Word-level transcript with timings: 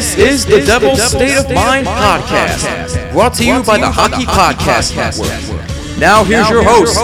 This 0.00 0.16
is 0.16 0.46
the 0.46 0.62
Devil's 0.64 1.02
State 1.02 1.36
of 1.36 1.50
Mind 1.54 1.86
podcast, 1.86 3.12
brought 3.12 3.34
to 3.34 3.44
you 3.44 3.62
by 3.62 3.76
the 3.76 3.90
Hockey 3.90 4.24
Podcast 4.24 4.96
Network. 4.96 5.98
Now 5.98 6.24
here's 6.24 6.48
your 6.48 6.62
host, 6.64 6.96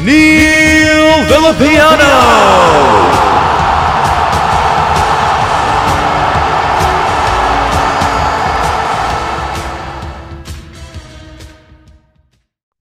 Neil 0.00 1.24
Villapiano. 1.26 2.78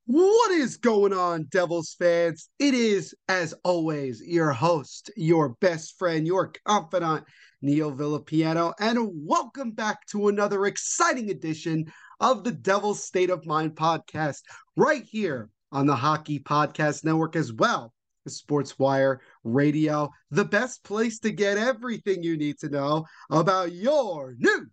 What 0.06 0.52
is 0.52 0.78
going 0.78 1.14
on, 1.14 1.46
Devils 1.46 1.96
fans? 1.98 2.48
It 2.60 2.76
is, 2.76 3.16
as 3.28 3.56
always, 3.64 4.22
your 4.22 4.52
host, 4.52 5.10
your 5.16 5.50
best 5.62 5.98
friend, 5.98 6.28
your 6.28 6.52
confidant, 6.64 7.26
Neil 7.62 7.92
Villapiano, 7.92 8.74
and 8.80 9.10
welcome 9.26 9.72
back 9.72 10.06
to 10.08 10.28
another 10.28 10.68
exciting 10.68 11.32
edition 11.32 11.92
of 12.20 12.44
the 12.44 12.52
Devil's 12.52 13.04
State 13.04 13.32
of 13.32 13.48
Mind 13.48 13.76
podcast, 13.76 14.42
right 14.76 15.04
here 15.04 15.50
on 15.72 15.88
the 15.88 15.96
Hockey 15.96 16.40
Podcast 16.40 17.04
Network 17.04 17.36
as 17.36 17.52
well 17.52 17.94
as 18.28 18.38
Sports 18.38 18.78
Wire 18.78 19.22
Radio, 19.44 20.10
the 20.30 20.46
best 20.46 20.84
place 20.84 21.18
to 21.20 21.32
get 21.32 21.58
everything 21.58 22.22
you 22.22 22.38
need 22.38 22.60
to 22.60 22.70
know 22.70 23.06
about 23.32 23.72
your 23.72 24.36
New 24.38 24.68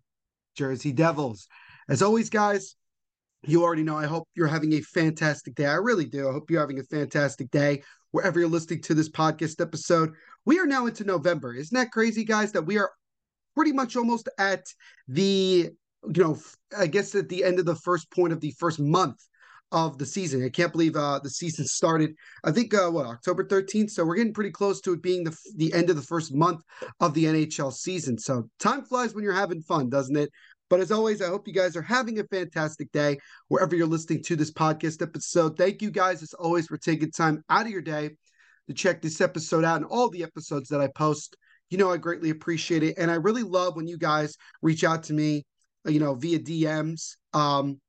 Jersey 0.55 0.91
Devils. 0.91 1.47
As 1.89 2.03
always, 2.03 2.29
guys, 2.29 2.75
you 3.47 3.63
already 3.63 3.83
know. 3.83 3.97
I 3.97 4.05
hope 4.05 4.27
you're 4.35 4.47
having 4.47 4.73
a 4.73 4.81
fantastic 4.81 5.55
day. 5.55 5.65
I 5.65 5.75
really 5.75 6.05
do. 6.05 6.29
I 6.29 6.31
hope 6.31 6.51
you're 6.51 6.61
having 6.61 6.79
a 6.79 6.83
fantastic 6.83 7.49
day 7.49 7.83
wherever 8.15 8.39
you're 8.39 8.47
listening 8.47 8.81
to 8.81 8.93
this 8.93 9.09
podcast 9.09 9.59
episode. 9.59 10.13
We 10.45 10.57
are 10.59 10.65
now 10.65 10.85
into 10.85 11.03
November. 11.03 11.53
Isn't 11.53 11.75
that 11.75 11.91
crazy, 11.91 12.23
guys? 12.23 12.53
That 12.53 12.65
we 12.65 12.77
are 12.77 12.89
pretty 13.55 13.73
much 13.73 13.97
almost 13.97 14.29
at 14.39 14.63
the, 15.09 15.69
you 16.13 16.23
know, 16.23 16.39
I 16.77 16.87
guess 16.87 17.13
at 17.13 17.27
the 17.27 17.43
end 17.43 17.59
of 17.59 17.65
the 17.65 17.75
first 17.75 18.09
point 18.11 18.31
of 18.31 18.39
the 18.39 18.51
first 18.51 18.79
month 18.79 19.17
of 19.73 19.97
the 19.97 20.05
season. 20.05 20.45
I 20.45 20.49
can't 20.49 20.71
believe 20.71 20.95
uh, 20.95 21.19
the 21.21 21.29
season 21.29 21.65
started. 21.65 22.15
I 22.45 22.51
think 22.51 22.73
uh, 22.73 22.89
what 22.89 23.05
October 23.05 23.43
13th. 23.43 23.89
So 23.91 24.05
we're 24.05 24.15
getting 24.15 24.33
pretty 24.33 24.51
close 24.51 24.79
to 24.81 24.93
it 24.93 25.01
being 25.01 25.25
the 25.25 25.37
the 25.57 25.73
end 25.73 25.89
of 25.89 25.97
the 25.97 26.01
first 26.01 26.33
month 26.33 26.61
of 27.01 27.13
the 27.13 27.25
NHL 27.25 27.73
season. 27.73 28.17
So 28.17 28.49
time 28.59 28.85
flies 28.85 29.13
when 29.13 29.25
you're 29.25 29.33
having 29.33 29.61
fun, 29.61 29.89
doesn't 29.89 30.15
it? 30.15 30.31
But 30.69 30.79
as 30.79 30.91
always, 30.91 31.21
I 31.21 31.27
hope 31.27 31.47
you 31.47 31.53
guys 31.53 31.75
are 31.75 31.81
having 31.81 32.19
a 32.19 32.23
fantastic 32.23 32.91
day 32.91 33.17
wherever 33.49 33.75
you're 33.75 33.85
listening 33.85 34.23
to 34.23 34.35
this 34.35 34.51
podcast 34.51 35.01
episode. 35.01 35.57
Thank 35.57 35.81
you 35.81 35.91
guys, 35.91 36.23
as 36.23 36.33
always, 36.33 36.67
for 36.67 36.77
taking 36.77 37.11
time 37.11 37.43
out 37.49 37.65
of 37.65 37.71
your 37.71 37.81
day 37.81 38.11
to 38.67 38.73
check 38.73 39.01
this 39.01 39.21
episode 39.21 39.63
out 39.63 39.77
and 39.77 39.85
all 39.85 40.09
the 40.09 40.23
episodes 40.23 40.69
that 40.69 40.81
I 40.81 40.87
post. 40.87 41.35
You 41.69 41.77
know, 41.77 41.91
I 41.91 41.97
greatly 41.97 42.29
appreciate 42.29 42.83
it. 42.83 42.97
And 42.97 43.11
I 43.11 43.15
really 43.15 43.43
love 43.43 43.75
when 43.75 43.87
you 43.87 43.97
guys 43.97 44.35
reach 44.61 44.83
out 44.83 45.03
to 45.03 45.13
me, 45.13 45.43
you 45.85 45.99
know, 45.99 46.15
via 46.15 46.39
DMs. 46.39 47.15
Um, 47.33 47.79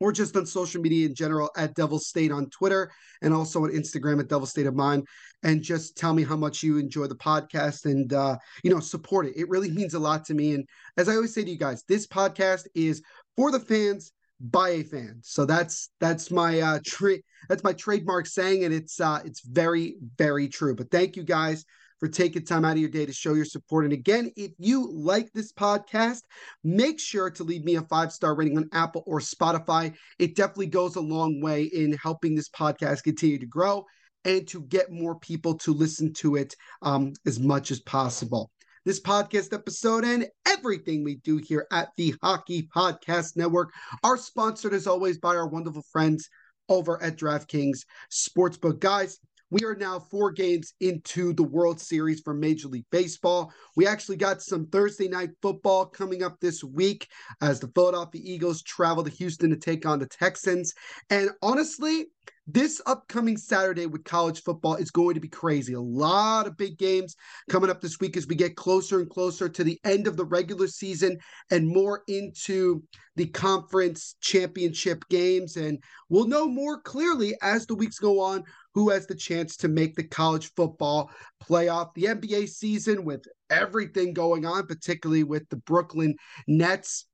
or 0.00 0.12
just 0.12 0.36
on 0.36 0.46
social 0.46 0.80
media 0.80 1.06
in 1.06 1.14
general 1.14 1.50
at 1.56 1.74
Devil 1.74 1.98
State 1.98 2.32
on 2.32 2.50
Twitter 2.50 2.90
and 3.22 3.32
also 3.32 3.64
on 3.64 3.70
Instagram 3.70 4.20
at 4.20 4.28
Devil 4.28 4.46
State 4.46 4.66
of 4.66 4.74
Mind. 4.74 5.06
And 5.42 5.62
just 5.62 5.96
tell 5.96 6.14
me 6.14 6.24
how 6.24 6.36
much 6.36 6.62
you 6.62 6.78
enjoy 6.78 7.06
the 7.06 7.14
podcast 7.14 7.84
and, 7.84 8.12
uh, 8.12 8.36
you 8.62 8.70
know, 8.70 8.80
support 8.80 9.26
it. 9.26 9.36
It 9.36 9.48
really 9.48 9.70
means 9.70 9.94
a 9.94 9.98
lot 9.98 10.24
to 10.26 10.34
me. 10.34 10.54
And 10.54 10.66
as 10.96 11.08
I 11.08 11.14
always 11.14 11.34
say 11.34 11.44
to 11.44 11.50
you 11.50 11.58
guys, 11.58 11.84
this 11.88 12.06
podcast 12.06 12.66
is 12.74 13.02
for 13.36 13.50
the 13.50 13.60
fans 13.60 14.12
by 14.40 14.70
a 14.70 14.82
fan. 14.82 15.20
So 15.22 15.44
that's 15.46 15.90
that's 16.00 16.30
my 16.30 16.60
uh 16.60 16.80
tra- 16.84 17.22
that's 17.48 17.62
my 17.62 17.72
trademark 17.72 18.26
saying 18.26 18.64
and 18.64 18.74
it's 18.74 19.00
uh 19.00 19.20
it's 19.24 19.40
very 19.40 19.96
very 20.18 20.48
true. 20.48 20.74
But 20.74 20.90
thank 20.90 21.16
you 21.16 21.22
guys 21.22 21.64
for 22.04 22.10
taking 22.10 22.44
time 22.44 22.66
out 22.66 22.72
of 22.72 22.78
your 22.78 22.90
day 22.90 23.06
to 23.06 23.14
show 23.14 23.32
your 23.32 23.46
support. 23.46 23.84
And 23.84 23.94
again, 23.94 24.30
if 24.36 24.50
you 24.58 24.92
like 24.92 25.32
this 25.32 25.54
podcast, 25.54 26.20
make 26.62 27.00
sure 27.00 27.30
to 27.30 27.42
leave 27.42 27.64
me 27.64 27.76
a 27.76 27.82
five 27.82 28.12
star 28.12 28.34
rating 28.34 28.58
on 28.58 28.68
Apple 28.74 29.02
or 29.06 29.20
Spotify. 29.20 29.94
It 30.18 30.36
definitely 30.36 30.66
goes 30.66 30.96
a 30.96 31.00
long 31.00 31.40
way 31.40 31.62
in 31.62 31.94
helping 31.94 32.34
this 32.34 32.50
podcast 32.50 33.04
continue 33.04 33.38
to 33.38 33.46
grow 33.46 33.86
and 34.26 34.46
to 34.48 34.60
get 34.64 34.92
more 34.92 35.18
people 35.18 35.54
to 35.60 35.72
listen 35.72 36.12
to 36.14 36.36
it 36.36 36.54
um, 36.82 37.14
as 37.24 37.40
much 37.40 37.70
as 37.70 37.80
possible. 37.80 38.50
This 38.84 39.00
podcast 39.00 39.54
episode 39.54 40.04
and 40.04 40.26
everything 40.46 41.04
we 41.04 41.14
do 41.14 41.38
here 41.38 41.66
at 41.72 41.88
the 41.96 42.14
Hockey 42.22 42.68
Podcast 42.76 43.34
Network 43.34 43.72
are 44.02 44.18
sponsored 44.18 44.74
as 44.74 44.86
always 44.86 45.16
by 45.16 45.36
our 45.36 45.48
wonderful 45.48 45.84
friends 45.90 46.28
over 46.68 47.02
at 47.02 47.16
DraftKings 47.16 47.86
Sportsbook. 48.12 48.80
Guys, 48.80 49.20
we 49.54 49.62
are 49.64 49.76
now 49.76 50.00
four 50.00 50.32
games 50.32 50.74
into 50.80 51.32
the 51.32 51.44
World 51.44 51.78
Series 51.80 52.20
for 52.20 52.34
Major 52.34 52.66
League 52.66 52.90
Baseball. 52.90 53.52
We 53.76 53.86
actually 53.86 54.16
got 54.16 54.42
some 54.42 54.66
Thursday 54.66 55.06
night 55.06 55.30
football 55.40 55.86
coming 55.86 56.24
up 56.24 56.40
this 56.40 56.64
week 56.64 57.06
as 57.40 57.60
the 57.60 57.68
Philadelphia 57.68 58.20
Eagles 58.24 58.62
travel 58.62 59.04
to 59.04 59.10
Houston 59.10 59.50
to 59.50 59.56
take 59.56 59.86
on 59.86 60.00
the 60.00 60.06
Texans. 60.06 60.74
And 61.08 61.30
honestly, 61.40 62.06
this 62.48 62.82
upcoming 62.84 63.36
Saturday 63.36 63.86
with 63.86 64.04
college 64.04 64.42
football 64.42 64.74
is 64.74 64.90
going 64.90 65.14
to 65.14 65.20
be 65.20 65.28
crazy. 65.28 65.72
A 65.72 65.80
lot 65.80 66.48
of 66.48 66.56
big 66.56 66.76
games 66.76 67.14
coming 67.48 67.70
up 67.70 67.80
this 67.80 68.00
week 68.00 68.16
as 68.16 68.26
we 68.26 68.34
get 68.34 68.56
closer 68.56 69.00
and 69.00 69.08
closer 69.08 69.48
to 69.48 69.64
the 69.64 69.78
end 69.84 70.06
of 70.06 70.16
the 70.16 70.24
regular 70.24 70.66
season 70.66 71.16
and 71.52 71.66
more 71.66 72.02
into 72.08 72.82
the 73.16 73.26
conference 73.26 74.16
championship 74.20 75.04
games. 75.08 75.56
And 75.56 75.78
we'll 76.08 76.26
know 76.26 76.46
more 76.46 76.80
clearly 76.80 77.34
as 77.40 77.66
the 77.66 77.76
weeks 77.76 77.98
go 77.98 78.20
on 78.20 78.42
who 78.74 78.90
has 78.90 79.06
the 79.06 79.14
chance 79.14 79.56
to 79.58 79.68
make 79.68 79.94
the 79.94 80.04
college 80.04 80.52
football 80.54 81.10
playoff. 81.42 81.94
The 81.94 82.04
NBA 82.04 82.48
season 82.48 83.04
with 83.04 83.24
everything 83.50 84.12
going 84.12 84.44
on, 84.44 84.66
particularly 84.66 85.24
with 85.24 85.48
the 85.48 85.56
Brooklyn 85.56 86.16
Nets, 86.46 87.06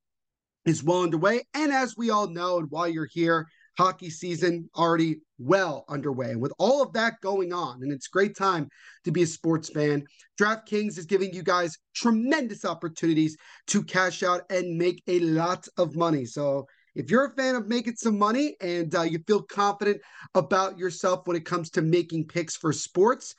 is 0.65 0.83
well 0.83 1.03
underway. 1.03 1.43
And 1.53 1.71
as 1.71 1.95
we 1.97 2.09
all 2.09 2.27
know, 2.27 2.59
and 2.59 2.69
while 2.69 2.87
you're 2.87 3.09
here, 3.11 3.47
hockey 3.77 4.09
season 4.09 4.69
already 4.75 5.21
well 5.39 5.85
underway. 5.87 6.31
And 6.31 6.41
with 6.41 6.53
all 6.59 6.83
of 6.83 6.93
that 6.93 7.15
going 7.21 7.53
on, 7.53 7.81
and 7.81 7.91
it's 7.91 8.07
great 8.07 8.35
time 8.35 8.69
to 9.05 9.11
be 9.11 9.23
a 9.23 9.27
sports 9.27 9.69
fan, 9.69 10.03
DraftKings 10.39 10.97
is 10.97 11.05
giving 11.05 11.33
you 11.33 11.41
guys 11.41 11.77
tremendous 11.95 12.65
opportunities 12.65 13.37
to 13.67 13.83
cash 13.83 14.23
out 14.23 14.43
and 14.49 14.77
make 14.77 15.01
a 15.07 15.19
lot 15.19 15.67
of 15.77 15.95
money. 15.95 16.25
So 16.25 16.65
if 16.95 17.09
you're 17.09 17.25
a 17.25 17.35
fan 17.35 17.55
of 17.55 17.67
making 17.67 17.95
some 17.95 18.17
money 18.17 18.55
and 18.61 18.93
uh, 18.95 19.03
you 19.03 19.19
feel 19.27 19.41
confident 19.41 20.01
about 20.35 20.77
yourself 20.77 21.25
when 21.25 21.37
it 21.37 21.45
comes 21.45 21.69
to 21.71 21.81
making 21.81 22.27
picks 22.27 22.55
for 22.55 22.73
sports, 22.73 23.35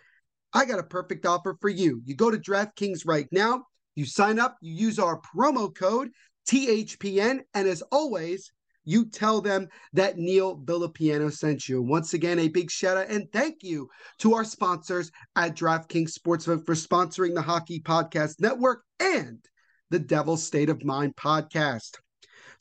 I 0.52 0.64
got 0.64 0.78
a 0.78 0.84
perfect 0.84 1.26
offer 1.26 1.56
for 1.60 1.68
you. 1.68 2.02
You 2.04 2.14
go 2.14 2.30
to 2.30 2.38
DraftKings 2.38 3.06
right 3.06 3.28
now, 3.32 3.64
you 3.94 4.06
sign 4.06 4.38
up, 4.38 4.56
you 4.60 4.74
use 4.74 4.98
our 4.98 5.20
promo 5.34 5.74
code 5.74 6.10
THPN, 6.48 7.40
and 7.54 7.68
as 7.68 7.82
always, 7.92 8.50
you 8.84 9.04
tell 9.06 9.40
them 9.40 9.68
that 9.92 10.18
Neil 10.18 10.58
Villapiano 10.58 11.32
sent 11.32 11.68
you. 11.68 11.80
Once 11.82 12.14
again, 12.14 12.40
a 12.40 12.48
big 12.48 12.70
shout 12.70 12.96
out 12.96 13.08
and 13.08 13.30
thank 13.32 13.62
you 13.62 13.88
to 14.18 14.34
our 14.34 14.44
sponsors 14.44 15.10
at 15.36 15.56
DraftKings 15.56 16.18
Sportsbook 16.18 16.66
for 16.66 16.74
sponsoring 16.74 17.34
the 17.34 17.42
Hockey 17.42 17.80
Podcast 17.80 18.40
Network 18.40 18.82
and 18.98 19.38
the 19.90 20.00
Devil's 20.00 20.44
State 20.44 20.68
of 20.68 20.84
Mind 20.84 21.14
podcast. 21.14 21.98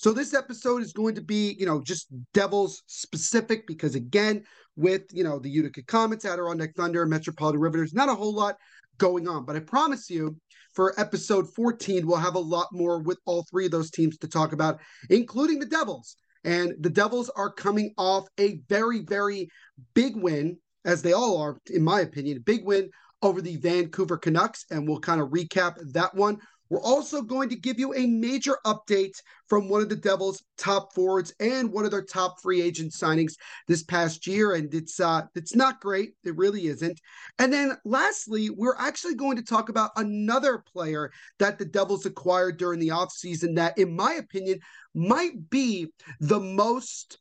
So 0.01 0.11
this 0.11 0.33
episode 0.33 0.81
is 0.81 0.93
going 0.93 1.13
to 1.13 1.21
be, 1.21 1.55
you 1.59 1.67
know, 1.67 1.79
just 1.79 2.07
Devils 2.33 2.81
specific 2.87 3.67
because 3.67 3.93
again, 3.93 4.43
with 4.75 5.03
you 5.11 5.23
know 5.23 5.37
the 5.37 5.49
Utica 5.49 5.83
Comets, 5.83 6.25
Adirondack 6.25 6.73
Thunder, 6.73 7.05
Metropolitan 7.05 7.61
Riveters, 7.61 7.93
not 7.93 8.09
a 8.09 8.15
whole 8.15 8.33
lot 8.33 8.55
going 8.97 9.27
on. 9.27 9.45
But 9.45 9.57
I 9.57 9.59
promise 9.59 10.09
you, 10.09 10.35
for 10.73 10.99
episode 10.99 11.53
14, 11.53 12.07
we'll 12.07 12.17
have 12.17 12.33
a 12.33 12.39
lot 12.39 12.69
more 12.71 12.97
with 12.97 13.19
all 13.25 13.45
three 13.51 13.65
of 13.65 13.71
those 13.71 13.91
teams 13.91 14.17
to 14.17 14.27
talk 14.27 14.53
about, 14.53 14.79
including 15.11 15.59
the 15.59 15.67
Devils. 15.67 16.15
And 16.43 16.73
the 16.79 16.89
Devils 16.89 17.29
are 17.35 17.53
coming 17.53 17.93
off 17.95 18.27
a 18.39 18.59
very, 18.69 19.01
very 19.01 19.49
big 19.93 20.15
win, 20.15 20.57
as 20.83 21.03
they 21.03 21.13
all 21.13 21.37
are, 21.37 21.57
in 21.69 21.83
my 21.83 22.01
opinion, 22.01 22.37
a 22.37 22.41
big 22.41 22.65
win 22.65 22.89
over 23.21 23.39
the 23.39 23.57
Vancouver 23.57 24.17
Canucks. 24.17 24.65
And 24.71 24.87
we'll 24.87 24.99
kind 24.99 25.21
of 25.21 25.29
recap 25.29 25.75
that 25.93 26.15
one. 26.15 26.39
We're 26.71 26.81
also 26.81 27.21
going 27.21 27.49
to 27.49 27.57
give 27.57 27.79
you 27.79 27.93
a 27.93 28.07
major 28.07 28.57
update 28.65 29.21
from 29.49 29.67
one 29.67 29.81
of 29.81 29.89
the 29.89 29.95
Devils' 29.97 30.41
top 30.57 30.93
forwards 30.93 31.33
and 31.41 31.69
one 31.69 31.83
of 31.83 31.91
their 31.91 32.01
top 32.01 32.41
free 32.41 32.61
agent 32.61 32.93
signings 32.93 33.33
this 33.67 33.83
past 33.83 34.25
year, 34.25 34.53
and 34.53 34.73
it's 34.73 34.97
uh, 34.97 35.23
it's 35.35 35.53
not 35.53 35.81
great. 35.81 36.13
It 36.23 36.37
really 36.37 36.67
isn't. 36.67 36.97
And 37.39 37.51
then 37.51 37.77
lastly, 37.83 38.49
we're 38.51 38.77
actually 38.77 39.15
going 39.15 39.35
to 39.35 39.43
talk 39.43 39.67
about 39.67 39.91
another 39.97 40.59
player 40.59 41.11
that 41.39 41.59
the 41.59 41.65
Devils 41.65 42.05
acquired 42.05 42.55
during 42.55 42.79
the 42.79 42.87
offseason 42.87 43.53
that, 43.55 43.77
in 43.77 43.93
my 43.93 44.13
opinion, 44.13 44.59
might 44.95 45.49
be 45.49 45.91
the 46.21 46.39
most 46.39 47.17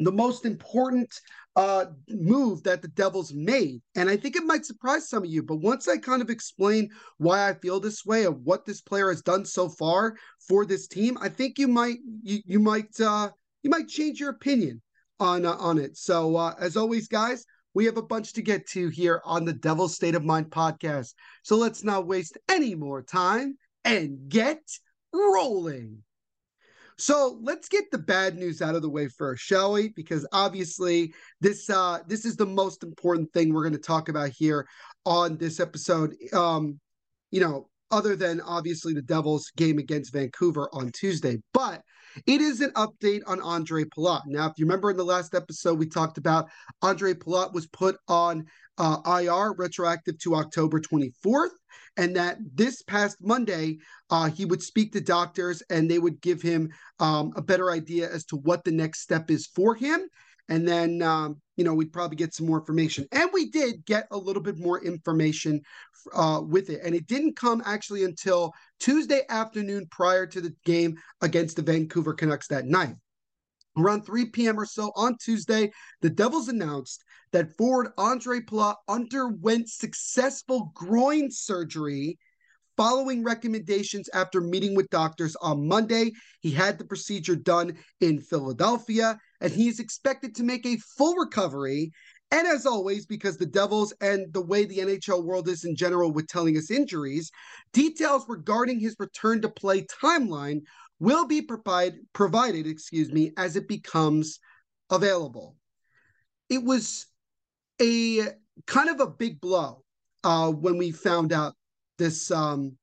the 0.00 0.10
most 0.10 0.44
important 0.44 1.20
uh, 1.56 1.86
move 2.08 2.62
that 2.64 2.82
the 2.82 2.88
Devils 2.88 3.32
made. 3.32 3.80
And 3.94 4.10
I 4.10 4.16
think 4.16 4.36
it 4.36 4.44
might 4.44 4.66
surprise 4.66 5.08
some 5.08 5.22
of 5.22 5.30
you, 5.30 5.42
but 5.42 5.56
once 5.56 5.88
I 5.88 5.98
kind 5.98 6.20
of 6.20 6.30
explain 6.30 6.90
why 7.18 7.48
I 7.48 7.54
feel 7.54 7.80
this 7.80 8.04
way 8.04 8.24
of 8.24 8.40
what 8.42 8.64
this 8.64 8.80
player 8.80 9.08
has 9.08 9.22
done 9.22 9.44
so 9.44 9.68
far 9.68 10.16
for 10.48 10.64
this 10.64 10.88
team, 10.88 11.16
I 11.20 11.28
think 11.28 11.58
you 11.58 11.68
might 11.68 11.98
you, 12.22 12.40
you 12.44 12.60
might 12.60 13.00
uh, 13.00 13.30
you 13.62 13.70
might 13.70 13.88
change 13.88 14.20
your 14.20 14.30
opinion 14.30 14.82
on 15.20 15.46
uh, 15.46 15.54
on 15.54 15.78
it. 15.78 15.96
So 15.96 16.36
uh, 16.36 16.54
as 16.58 16.76
always, 16.76 17.08
guys, 17.08 17.44
we 17.74 17.84
have 17.86 17.96
a 17.96 18.02
bunch 18.02 18.32
to 18.34 18.42
get 18.42 18.66
to 18.68 18.88
here 18.88 19.20
on 19.24 19.44
the 19.44 19.52
Devil's 19.52 19.94
State 19.94 20.14
of 20.14 20.24
Mind 20.24 20.50
podcast. 20.50 21.14
So 21.42 21.56
let's 21.56 21.84
not 21.84 22.06
waste 22.06 22.38
any 22.48 22.74
more 22.74 23.02
time 23.02 23.58
and 23.84 24.28
get 24.28 24.60
rolling. 25.12 26.03
So 26.98 27.38
let's 27.42 27.68
get 27.68 27.90
the 27.90 27.98
bad 27.98 28.36
news 28.36 28.62
out 28.62 28.74
of 28.74 28.82
the 28.82 28.90
way 28.90 29.08
first, 29.08 29.42
shall 29.42 29.72
we? 29.72 29.88
Because 29.88 30.26
obviously 30.32 31.12
this 31.40 31.68
uh 31.68 32.00
this 32.06 32.24
is 32.24 32.36
the 32.36 32.46
most 32.46 32.82
important 32.82 33.32
thing 33.32 33.52
we're 33.52 33.62
going 33.62 33.72
to 33.72 33.78
talk 33.78 34.08
about 34.08 34.30
here 34.30 34.66
on 35.04 35.36
this 35.36 35.60
episode. 35.60 36.14
Um, 36.32 36.78
you 37.30 37.40
know, 37.40 37.68
other 37.90 38.16
than 38.16 38.40
obviously 38.40 38.94
the 38.94 39.02
Devils 39.02 39.50
game 39.56 39.78
against 39.78 40.12
Vancouver 40.12 40.68
on 40.72 40.90
Tuesday, 40.92 41.38
but 41.52 41.82
it 42.26 42.40
is 42.40 42.60
an 42.60 42.70
update 42.72 43.22
on 43.26 43.40
Andre 43.40 43.84
Palat. 43.84 44.22
Now, 44.26 44.46
if 44.46 44.52
you 44.56 44.64
remember 44.64 44.90
in 44.90 44.96
the 44.96 45.04
last 45.04 45.34
episode, 45.34 45.78
we 45.78 45.86
talked 45.86 46.18
about 46.18 46.48
Andre 46.82 47.14
Palat 47.14 47.52
was 47.52 47.66
put 47.66 47.96
on 48.08 48.46
uh, 48.78 48.98
IR 49.06 49.54
retroactive 49.56 50.18
to 50.18 50.34
October 50.34 50.80
24th, 50.80 51.50
and 51.96 52.16
that 52.16 52.38
this 52.54 52.82
past 52.82 53.18
Monday, 53.20 53.78
uh, 54.10 54.28
he 54.28 54.44
would 54.44 54.62
speak 54.62 54.92
to 54.92 55.00
doctors 55.00 55.62
and 55.70 55.90
they 55.90 55.98
would 55.98 56.20
give 56.20 56.42
him 56.42 56.70
um, 56.98 57.32
a 57.36 57.42
better 57.42 57.70
idea 57.70 58.10
as 58.10 58.24
to 58.26 58.36
what 58.36 58.64
the 58.64 58.72
next 58.72 59.00
step 59.00 59.30
is 59.30 59.46
for 59.46 59.74
him. 59.74 60.08
And 60.48 60.66
then, 60.68 61.00
um, 61.02 61.40
you 61.56 61.64
know, 61.64 61.74
we'd 61.74 61.92
probably 61.92 62.16
get 62.16 62.34
some 62.34 62.46
more 62.46 62.58
information. 62.58 63.06
And 63.12 63.30
we 63.32 63.50
did 63.50 63.84
get 63.84 64.06
a 64.10 64.18
little 64.18 64.42
bit 64.42 64.58
more 64.58 64.84
information 64.84 65.62
uh, 66.14 66.40
with 66.44 66.70
it. 66.70 66.80
And 66.84 66.94
it 66.94 67.06
didn't 67.06 67.36
come 67.36 67.62
actually 67.64 68.04
until 68.04 68.52
Tuesday 68.80 69.22
afternoon 69.28 69.86
prior 69.90 70.26
to 70.26 70.40
the 70.40 70.54
game 70.64 70.96
against 71.22 71.56
the 71.56 71.62
Vancouver 71.62 72.12
Canucks 72.12 72.48
that 72.48 72.66
night. 72.66 72.96
Around 73.76 74.02
3 74.02 74.26
p.m. 74.26 74.60
or 74.60 74.66
so 74.66 74.92
on 74.94 75.16
Tuesday, 75.18 75.72
the 76.00 76.10
Devils 76.10 76.48
announced 76.48 77.02
that 77.32 77.56
forward 77.56 77.88
Andre 77.98 78.38
Palat 78.40 78.76
underwent 78.86 79.68
successful 79.68 80.70
groin 80.74 81.30
surgery 81.30 82.18
following 82.76 83.22
recommendations 83.22 84.08
after 84.14 84.40
meeting 84.40 84.74
with 84.74 84.90
doctors 84.90 85.36
on 85.36 85.66
Monday. 85.66 86.12
He 86.40 86.50
had 86.50 86.78
the 86.78 86.84
procedure 86.84 87.36
done 87.36 87.76
in 88.00 88.20
Philadelphia, 88.20 89.18
and 89.40 89.52
he 89.52 89.68
is 89.68 89.80
expected 89.80 90.34
to 90.36 90.42
make 90.42 90.66
a 90.66 90.78
full 90.96 91.16
recovery. 91.16 91.92
And 92.30 92.46
as 92.48 92.66
always, 92.66 93.06
because 93.06 93.36
the 93.36 93.46
Devils 93.46 93.92
and 94.00 94.32
the 94.32 94.40
way 94.40 94.64
the 94.64 94.78
NHL 94.78 95.24
world 95.24 95.48
is 95.48 95.64
in 95.64 95.76
general 95.76 96.12
with 96.12 96.26
telling 96.26 96.56
us 96.56 96.70
injuries, 96.70 97.30
details 97.72 98.24
regarding 98.28 98.80
his 98.80 98.96
return 98.98 99.40
to 99.42 99.48
play 99.48 99.86
timeline 100.02 100.62
will 100.98 101.26
be 101.26 101.42
provide, 101.42 101.94
provided, 102.12 102.66
excuse 102.66 103.12
me, 103.12 103.32
as 103.36 103.56
it 103.56 103.68
becomes 103.68 104.40
available. 104.90 105.56
It 106.48 106.64
was 106.64 107.06
a 107.80 108.28
kind 108.66 108.88
of 108.88 109.00
a 109.00 109.06
big 109.06 109.40
blow 109.40 109.84
uh, 110.22 110.50
when 110.50 110.78
we 110.78 110.90
found 110.90 111.32
out 111.32 111.54
this 111.98 112.30
um, 112.30 112.76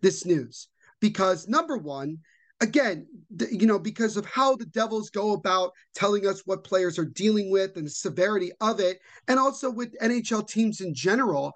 this 0.00 0.24
news 0.24 0.68
because 1.00 1.48
number 1.48 1.76
one, 1.76 2.18
again, 2.60 3.06
you 3.50 3.66
know, 3.66 3.78
because 3.78 4.16
of 4.16 4.26
how 4.26 4.56
the 4.56 4.66
Devils 4.66 5.10
go 5.10 5.32
about 5.32 5.72
telling 5.94 6.26
us 6.26 6.42
what 6.46 6.64
players 6.64 6.98
are 6.98 7.04
dealing 7.04 7.50
with 7.50 7.76
and 7.76 7.86
the 7.86 7.90
severity 7.90 8.52
of 8.60 8.80
it, 8.80 8.98
and 9.28 9.38
also 9.38 9.70
with 9.70 9.98
NHL 10.00 10.48
teams 10.48 10.80
in 10.80 10.94
general, 10.94 11.52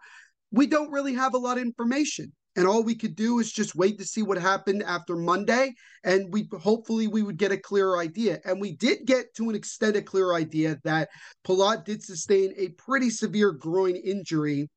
we 0.50 0.66
don't 0.66 0.90
really 0.90 1.14
have 1.14 1.34
a 1.34 1.38
lot 1.38 1.58
of 1.58 1.64
information 1.64 2.32
and 2.56 2.66
all 2.66 2.82
we 2.82 2.94
could 2.94 3.14
do 3.14 3.38
is 3.38 3.52
just 3.52 3.76
wait 3.76 3.98
to 3.98 4.04
see 4.04 4.22
what 4.22 4.38
happened 4.38 4.82
after 4.82 5.14
Monday, 5.14 5.74
and 6.04 6.32
we 6.32 6.48
hopefully 6.58 7.06
we 7.06 7.22
would 7.22 7.36
get 7.36 7.52
a 7.52 7.58
clearer 7.58 7.98
idea. 7.98 8.40
And 8.46 8.60
we 8.60 8.72
did 8.72 9.04
get 9.04 9.34
to 9.36 9.50
an 9.50 9.54
extent 9.54 9.96
a 9.96 10.02
clear 10.02 10.32
idea 10.32 10.78
that 10.84 11.10
Palat 11.46 11.84
did 11.84 12.02
sustain 12.02 12.54
a 12.56 12.70
pretty 12.70 13.10
severe 13.10 13.52
groin 13.52 13.94
injury 13.94 14.70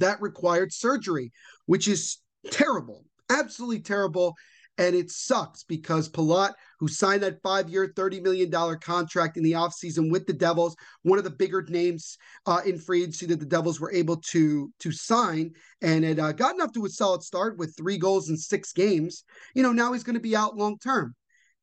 that 0.00 0.20
required 0.20 0.72
surgery, 0.72 1.32
which 1.66 1.88
is 1.88 2.18
terrible, 2.50 3.04
absolutely 3.30 3.80
terrible. 3.80 4.34
And 4.78 4.96
it 4.96 5.10
sucks 5.10 5.64
because 5.64 6.08
Palat, 6.08 6.54
who 6.80 6.88
signed 6.88 7.22
that 7.22 7.42
five 7.42 7.68
year, 7.68 7.92
$30 7.94 8.22
million 8.22 8.50
contract 8.80 9.36
in 9.36 9.42
the 9.42 9.52
offseason 9.52 10.10
with 10.10 10.26
the 10.26 10.32
Devils, 10.32 10.74
one 11.02 11.18
of 11.18 11.24
the 11.24 11.30
bigger 11.30 11.62
names 11.68 12.16
uh, 12.46 12.62
in 12.64 12.78
free 12.78 13.02
agency 13.02 13.26
that 13.26 13.38
the 13.38 13.46
Devils 13.46 13.80
were 13.80 13.92
able 13.92 14.16
to, 14.30 14.72
to 14.78 14.90
sign, 14.90 15.52
and 15.82 16.04
had 16.04 16.18
uh, 16.18 16.32
gotten 16.32 16.62
off 16.62 16.72
to 16.72 16.86
a 16.86 16.88
solid 16.88 17.22
start 17.22 17.58
with 17.58 17.76
three 17.76 17.98
goals 17.98 18.30
in 18.30 18.36
six 18.36 18.72
games. 18.72 19.24
You 19.54 19.62
know, 19.62 19.72
now 19.72 19.92
he's 19.92 20.04
going 20.04 20.14
to 20.14 20.20
be 20.20 20.34
out 20.34 20.56
long 20.56 20.78
term. 20.78 21.14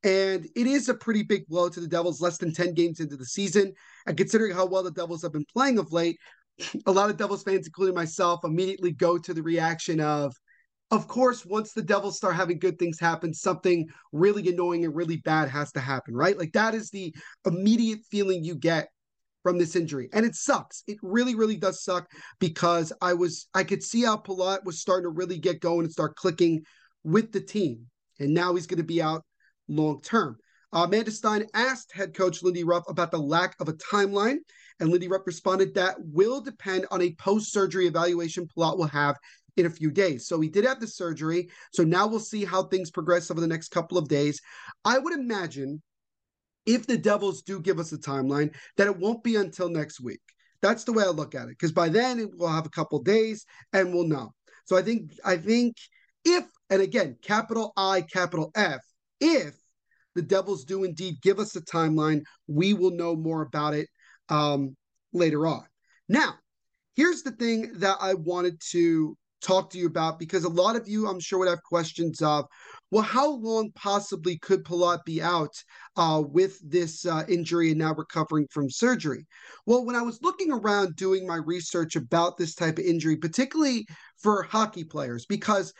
And 0.03 0.47
it 0.55 0.65
is 0.67 0.87
a 0.87 0.93
pretty 0.93 1.23
big 1.23 1.45
blow 1.47 1.67
to 1.67 1.79
the 1.79 1.87
Devils, 1.87 2.21
less 2.21 2.37
than 2.37 2.53
10 2.53 2.73
games 2.73 3.01
into 3.01 3.17
the 3.17 3.25
season. 3.25 3.73
And 4.05 4.15
considering 4.15 4.55
how 4.55 4.65
well 4.65 4.83
the 4.83 4.91
Devils 4.91 5.23
have 5.23 5.33
been 5.33 5.45
playing 5.51 5.77
of 5.77 5.91
late, 5.91 6.17
a 6.85 6.91
lot 6.91 7.09
of 7.09 7.17
Devils 7.17 7.43
fans, 7.43 7.67
including 7.67 7.95
myself, 7.95 8.41
immediately 8.43 8.91
go 8.91 9.17
to 9.17 9.33
the 9.33 9.43
reaction 9.43 9.99
of, 9.99 10.35
of 10.91 11.07
course, 11.07 11.45
once 11.45 11.73
the 11.73 11.81
Devils 11.81 12.17
start 12.17 12.35
having 12.35 12.59
good 12.59 12.79
things 12.79 12.99
happen, 12.99 13.33
something 13.33 13.87
really 14.11 14.47
annoying 14.49 14.85
and 14.85 14.95
really 14.95 15.17
bad 15.17 15.49
has 15.49 15.71
to 15.73 15.79
happen, 15.79 16.15
right? 16.15 16.37
Like 16.37 16.53
that 16.53 16.73
is 16.73 16.89
the 16.89 17.13
immediate 17.45 17.99
feeling 18.09 18.43
you 18.43 18.55
get 18.55 18.89
from 19.43 19.57
this 19.57 19.75
injury. 19.75 20.09
And 20.13 20.25
it 20.25 20.35
sucks. 20.35 20.83
It 20.87 20.97
really, 21.01 21.35
really 21.35 21.57
does 21.57 21.83
suck 21.83 22.07
because 22.39 22.91
I 23.01 23.13
was 23.13 23.47
I 23.53 23.63
could 23.63 23.83
see 23.83 24.03
how 24.03 24.17
Palat 24.17 24.65
was 24.65 24.81
starting 24.81 25.05
to 25.05 25.15
really 25.15 25.37
get 25.37 25.61
going 25.61 25.85
and 25.85 25.91
start 25.91 26.15
clicking 26.15 26.63
with 27.03 27.31
the 27.31 27.41
team. 27.41 27.85
And 28.19 28.33
now 28.33 28.55
he's 28.55 28.67
going 28.67 28.77
to 28.79 28.83
be 28.83 29.01
out 29.01 29.23
long 29.67 30.01
term. 30.01 30.37
Amanda 30.71 31.11
Stein 31.11 31.45
asked 31.53 31.91
head 31.93 32.13
coach 32.13 32.43
Lindy 32.43 32.63
Ruff 32.63 32.83
about 32.87 33.11
the 33.11 33.17
lack 33.17 33.55
of 33.59 33.69
a 33.69 33.73
timeline, 33.73 34.37
and 34.79 34.89
Lindy 34.89 35.07
Ruff 35.07 35.25
responded 35.25 35.73
that 35.73 35.95
will 35.99 36.41
depend 36.41 36.85
on 36.91 37.01
a 37.01 37.15
post 37.15 37.51
surgery 37.51 37.87
evaluation 37.87 38.47
Palat 38.47 38.77
will 38.77 38.87
have 38.87 39.17
in 39.57 39.65
a 39.65 39.69
few 39.69 39.91
days. 39.91 40.27
So 40.27 40.39
he 40.39 40.49
did 40.49 40.65
have 40.65 40.79
the 40.79 40.87
surgery. 40.87 41.49
So 41.73 41.83
now 41.83 42.07
we'll 42.07 42.19
see 42.19 42.45
how 42.45 42.63
things 42.63 42.91
progress 42.91 43.29
over 43.29 43.41
the 43.41 43.47
next 43.47 43.69
couple 43.69 43.97
of 43.97 44.07
days. 44.07 44.39
I 44.85 44.99
would 44.99 45.13
imagine 45.13 45.81
if 46.65 46.85
the 46.85 46.97
Devils 46.97 47.41
do 47.41 47.59
give 47.59 47.79
us 47.79 47.91
a 47.91 47.97
timeline, 47.97 48.53
that 48.77 48.87
it 48.87 48.97
won't 48.97 49.23
be 49.23 49.35
until 49.35 49.69
next 49.69 49.99
week. 49.99 50.21
That's 50.61 50.83
the 50.83 50.93
way 50.93 51.03
I 51.03 51.07
look 51.07 51.35
at 51.35 51.43
it. 51.43 51.57
Because 51.57 51.71
by 51.71 51.89
then 51.89 52.29
we'll 52.35 52.49
have 52.49 52.65
a 52.65 52.69
couple 52.69 52.99
days 53.01 53.45
and 53.73 53.93
we'll 53.93 54.07
know. 54.07 54.33
So 54.65 54.77
I 54.77 54.83
think 54.83 55.13
I 55.25 55.37
think 55.37 55.77
if 56.23 56.45
and 56.69 56.81
again, 56.81 57.17
capital 57.21 57.73
I, 57.75 58.01
capital 58.01 58.51
F, 58.55 58.81
if 59.19 59.55
the 60.15 60.21
Devils 60.21 60.65
do 60.65 60.83
indeed 60.83 61.21
give 61.21 61.39
us 61.39 61.55
a 61.55 61.61
timeline, 61.61 62.21
we 62.47 62.73
will 62.73 62.91
know 62.91 63.15
more 63.15 63.41
about 63.41 63.73
it 63.73 63.87
um, 64.29 64.75
later 65.13 65.47
on. 65.47 65.63
Now, 66.07 66.35
here's 66.95 67.23
the 67.23 67.31
thing 67.31 67.71
that 67.75 67.97
I 68.01 68.13
wanted 68.15 68.59
to 68.71 69.15
talk 69.41 69.69
to 69.69 69.77
you 69.77 69.87
about 69.87 70.19
because 70.19 70.43
a 70.43 70.49
lot 70.49 70.75
of 70.75 70.87
you, 70.87 71.07
I'm 71.07 71.19
sure, 71.19 71.39
would 71.39 71.47
have 71.47 71.63
questions 71.63 72.21
of, 72.21 72.45
well, 72.91 73.03
how 73.03 73.31
long 73.31 73.71
possibly 73.75 74.37
could 74.39 74.63
Palat 74.63 75.03
be 75.05 75.21
out 75.21 75.53
uh, 75.95 76.21
with 76.25 76.59
this 76.67 77.05
uh, 77.05 77.23
injury 77.27 77.69
and 77.69 77.79
now 77.79 77.93
recovering 77.93 78.47
from 78.51 78.69
surgery? 78.69 79.25
Well, 79.65 79.85
when 79.85 79.95
I 79.95 80.01
was 80.01 80.21
looking 80.21 80.51
around 80.51 80.95
doing 80.95 81.27
my 81.27 81.37
research 81.37 81.95
about 81.95 82.37
this 82.37 82.55
type 82.55 82.79
of 82.79 82.85
injury, 82.85 83.15
particularly 83.15 83.85
for 84.21 84.43
hockey 84.43 84.83
players, 84.83 85.25
because 85.25 85.73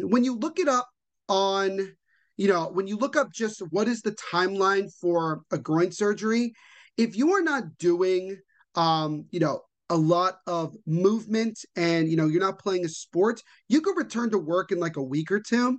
when 0.00 0.24
you 0.24 0.36
look 0.36 0.58
it 0.58 0.68
up 0.68 0.88
on, 1.28 1.94
you 2.36 2.48
know, 2.48 2.68
when 2.72 2.86
you 2.86 2.96
look 2.96 3.16
up 3.16 3.32
just 3.32 3.60
what 3.70 3.88
is 3.88 4.02
the 4.02 4.16
timeline 4.32 4.90
for 5.00 5.42
a 5.52 5.58
groin 5.58 5.92
surgery, 5.92 6.52
if 6.96 7.16
you 7.16 7.32
are 7.32 7.42
not 7.42 7.78
doing, 7.78 8.36
um, 8.74 9.26
you 9.30 9.40
know, 9.40 9.60
a 9.90 9.96
lot 9.96 10.38
of 10.46 10.74
movement 10.86 11.58
and 11.76 12.08
you 12.08 12.16
know 12.16 12.26
you're 12.26 12.40
not 12.40 12.58
playing 12.58 12.86
a 12.86 12.88
sport 12.88 13.42
you 13.68 13.82
could 13.82 13.98
return 13.98 14.30
to 14.30 14.38
work 14.38 14.72
in 14.72 14.80
like 14.80 14.96
a 14.96 15.02
week 15.02 15.30
or 15.30 15.40
two. 15.40 15.78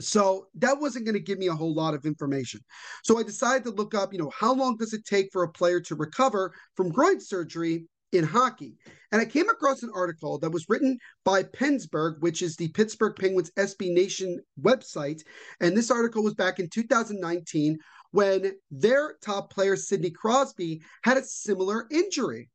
So 0.00 0.48
that 0.56 0.80
wasn't 0.80 1.04
going 1.04 1.14
to 1.14 1.20
give 1.20 1.38
me 1.38 1.46
a 1.46 1.54
whole 1.54 1.72
lot 1.72 1.94
of 1.94 2.04
information. 2.04 2.60
So 3.04 3.18
i 3.18 3.22
decided 3.22 3.62
to 3.64 3.70
look 3.70 3.94
up 3.94 4.12
you 4.12 4.18
know 4.18 4.32
how 4.36 4.52
long 4.52 4.76
does 4.76 4.92
it 4.92 5.04
take 5.04 5.28
for 5.32 5.44
a 5.44 5.52
player 5.52 5.80
to 5.82 5.94
recover 5.94 6.52
from 6.76 6.90
groin 6.90 7.20
surgery 7.20 7.86
in 8.14 8.24
hockey. 8.24 8.76
And 9.12 9.20
i 9.20 9.24
came 9.24 9.48
across 9.48 9.82
an 9.82 9.90
article 9.94 10.38
that 10.38 10.50
was 10.50 10.68
written 10.68 10.98
by 11.24 11.42
PensBurgh 11.42 12.20
which 12.20 12.42
is 12.42 12.56
the 12.56 12.68
pittsburgh 12.68 13.16
penguins 13.16 13.50
sb 13.58 13.92
nation 13.92 14.40
website. 14.60 15.22
And 15.60 15.76
this 15.76 15.90
article 15.90 16.22
was 16.22 16.34
back 16.34 16.58
in 16.58 16.68
2019 16.68 17.78
when 18.10 18.52
their 18.70 19.16
top 19.22 19.52
player 19.52 19.76
sidney 19.76 20.10
crosby 20.10 20.82
had 21.02 21.16
a 21.16 21.24
similar 21.24 21.86
injury. 21.90 22.50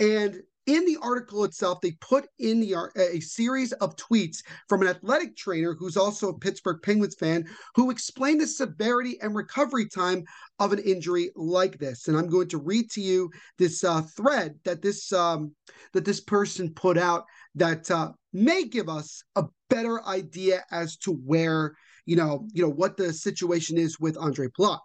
And 0.00 0.42
in 0.66 0.84
the 0.86 0.96
article 1.02 1.44
itself, 1.44 1.80
they 1.80 1.92
put 2.00 2.26
in 2.38 2.60
the 2.60 2.74
a 2.96 3.20
series 3.20 3.72
of 3.72 3.96
tweets 3.96 4.38
from 4.68 4.82
an 4.82 4.88
athletic 4.88 5.36
trainer 5.36 5.74
who's 5.78 5.96
also 5.96 6.28
a 6.28 6.38
Pittsburgh 6.38 6.80
Penguins 6.82 7.16
fan 7.16 7.44
who 7.74 7.90
explained 7.90 8.40
the 8.40 8.46
severity 8.46 9.18
and 9.20 9.34
recovery 9.34 9.86
time 9.88 10.24
of 10.58 10.72
an 10.72 10.78
injury 10.78 11.30
like 11.36 11.78
this. 11.78 12.08
And 12.08 12.16
I'm 12.16 12.28
going 12.28 12.48
to 12.48 12.58
read 12.58 12.90
to 12.92 13.00
you 13.00 13.30
this 13.58 13.84
uh, 13.84 14.02
thread 14.02 14.54
that 14.64 14.80
this 14.80 15.12
um, 15.12 15.54
that 15.92 16.04
this 16.04 16.20
person 16.20 16.72
put 16.72 16.96
out 16.96 17.24
that 17.56 17.90
uh, 17.90 18.12
may 18.32 18.64
give 18.64 18.88
us 18.88 19.22
a 19.36 19.44
better 19.68 20.02
idea 20.06 20.64
as 20.70 20.96
to 20.98 21.12
where 21.12 21.74
you 22.06 22.16
know 22.16 22.46
you 22.52 22.62
know 22.62 22.72
what 22.72 22.96
the 22.96 23.12
situation 23.12 23.76
is 23.76 24.00
with 24.00 24.16
Andre 24.16 24.48
Palat. 24.58 24.80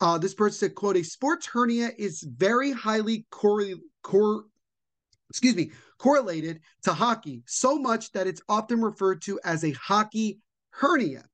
Uh, 0.00 0.18
this 0.18 0.34
person 0.34 0.58
said, 0.58 0.74
"quote 0.74 0.96
A 0.96 1.02
sports 1.02 1.46
hernia 1.46 1.90
is 1.98 2.22
very 2.22 2.72
highly 2.72 3.26
correlated." 3.30 3.80
cor- 4.08 4.44
excuse 5.30 5.56
me, 5.56 5.70
correlated 5.98 6.60
to 6.82 6.92
hockey 6.92 7.42
so 7.46 7.78
much 7.78 8.12
that 8.12 8.26
it's 8.26 8.42
often 8.48 8.80
referred 8.80 9.20
to 9.22 9.38
as 9.44 9.64
a 9.64 9.72
hockey 9.72 10.40
hernia. 10.70 11.24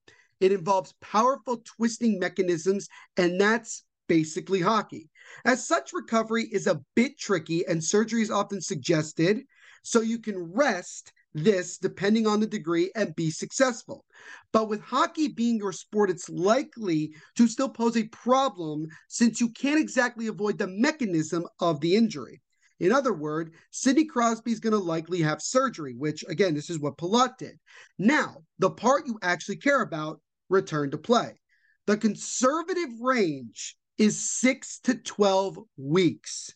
It 0.41 0.53
involves 0.53 0.95
powerful 1.01 1.63
twisting 1.65 2.19
mechanisms, 2.19 2.89
and 3.17 3.41
that's 3.41 3.85
basically 4.09 4.61
hockey. 4.61 5.09
As 5.45 5.67
such, 5.67 5.93
recovery 5.93 6.49
is 6.51 6.67
a 6.67 6.83
bit 6.95 7.19
tricky, 7.19 7.67
and 7.67 7.83
surgery 7.83 8.23
is 8.23 8.31
often 8.31 8.61
suggested 8.61 9.43
so 9.83 10.01
you 10.01 10.19
can 10.19 10.53
rest 10.53 11.13
this 11.35 11.79
depending 11.79 12.27
on 12.27 12.41
the 12.41 12.47
degree 12.47 12.91
and 12.95 13.15
be 13.17 13.31
successful. 13.31 14.05
But 14.53 14.69
with 14.69 14.81
hockey 14.81 15.29
being 15.29 15.57
your 15.57 15.73
sport, 15.73 16.11
it's 16.11 16.29
likely 16.29 17.15
to 17.37 17.49
still 17.49 17.69
pose 17.69 17.97
a 17.97 18.09
problem 18.09 18.87
since 19.09 19.41
you 19.41 19.51
can't 19.51 19.81
exactly 19.81 20.27
avoid 20.29 20.59
the 20.59 20.69
mechanism 20.69 21.47
of 21.61 21.81
the 21.81 21.97
injury. 21.97 22.41
In 22.81 22.93
other 22.93 23.13
words, 23.13 23.51
Sidney 23.71 24.05
Crosby 24.05 24.53
is 24.53 24.61
going 24.61 24.73
to 24.73 24.79
likely 24.79 25.23
have 25.23 25.41
surgery, 25.41 25.95
which 25.97 26.25
again, 26.29 26.55
this 26.55 26.71
is 26.71 26.81
what 26.81 26.99
Palat 26.99 27.39
did. 27.39 27.59
Now, 27.99 28.39
the 28.59 28.71
part 28.71 29.07
you 29.07 29.19
actually 29.23 29.57
care 29.57 29.83
about, 29.83 30.21
return 30.49 30.91
to 30.91 30.99
play. 30.99 31.41
The 31.87 31.97
conservative 31.97 33.01
range 33.01 33.77
is 33.99 34.31
six 34.31 34.81
to 34.81 34.95
12 34.95 35.59
weeks. 35.77 36.51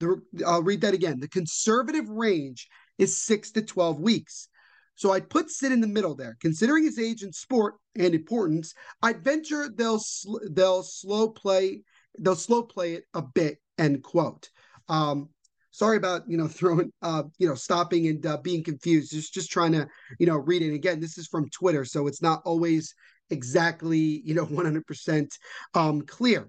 The, 0.00 0.20
I'll 0.46 0.62
read 0.62 0.82
that 0.82 0.94
again. 0.94 1.20
The 1.20 1.28
conservative 1.28 2.08
range 2.08 2.68
is 2.98 3.22
six 3.22 3.50
to 3.52 3.62
12 3.62 4.00
weeks. 4.00 4.48
So 4.94 5.12
I'd 5.12 5.30
put 5.30 5.50
Sid 5.50 5.72
in 5.72 5.80
the 5.80 5.86
middle 5.86 6.14
there. 6.14 6.36
Considering 6.40 6.84
his 6.84 6.98
age 6.98 7.22
and 7.22 7.34
sport 7.34 7.74
and 7.94 8.14
importance, 8.14 8.74
I'd 9.02 9.22
venture 9.22 9.68
they'll 9.74 9.98
sl- 9.98 10.38
they'll 10.50 10.82
slow 10.82 11.28
play 11.28 11.82
they'll 12.18 12.34
slow 12.34 12.62
play 12.62 12.94
it 12.94 13.04
a 13.12 13.22
bit. 13.22 13.58
End 13.78 14.02
quote. 14.02 14.48
Um, 14.88 15.28
sorry 15.76 15.98
about 15.98 16.22
you 16.26 16.38
know 16.38 16.48
throwing 16.58 16.90
uh 17.02 17.22
you 17.38 17.46
know 17.46 17.54
stopping 17.54 18.08
and 18.08 18.24
uh, 18.24 18.38
being 18.38 18.64
confused 18.64 19.12
just 19.12 19.34
just 19.34 19.50
trying 19.50 19.72
to 19.72 19.86
you 20.18 20.26
know 20.26 20.36
read 20.36 20.62
it. 20.62 20.74
Again 20.74 21.00
this 21.00 21.18
is 21.18 21.26
from 21.26 21.48
twitter 21.50 21.84
so 21.84 22.06
it's 22.06 22.22
not 22.22 22.40
always 22.44 22.94
exactly 23.30 24.22
you 24.24 24.34
know 24.34 24.46
100% 24.46 25.28
um 25.74 26.02
clear. 26.02 26.48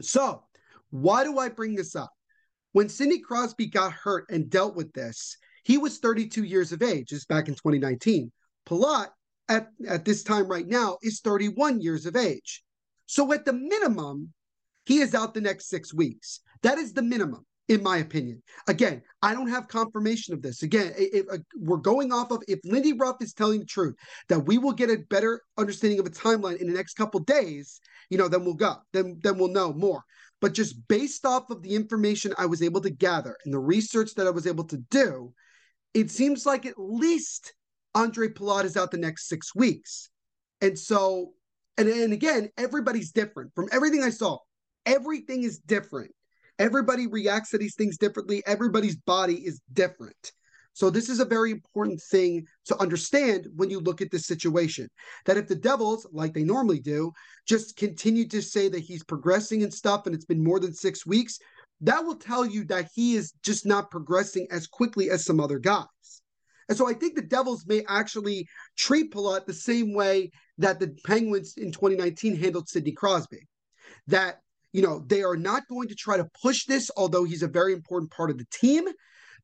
So 0.00 0.42
why 0.90 1.24
do 1.24 1.38
i 1.38 1.48
bring 1.48 1.74
this 1.74 1.94
up? 1.94 2.10
When 2.72 2.88
sidney 2.88 3.20
crosby 3.20 3.66
got 3.66 3.92
hurt 3.92 4.26
and 4.28 4.50
dealt 4.50 4.74
with 4.74 4.92
this 4.92 5.36
he 5.64 5.78
was 5.78 5.98
32 5.98 6.42
years 6.42 6.72
of 6.72 6.82
age 6.82 7.12
is 7.12 7.24
back 7.24 7.46
in 7.46 7.54
2019 7.54 8.32
palat 8.66 9.08
at, 9.48 9.68
at 9.86 10.04
this 10.04 10.22
time 10.24 10.48
right 10.48 10.66
now 10.66 10.98
is 11.02 11.20
31 11.20 11.80
years 11.80 12.06
of 12.06 12.16
age. 12.16 12.64
So 13.06 13.32
at 13.32 13.44
the 13.44 13.52
minimum 13.52 14.32
he 14.84 14.98
is 14.98 15.14
out 15.14 15.32
the 15.32 15.40
next 15.40 15.68
six 15.68 15.94
weeks. 15.94 16.40
That 16.62 16.78
is 16.78 16.92
the 16.92 17.02
minimum 17.02 17.46
in 17.72 17.82
my 17.82 17.98
opinion. 17.98 18.42
Again, 18.68 19.02
I 19.22 19.32
don't 19.32 19.48
have 19.48 19.66
confirmation 19.66 20.34
of 20.34 20.42
this. 20.42 20.62
Again, 20.62 20.92
if, 20.96 21.24
if, 21.24 21.26
uh, 21.32 21.38
we're 21.56 21.78
going 21.78 22.12
off 22.12 22.30
of 22.30 22.42
if 22.46 22.60
Lindy 22.64 22.92
Ruff 22.92 23.16
is 23.20 23.32
telling 23.32 23.60
the 23.60 23.66
truth 23.66 23.94
that 24.28 24.40
we 24.40 24.58
will 24.58 24.72
get 24.72 24.90
a 24.90 24.98
better 25.10 25.40
understanding 25.58 25.98
of 25.98 26.06
a 26.06 26.10
timeline 26.10 26.56
in 26.58 26.66
the 26.66 26.74
next 26.74 26.94
couple 26.94 27.18
days, 27.20 27.80
you 28.10 28.18
know, 28.18 28.28
then 28.28 28.44
we'll 28.44 28.54
go. 28.54 28.76
Then 28.92 29.18
then 29.22 29.38
we'll 29.38 29.48
know 29.48 29.72
more. 29.72 30.02
But 30.40 30.54
just 30.54 30.76
based 30.88 31.24
off 31.24 31.50
of 31.50 31.62
the 31.62 31.74
information 31.74 32.34
I 32.36 32.46
was 32.46 32.62
able 32.62 32.80
to 32.82 32.90
gather 32.90 33.36
and 33.44 33.54
the 33.54 33.60
research 33.60 34.14
that 34.16 34.26
I 34.26 34.30
was 34.30 34.46
able 34.46 34.64
to 34.64 34.78
do, 34.90 35.32
it 35.94 36.10
seems 36.10 36.44
like 36.44 36.66
at 36.66 36.78
least 36.78 37.54
Andre 37.94 38.28
Palat 38.28 38.64
is 38.64 38.76
out 38.76 38.90
the 38.90 38.98
next 38.98 39.28
six 39.28 39.54
weeks. 39.54 40.10
And 40.60 40.78
so, 40.78 41.32
and, 41.78 41.88
and 41.88 42.12
again, 42.12 42.50
everybody's 42.58 43.12
different. 43.12 43.54
From 43.54 43.68
everything 43.72 44.02
I 44.02 44.10
saw, 44.10 44.38
everything 44.84 45.44
is 45.44 45.58
different. 45.58 46.12
Everybody 46.58 47.06
reacts 47.06 47.50
to 47.50 47.58
these 47.58 47.74
things 47.74 47.98
differently. 47.98 48.42
Everybody's 48.46 48.96
body 48.96 49.36
is 49.36 49.60
different. 49.72 50.32
So 50.74 50.88
this 50.88 51.08
is 51.08 51.20
a 51.20 51.24
very 51.24 51.50
important 51.50 52.00
thing 52.10 52.46
to 52.66 52.80
understand 52.80 53.46
when 53.56 53.68
you 53.68 53.80
look 53.80 54.00
at 54.00 54.10
this 54.10 54.26
situation. 54.26 54.88
That 55.26 55.36
if 55.36 55.46
the 55.46 55.54
Devils, 55.54 56.06
like 56.12 56.32
they 56.32 56.44
normally 56.44 56.80
do, 56.80 57.12
just 57.46 57.76
continue 57.76 58.26
to 58.28 58.40
say 58.40 58.68
that 58.68 58.80
he's 58.80 59.04
progressing 59.04 59.62
and 59.62 59.72
stuff, 59.72 60.06
and 60.06 60.14
it's 60.14 60.24
been 60.24 60.42
more 60.42 60.60
than 60.60 60.72
six 60.72 61.04
weeks, 61.04 61.38
that 61.82 62.04
will 62.04 62.16
tell 62.16 62.46
you 62.46 62.64
that 62.66 62.88
he 62.94 63.16
is 63.16 63.32
just 63.42 63.66
not 63.66 63.90
progressing 63.90 64.46
as 64.50 64.66
quickly 64.66 65.10
as 65.10 65.24
some 65.24 65.40
other 65.40 65.58
guys. 65.58 65.86
And 66.68 66.78
so 66.78 66.88
I 66.88 66.94
think 66.94 67.16
the 67.16 67.22
Devils 67.22 67.66
may 67.66 67.84
actually 67.88 68.46
treat 68.78 69.12
Palat 69.12 69.46
the 69.46 69.52
same 69.52 69.92
way 69.92 70.30
that 70.58 70.78
the 70.80 70.96
Penguins 71.04 71.54
in 71.56 71.72
2019 71.72 72.36
handled 72.36 72.68
Sidney 72.68 72.92
Crosby. 72.92 73.48
That 74.06 74.41
you 74.72 74.82
know, 74.82 75.04
they 75.06 75.22
are 75.22 75.36
not 75.36 75.68
going 75.68 75.88
to 75.88 75.94
try 75.94 76.16
to 76.16 76.28
push 76.42 76.64
this, 76.66 76.90
although 76.96 77.24
he's 77.24 77.42
a 77.42 77.48
very 77.48 77.72
important 77.72 78.10
part 78.10 78.30
of 78.30 78.38
the 78.38 78.46
team. 78.50 78.88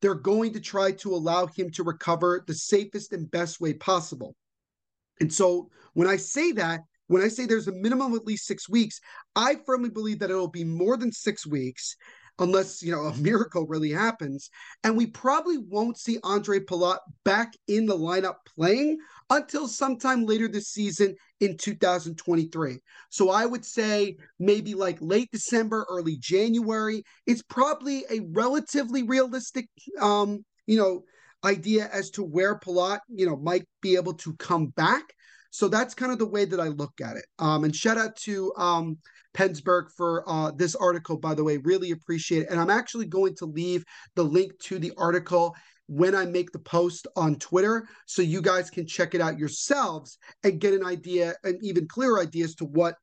They're 0.00 0.14
going 0.14 0.52
to 0.54 0.60
try 0.60 0.92
to 0.92 1.14
allow 1.14 1.46
him 1.46 1.70
to 1.72 1.82
recover 1.82 2.44
the 2.46 2.54
safest 2.54 3.12
and 3.12 3.30
best 3.30 3.60
way 3.60 3.74
possible. 3.74 4.34
And 5.20 5.32
so 5.32 5.70
when 5.94 6.08
I 6.08 6.16
say 6.16 6.52
that, 6.52 6.80
when 7.08 7.22
I 7.22 7.28
say 7.28 7.46
there's 7.46 7.68
a 7.68 7.72
minimum 7.72 8.12
of 8.12 8.20
at 8.20 8.26
least 8.26 8.46
six 8.46 8.68
weeks, 8.68 9.00
I 9.34 9.56
firmly 9.66 9.90
believe 9.90 10.20
that 10.20 10.30
it'll 10.30 10.48
be 10.48 10.64
more 10.64 10.96
than 10.96 11.10
six 11.10 11.46
weeks 11.46 11.96
unless 12.38 12.82
you 12.82 12.92
know 12.92 13.02
a 13.04 13.16
miracle 13.16 13.66
really 13.66 13.90
happens. 13.90 14.50
And 14.84 14.96
we 14.96 15.06
probably 15.06 15.58
won't 15.58 15.98
see 15.98 16.18
Andre 16.22 16.60
Palat 16.60 16.98
back 17.24 17.52
in 17.66 17.86
the 17.86 17.96
lineup 17.96 18.36
playing 18.54 18.98
until 19.30 19.66
sometime 19.68 20.24
later 20.24 20.48
this 20.48 20.68
season 20.68 21.16
in 21.40 21.56
2023. 21.56 22.78
So 23.10 23.30
I 23.30 23.46
would 23.46 23.64
say 23.64 24.16
maybe 24.38 24.74
like 24.74 24.98
late 25.00 25.30
December, 25.32 25.86
early 25.88 26.16
January. 26.16 27.04
It's 27.26 27.42
probably 27.42 28.04
a 28.10 28.20
relatively 28.32 29.02
realistic 29.02 29.68
um, 30.00 30.44
you 30.68 30.76
know, 30.76 31.02
idea 31.44 31.88
as 31.92 32.10
to 32.10 32.22
where 32.22 32.58
Palat, 32.58 33.00
you 33.08 33.26
know, 33.26 33.36
might 33.36 33.66
be 33.80 33.96
able 33.96 34.14
to 34.14 34.34
come 34.34 34.66
back. 34.66 35.02
So 35.50 35.66
that's 35.66 35.94
kind 35.94 36.12
of 36.12 36.18
the 36.18 36.28
way 36.28 36.44
that 36.44 36.60
I 36.60 36.68
look 36.68 37.00
at 37.02 37.16
it. 37.16 37.24
Um, 37.38 37.64
and 37.64 37.74
shout 37.74 37.96
out 37.96 38.14
to 38.16 38.52
um, 38.56 38.98
PensBurgh 39.34 39.86
for 39.96 40.28
uh, 40.28 40.50
this 40.50 40.74
article, 40.74 41.16
by 41.16 41.34
the 41.34 41.42
way. 41.42 41.56
Really 41.56 41.92
appreciate 41.92 42.42
it. 42.42 42.50
And 42.50 42.60
I'm 42.60 42.70
actually 42.70 43.06
going 43.06 43.34
to 43.36 43.46
leave 43.46 43.82
the 44.14 44.24
link 44.24 44.52
to 44.64 44.78
the 44.78 44.92
article 44.98 45.54
when 45.88 46.14
I 46.14 46.26
make 46.26 46.52
the 46.52 46.58
post 46.58 47.08
on 47.16 47.36
Twitter 47.36 47.88
so 48.06 48.22
you 48.22 48.40
guys 48.42 48.70
can 48.70 48.86
check 48.86 49.14
it 49.14 49.20
out 49.20 49.38
yourselves 49.38 50.18
and 50.44 50.60
get 50.60 50.74
an 50.74 50.84
idea, 50.84 51.34
an 51.44 51.58
even 51.62 51.88
clearer 51.88 52.20
idea 52.20 52.44
as 52.44 52.54
to 52.56 52.66
what 52.66 52.94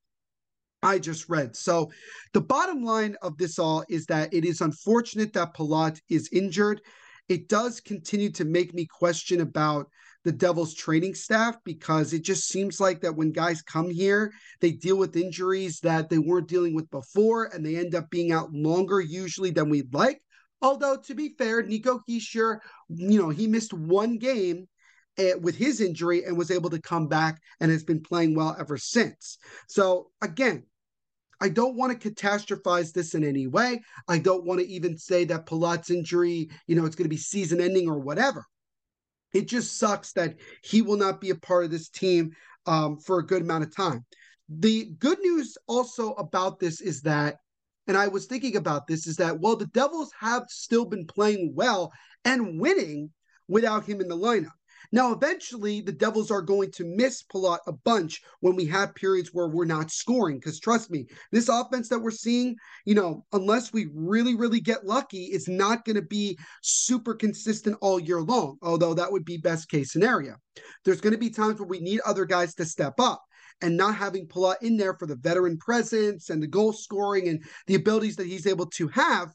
I 0.84 1.00
just 1.00 1.28
read. 1.28 1.56
So 1.56 1.92
the 2.34 2.42
bottom 2.42 2.84
line 2.84 3.16
of 3.24 3.38
this 3.38 3.58
all 3.58 3.84
is 3.90 4.06
that 4.06 4.32
it 4.34 4.46
is 4.46 4.62
unfortunate 4.62 5.34
that 5.34 5.56
Palat 5.56 6.00
is 6.10 6.30
injured. 6.32 6.82
it 7.28 7.50
does 7.50 7.80
continue 7.80 8.30
to 8.30 8.46
make 8.46 8.74
me 8.76 8.86
question 8.86 9.42
about 9.42 9.90
the 10.26 10.32
Devils 10.32 10.74
training 10.76 11.16
staff 11.16 11.56
because 11.64 12.14
it 12.14 12.24
just 12.24 12.48
seems 12.48 12.80
like 12.80 13.02
that 13.02 13.16
when 13.16 13.32
guys 13.32 13.62
come 13.62 13.90
here, 13.90 14.32
they 14.60 14.72
deal 14.72 14.98
with 14.98 15.16
injuries 15.16 15.80
that 15.82 16.10
they 16.10 16.20
weren't 16.20 16.48
dealing 16.48 16.76
with 16.76 16.90
before 16.92 17.46
and 17.46 17.66
they 17.66 17.78
end 17.78 17.96
up 17.96 18.10
being 18.10 18.32
out 18.32 18.52
longer 18.52 19.00
usually 19.02 19.52
than 19.52 19.70
we'd 19.70 19.94
like. 19.94 20.22
Although 20.62 20.98
to 20.98 21.16
be 21.16 21.36
fair, 21.38 21.64
Nico 21.64 22.02
Hischier, 22.10 22.60
you 22.90 23.22
know, 23.22 23.30
he 23.30 23.48
missed 23.48 23.74
one 23.74 24.18
game 24.18 24.68
uh, 25.20 25.38
with 25.42 25.56
his 25.56 25.82
injury 25.82 26.24
and 26.24 26.38
was 26.38 26.52
able 26.52 26.70
to 26.70 26.82
come 26.82 27.08
back 27.08 27.40
and 27.60 27.72
has 27.72 27.84
been 27.84 28.02
playing 28.02 28.36
well 28.36 28.56
ever 28.60 28.78
since. 28.78 29.38
So 29.68 30.10
again, 30.22 30.64
I 31.42 31.50
don't 31.50 31.76
want 31.76 32.00
to 32.00 32.10
catastrophize 32.10 32.94
this 32.94 33.14
in 33.14 33.24
any 33.24 33.48
way. 33.48 33.82
I 34.08 34.20
don't 34.20 34.46
want 34.46 34.62
to 34.62 34.68
even 34.68 34.98
say 34.98 35.26
that 35.26 35.46
Palat's 35.46 35.92
injury, 35.92 36.50
you 36.68 36.76
know, 36.76 36.86
it's 36.86 36.96
going 36.96 37.06
to 37.06 37.10
be 37.10 37.18
season 37.18 37.60
ending 37.60 37.90
or 37.90 38.00
whatever. 38.00 38.46
It 39.34 39.50
just 39.50 39.78
sucks 39.78 40.14
that 40.14 40.36
he 40.64 40.82
will 40.82 40.96
not 40.98 41.20
be 41.20 41.32
a 41.32 41.36
part 41.36 41.66
of 41.66 41.72
this 41.72 41.90
team 41.90 42.32
um, 42.66 42.98
for 42.98 43.20
a 43.20 43.26
good 43.26 43.42
amount 43.42 43.66
of 43.66 43.76
time. 43.76 44.06
The 44.48 44.86
good 45.00 45.20
news 45.20 45.58
also 45.68 46.14
about 46.14 46.60
this 46.60 46.80
is 46.80 47.02
that, 47.02 47.38
and 47.88 47.98
I 47.98 48.08
was 48.08 48.26
thinking 48.26 48.56
about 48.56 48.88
this, 48.88 49.08
is 49.08 49.18
that, 49.18 49.40
well, 49.40 49.56
the 49.56 49.68
Devils 49.68 50.12
have 50.20 50.46
still 50.50 50.86
been 50.86 51.06
playing 51.06 51.54
well 51.56 51.92
and 52.24 52.60
winning 52.60 53.12
without 53.48 53.86
him 53.86 54.02
in 54.02 54.08
the 54.08 54.18
lineup. 54.18 54.52
Now, 54.92 55.12
eventually, 55.12 55.82
the 55.82 55.92
Devils 55.92 56.32
are 56.32 56.42
going 56.42 56.72
to 56.74 56.86
miss 56.86 57.24
Palat 57.24 57.60
a 57.68 57.72
bunch 57.72 58.22
when 58.42 58.56
we 58.56 58.66
have 58.68 58.96
periods 58.96 59.30
where 59.34 59.48
we're 59.48 59.66
not 59.66 59.92
scoring. 59.92 60.38
Because 60.38 60.60
trust 60.60 60.92
me, 60.92 61.08
this 61.32 61.50
offense 61.50 61.90
that 61.90 62.00
we're 62.00 62.12
seeing, 62.12 62.56
you 62.86 62.96
know, 62.96 63.26
unless 63.34 63.74
we 63.74 63.88
really, 63.94 64.36
really 64.36 64.60
get 64.60 64.86
lucky, 64.86 65.26
is 65.26 65.48
not 65.48 65.86
going 65.86 65.96
to 65.96 66.02
be 66.02 66.38
super 66.62 67.14
consistent 67.16 67.78
all 67.82 68.00
year 68.00 68.22
long. 68.22 68.58
Although 68.62 68.94
that 68.94 69.12
would 69.12 69.26
be 69.26 69.38
best 69.38 69.70
case 69.70 69.92
scenario. 69.92 70.36
There's 70.84 71.02
going 71.02 71.14
to 71.14 71.20
be 71.20 71.30
times 71.30 71.60
where 71.60 71.68
we 71.68 71.80
need 71.80 72.02
other 72.02 72.26
guys 72.26 72.56
to 72.56 72.66
step 72.66 73.00
up 73.00 73.24
and 73.62 73.78
not 73.78 73.96
having 73.96 74.28
Palat 74.28 74.62
in 74.62 74.78
there 74.78 74.94
for 74.94 75.08
the 75.08 75.16
veteran 75.16 75.58
presence 75.58 76.30
and 76.30 76.42
the 76.42 76.48
goal 76.48 76.74
scoring 76.74 77.28
and 77.30 77.44
the 77.68 77.76
abilities 77.76 78.16
that 78.18 78.28
he's 78.28 78.48
able 78.48 78.66
to 78.68 78.88
have, 78.90 79.34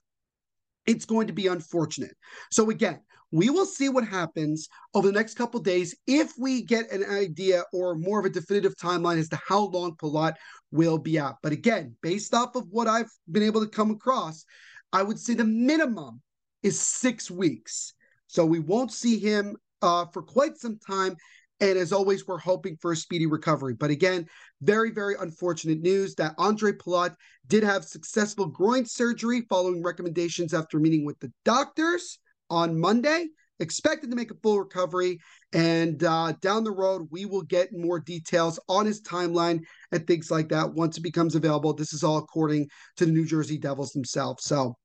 it's 0.87 1.05
going 1.05 1.27
to 1.27 1.33
be 1.33 1.47
unfortunate. 1.47 2.17
So 2.51 2.71
again, 2.71 3.01
we 3.33 3.49
will 3.49 3.67
see 3.67 3.89
what 3.89 4.05
happens 4.05 4.69
over 4.95 5.07
the 5.07 5.13
next 5.13 5.35
couple 5.35 5.61
days 5.61 5.95
if 6.07 6.33
we 6.39 6.63
get 6.63 6.91
an 6.91 7.05
idea 7.05 7.63
or 7.73 7.95
more 7.95 8.19
of 8.19 8.27
a 8.27 8.31
definitive 8.31 8.75
timeline 8.77 9.19
as 9.19 9.29
to 9.29 9.39
how 9.47 9.67
long 9.67 9.95
Palat 9.97 10.35
will 10.73 10.99
be 10.99 11.19
out. 11.19 11.37
But 11.43 11.53
again, 11.53 11.97
based 12.03 12.35
off 12.35 12.57
of 12.57 12.67
what 12.71 12.89
I've 12.89 13.11
been 13.31 13.45
able 13.45 13.61
to 13.61 13.71
come 13.71 13.91
across, 13.91 14.45
I 14.93 15.03
would 15.03 15.19
say 15.19 15.35
the 15.35 15.45
minimum 15.45 16.21
is 16.63 16.81
six 16.81 17.31
weeks. 17.31 17.95
So 18.27 18.45
we 18.45 18.59
won't 18.59 18.93
see 18.93 19.19
him 19.19 19.57
uh, 19.83 20.07
for 20.13 20.23
quite 20.23 20.57
some 20.57 20.79
time. 20.79 21.17
And 21.61 21.79
as 21.79 21.93
always, 21.93 22.27
we're 22.27 22.39
hoping 22.39 22.77
for 22.81 22.93
a 22.93 22.97
speedy 22.97 23.27
recovery. 23.27 23.75
But 23.75 23.91
again, 23.91 24.27
very, 24.63 24.91
very 24.91 25.15
unfortunate 25.21 25.81
news 25.81 26.15
that 26.15 26.35
Andre 26.39 26.73
Palat 26.73 27.15
did 27.49 27.63
have 27.63 27.85
successful 27.85 28.47
groin 28.47 28.87
surgery 28.87 29.43
following 29.49 29.83
recommendations 29.83 30.55
after 30.55 30.79
meeting 30.79 31.05
with 31.05 31.19
the 31.21 31.31
doctors 31.45 32.19
on 32.49 32.79
Monday. 32.79 33.27
Expected 33.59 34.09
to 34.09 34.17
make 34.17 34.31
a 34.31 34.37
full 34.43 34.59
recovery. 34.59 35.19
And 35.53 36.03
uh, 36.03 36.33
down 36.41 36.65
the 36.65 36.71
road, 36.71 37.09
we 37.11 37.27
will 37.27 37.43
get 37.43 37.69
more 37.75 38.01
details 38.01 38.59
on 38.71 38.87
his 38.87 39.03
timeline 39.03 39.61
and 39.93 40.07
things 40.07 40.31
like 40.31 40.49
that 40.49 40.73
once 40.73 40.97
it 40.97 41.03
becomes 41.03 41.35
available. 41.35 41.75
This 41.75 41.93
is 41.93 42.03
all 42.03 42.17
according 42.17 42.71
to 42.97 43.05
the 43.05 43.13
New 43.13 43.27
Jersey 43.27 43.59
Devils 43.59 43.93
themselves. 43.93 44.45
So, 44.45 44.77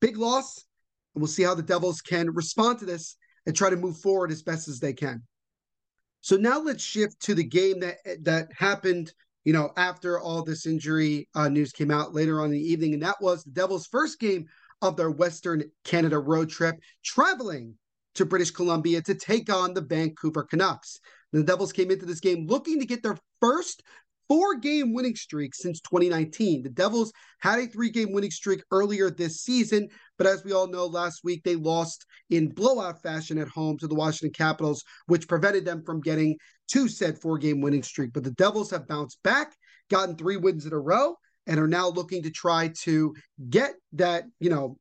big 0.00 0.16
loss. 0.16 0.64
And 1.14 1.22
we'll 1.22 1.28
see 1.28 1.44
how 1.44 1.54
the 1.54 1.62
Devils 1.62 2.00
can 2.00 2.28
respond 2.34 2.80
to 2.80 2.86
this 2.86 3.16
and 3.46 3.54
try 3.54 3.70
to 3.70 3.76
move 3.76 3.98
forward 3.98 4.32
as 4.32 4.42
best 4.42 4.66
as 4.66 4.80
they 4.80 4.94
can. 4.94 5.22
So 6.24 6.38
now 6.38 6.58
let's 6.58 6.82
shift 6.82 7.20
to 7.24 7.34
the 7.34 7.44
game 7.44 7.80
that 7.80 7.98
that 8.22 8.48
happened, 8.56 9.12
you 9.44 9.52
know, 9.52 9.72
after 9.76 10.18
all 10.18 10.42
this 10.42 10.64
injury 10.64 11.28
uh, 11.34 11.50
news 11.50 11.70
came 11.70 11.90
out 11.90 12.14
later 12.14 12.40
on 12.40 12.46
in 12.46 12.52
the 12.52 12.58
evening, 12.58 12.94
and 12.94 13.02
that 13.02 13.20
was 13.20 13.44
the 13.44 13.50
Devils' 13.50 13.86
first 13.86 14.18
game 14.18 14.46
of 14.80 14.96
their 14.96 15.10
Western 15.10 15.64
Canada 15.84 16.18
road 16.18 16.48
trip, 16.48 16.76
traveling 17.04 17.74
to 18.14 18.24
British 18.24 18.52
Columbia 18.52 19.02
to 19.02 19.14
take 19.14 19.52
on 19.52 19.74
the 19.74 19.82
Vancouver 19.82 20.44
Canucks. 20.44 20.98
The 21.34 21.42
Devils 21.42 21.74
came 21.74 21.90
into 21.90 22.06
this 22.06 22.20
game 22.20 22.46
looking 22.46 22.80
to 22.80 22.86
get 22.86 23.02
their 23.02 23.18
first 23.38 23.82
four 24.28 24.56
game 24.56 24.92
winning 24.94 25.16
streak 25.16 25.54
since 25.54 25.80
2019. 25.80 26.62
The 26.62 26.70
Devils 26.70 27.12
had 27.40 27.58
a 27.58 27.66
three 27.66 27.90
game 27.90 28.12
winning 28.12 28.30
streak 28.30 28.62
earlier 28.70 29.10
this 29.10 29.42
season, 29.42 29.88
but 30.18 30.26
as 30.26 30.44
we 30.44 30.52
all 30.52 30.66
know, 30.66 30.86
last 30.86 31.20
week 31.24 31.42
they 31.44 31.56
lost 31.56 32.04
in 32.30 32.48
blowout 32.48 33.02
fashion 33.02 33.38
at 33.38 33.48
home 33.48 33.78
to 33.78 33.86
the 33.86 33.94
Washington 33.94 34.32
Capitals, 34.32 34.82
which 35.06 35.28
prevented 35.28 35.64
them 35.64 35.82
from 35.84 36.00
getting 36.00 36.36
to 36.68 36.88
said 36.88 37.18
four 37.20 37.38
game 37.38 37.60
winning 37.60 37.82
streak. 37.82 38.12
But 38.12 38.24
the 38.24 38.32
Devils 38.32 38.70
have 38.70 38.88
bounced 38.88 39.22
back, 39.22 39.54
gotten 39.90 40.16
three 40.16 40.36
wins 40.36 40.66
in 40.66 40.72
a 40.72 40.78
row, 40.78 41.16
and 41.46 41.60
are 41.60 41.68
now 41.68 41.88
looking 41.88 42.22
to 42.22 42.30
try 42.30 42.68
to 42.82 43.14
get 43.50 43.74
that, 43.92 44.24
you 44.40 44.50
know, 44.50 44.78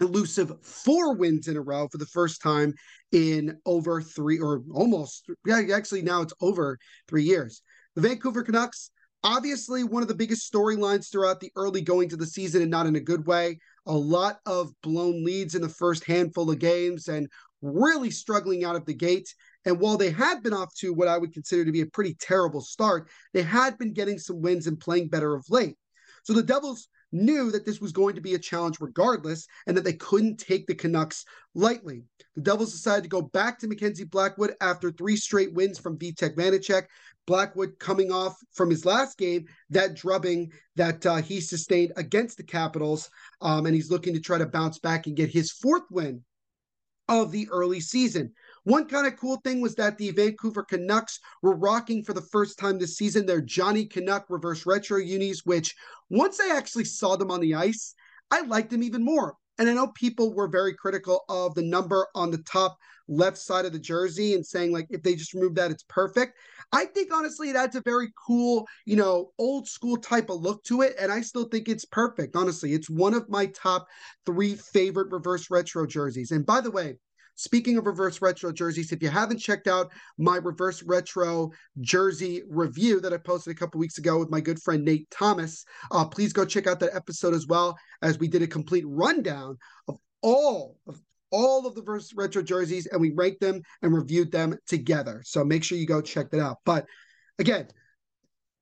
elusive 0.00 0.52
four 0.64 1.14
wins 1.14 1.46
in 1.46 1.56
a 1.56 1.60
row 1.60 1.88
for 1.90 1.98
the 1.98 2.06
first 2.06 2.40
time 2.40 2.72
in 3.12 3.58
over 3.66 4.00
three 4.00 4.38
or 4.38 4.62
almost, 4.72 5.28
yeah, 5.46 5.60
actually 5.74 6.02
now 6.02 6.22
it's 6.22 6.32
over 6.40 6.78
three 7.08 7.24
years. 7.24 7.62
The 7.96 8.02
Vancouver 8.02 8.42
Canucks, 8.42 8.90
obviously 9.24 9.82
one 9.82 10.02
of 10.02 10.08
the 10.08 10.14
biggest 10.14 10.50
storylines 10.50 11.10
throughout 11.10 11.40
the 11.40 11.50
early 11.56 11.80
going 11.80 12.08
to 12.10 12.16
the 12.16 12.26
season 12.26 12.62
and 12.62 12.70
not 12.70 12.86
in 12.86 12.96
a 12.96 13.00
good 13.00 13.26
way. 13.26 13.58
A 13.86 13.92
lot 13.92 14.38
of 14.46 14.72
blown 14.82 15.24
leads 15.24 15.54
in 15.54 15.62
the 15.62 15.68
first 15.68 16.04
handful 16.04 16.50
of 16.50 16.58
games 16.58 17.08
and 17.08 17.28
really 17.62 18.10
struggling 18.10 18.64
out 18.64 18.76
of 18.76 18.86
the 18.86 18.94
gate. 18.94 19.34
And 19.64 19.78
while 19.78 19.96
they 19.96 20.10
had 20.10 20.42
been 20.42 20.54
off 20.54 20.74
to 20.76 20.94
what 20.94 21.08
I 21.08 21.18
would 21.18 21.34
consider 21.34 21.64
to 21.64 21.72
be 21.72 21.82
a 21.82 21.86
pretty 21.86 22.16
terrible 22.20 22.60
start, 22.60 23.08
they 23.34 23.42
had 23.42 23.76
been 23.76 23.92
getting 23.92 24.18
some 24.18 24.40
wins 24.40 24.66
and 24.66 24.78
playing 24.78 25.08
better 25.08 25.34
of 25.34 25.44
late. 25.50 25.76
So 26.22 26.32
the 26.32 26.42
Devils 26.42 26.88
knew 27.12 27.50
that 27.50 27.66
this 27.66 27.80
was 27.80 27.92
going 27.92 28.14
to 28.14 28.20
be 28.20 28.34
a 28.34 28.38
challenge 28.38 28.78
regardless 28.80 29.46
and 29.66 29.76
that 29.76 29.84
they 29.84 29.92
couldn't 29.94 30.38
take 30.38 30.66
the 30.66 30.74
Canucks 30.74 31.24
lightly. 31.54 32.04
The 32.36 32.42
Devils 32.42 32.72
decided 32.72 33.02
to 33.02 33.08
go 33.08 33.22
back 33.22 33.58
to 33.58 33.66
Mackenzie 33.66 34.04
Blackwood 34.04 34.54
after 34.60 34.90
three 34.90 35.16
straight 35.16 35.52
wins 35.52 35.78
from 35.78 35.98
Vitek 35.98 36.36
Vanecek. 36.36 36.84
Blackwood 37.30 37.78
coming 37.78 38.10
off 38.10 38.34
from 38.50 38.70
his 38.70 38.84
last 38.84 39.16
game, 39.16 39.46
that 39.68 39.94
drubbing 39.94 40.50
that 40.74 41.06
uh, 41.06 41.22
he 41.22 41.40
sustained 41.40 41.92
against 41.96 42.36
the 42.36 42.42
Capitals, 42.42 43.08
um, 43.40 43.66
and 43.66 43.74
he's 43.74 43.88
looking 43.88 44.12
to 44.14 44.20
try 44.20 44.36
to 44.36 44.46
bounce 44.46 44.80
back 44.80 45.06
and 45.06 45.14
get 45.14 45.30
his 45.30 45.52
fourth 45.52 45.84
win 45.92 46.24
of 47.08 47.30
the 47.30 47.48
early 47.52 47.78
season. 47.78 48.32
One 48.64 48.88
kind 48.88 49.06
of 49.06 49.16
cool 49.16 49.36
thing 49.44 49.60
was 49.60 49.76
that 49.76 49.96
the 49.96 50.10
Vancouver 50.10 50.64
Canucks 50.64 51.20
were 51.40 51.54
rocking 51.54 52.02
for 52.02 52.14
the 52.14 52.20
first 52.32 52.58
time 52.58 52.80
this 52.80 52.96
season 52.96 53.26
their 53.26 53.40
Johnny 53.40 53.86
Canuck 53.86 54.24
reverse 54.28 54.66
retro 54.66 54.98
unis, 54.98 55.46
which 55.46 55.76
once 56.08 56.40
I 56.40 56.56
actually 56.56 56.86
saw 56.86 57.14
them 57.14 57.30
on 57.30 57.38
the 57.38 57.54
ice, 57.54 57.94
I 58.32 58.40
liked 58.40 58.70
them 58.70 58.82
even 58.82 59.04
more. 59.04 59.36
And 59.60 59.68
I 59.68 59.74
know 59.74 59.88
people 59.88 60.32
were 60.32 60.48
very 60.48 60.72
critical 60.72 61.22
of 61.28 61.54
the 61.54 61.62
number 61.62 62.06
on 62.14 62.30
the 62.30 62.38
top 62.38 62.78
left 63.08 63.36
side 63.36 63.66
of 63.66 63.72
the 63.74 63.78
jersey 63.78 64.32
and 64.32 64.44
saying, 64.44 64.72
like, 64.72 64.86
if 64.88 65.02
they 65.02 65.14
just 65.14 65.34
remove 65.34 65.54
that, 65.56 65.70
it's 65.70 65.82
perfect. 65.82 66.38
I 66.72 66.86
think 66.86 67.12
honestly, 67.12 67.50
it 67.50 67.56
adds 67.56 67.76
a 67.76 67.82
very 67.82 68.08
cool, 68.26 68.66
you 68.86 68.96
know, 68.96 69.32
old 69.38 69.68
school 69.68 69.98
type 69.98 70.30
of 70.30 70.40
look 70.40 70.64
to 70.64 70.80
it. 70.80 70.94
And 70.98 71.12
I 71.12 71.20
still 71.20 71.44
think 71.44 71.68
it's 71.68 71.84
perfect. 71.84 72.36
Honestly, 72.36 72.72
it's 72.72 72.88
one 72.88 73.12
of 73.12 73.28
my 73.28 73.46
top 73.46 73.86
three 74.24 74.54
favorite 74.54 75.12
reverse 75.12 75.50
retro 75.50 75.86
jerseys. 75.86 76.30
And 76.30 76.46
by 76.46 76.62
the 76.62 76.70
way, 76.70 76.96
Speaking 77.40 77.78
of 77.78 77.86
reverse 77.86 78.20
retro 78.20 78.52
jerseys, 78.52 78.92
if 78.92 79.02
you 79.02 79.08
haven't 79.08 79.38
checked 79.38 79.66
out 79.66 79.90
my 80.18 80.36
reverse 80.36 80.82
retro 80.82 81.50
jersey 81.80 82.42
review 82.50 83.00
that 83.00 83.14
I 83.14 83.16
posted 83.16 83.52
a 83.52 83.56
couple 83.58 83.80
weeks 83.80 83.96
ago 83.96 84.18
with 84.18 84.28
my 84.28 84.42
good 84.42 84.60
friend 84.60 84.84
Nate 84.84 85.08
Thomas, 85.10 85.64
uh, 85.90 86.04
please 86.04 86.34
go 86.34 86.44
check 86.44 86.66
out 86.66 86.80
that 86.80 86.94
episode 86.94 87.32
as 87.32 87.46
well 87.46 87.78
as 88.02 88.18
we 88.18 88.28
did 88.28 88.42
a 88.42 88.46
complete 88.46 88.84
rundown 88.86 89.56
of 89.88 89.98
all 90.20 90.76
of 90.86 91.00
all 91.30 91.66
of 91.66 91.74
the 91.74 91.80
reverse 91.80 92.12
retro 92.12 92.42
jerseys 92.42 92.86
and 92.86 93.00
we 93.00 93.10
ranked 93.12 93.40
them 93.40 93.62
and 93.80 93.94
reviewed 93.94 94.30
them 94.30 94.58
together. 94.66 95.22
So 95.24 95.42
make 95.42 95.64
sure 95.64 95.78
you 95.78 95.86
go 95.86 96.02
check 96.02 96.30
that 96.32 96.42
out. 96.42 96.58
But 96.66 96.84
again, 97.38 97.68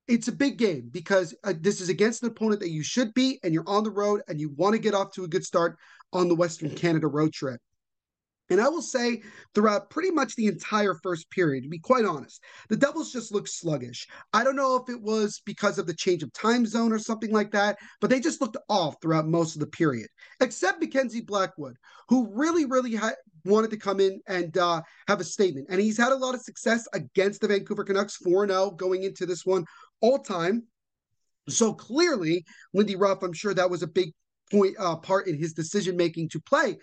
it's 0.06 0.28
a 0.28 0.32
big 0.32 0.56
game 0.56 0.88
because 0.92 1.34
uh, 1.42 1.54
this 1.60 1.80
is 1.80 1.88
against 1.88 2.22
an 2.22 2.28
opponent 2.28 2.60
that 2.60 2.70
you 2.70 2.84
should 2.84 3.12
beat 3.12 3.40
and 3.42 3.52
you're 3.52 3.68
on 3.68 3.82
the 3.82 3.90
road 3.90 4.20
and 4.28 4.38
you 4.40 4.50
want 4.50 4.74
to 4.74 4.80
get 4.80 4.94
off 4.94 5.10
to 5.14 5.24
a 5.24 5.28
good 5.28 5.44
start 5.44 5.76
on 6.12 6.28
the 6.28 6.36
Western 6.36 6.70
Canada 6.70 7.08
road 7.08 7.32
trip. 7.32 7.60
And 8.50 8.60
I 8.60 8.68
will 8.68 8.82
say 8.82 9.22
throughout 9.54 9.90
pretty 9.90 10.10
much 10.10 10.34
the 10.34 10.46
entire 10.46 10.94
first 10.94 11.30
period, 11.30 11.64
to 11.64 11.68
be 11.68 11.78
quite 11.78 12.04
honest, 12.04 12.42
the 12.68 12.76
Devils 12.76 13.12
just 13.12 13.32
looked 13.32 13.50
sluggish. 13.50 14.06
I 14.32 14.42
don't 14.42 14.56
know 14.56 14.76
if 14.76 14.88
it 14.88 15.00
was 15.00 15.42
because 15.44 15.78
of 15.78 15.86
the 15.86 15.94
change 15.94 16.22
of 16.22 16.32
time 16.32 16.64
zone 16.64 16.92
or 16.92 16.98
something 16.98 17.30
like 17.30 17.50
that, 17.52 17.78
but 18.00 18.08
they 18.08 18.20
just 18.20 18.40
looked 18.40 18.56
off 18.68 18.96
throughout 19.00 19.26
most 19.26 19.54
of 19.54 19.60
the 19.60 19.66
period, 19.66 20.08
except 20.40 20.80
Mackenzie 20.80 21.20
Blackwood, 21.20 21.76
who 22.08 22.28
really, 22.32 22.64
really 22.64 22.94
ha- 22.94 23.12
wanted 23.44 23.70
to 23.70 23.76
come 23.76 24.00
in 24.00 24.20
and 24.26 24.56
uh, 24.56 24.80
have 25.08 25.20
a 25.20 25.24
statement. 25.24 25.66
And 25.68 25.80
he's 25.80 25.98
had 25.98 26.12
a 26.12 26.16
lot 26.16 26.34
of 26.34 26.40
success 26.40 26.88
against 26.94 27.40
the 27.40 27.48
Vancouver 27.48 27.84
Canucks 27.84 28.16
4 28.16 28.48
0 28.48 28.70
going 28.72 29.02
into 29.02 29.26
this 29.26 29.44
one 29.44 29.64
all 30.00 30.18
time. 30.18 30.64
So 31.48 31.72
clearly, 31.72 32.44
Lindy 32.74 32.96
Ruff, 32.96 33.22
I'm 33.22 33.32
sure 33.32 33.54
that 33.54 33.70
was 33.70 33.82
a 33.82 33.86
big 33.86 34.12
point 34.50 34.74
uh, 34.78 34.96
part 34.96 35.26
in 35.26 35.36
his 35.36 35.52
decision 35.52 35.96
making 35.96 36.28
to 36.30 36.40
play 36.40 36.76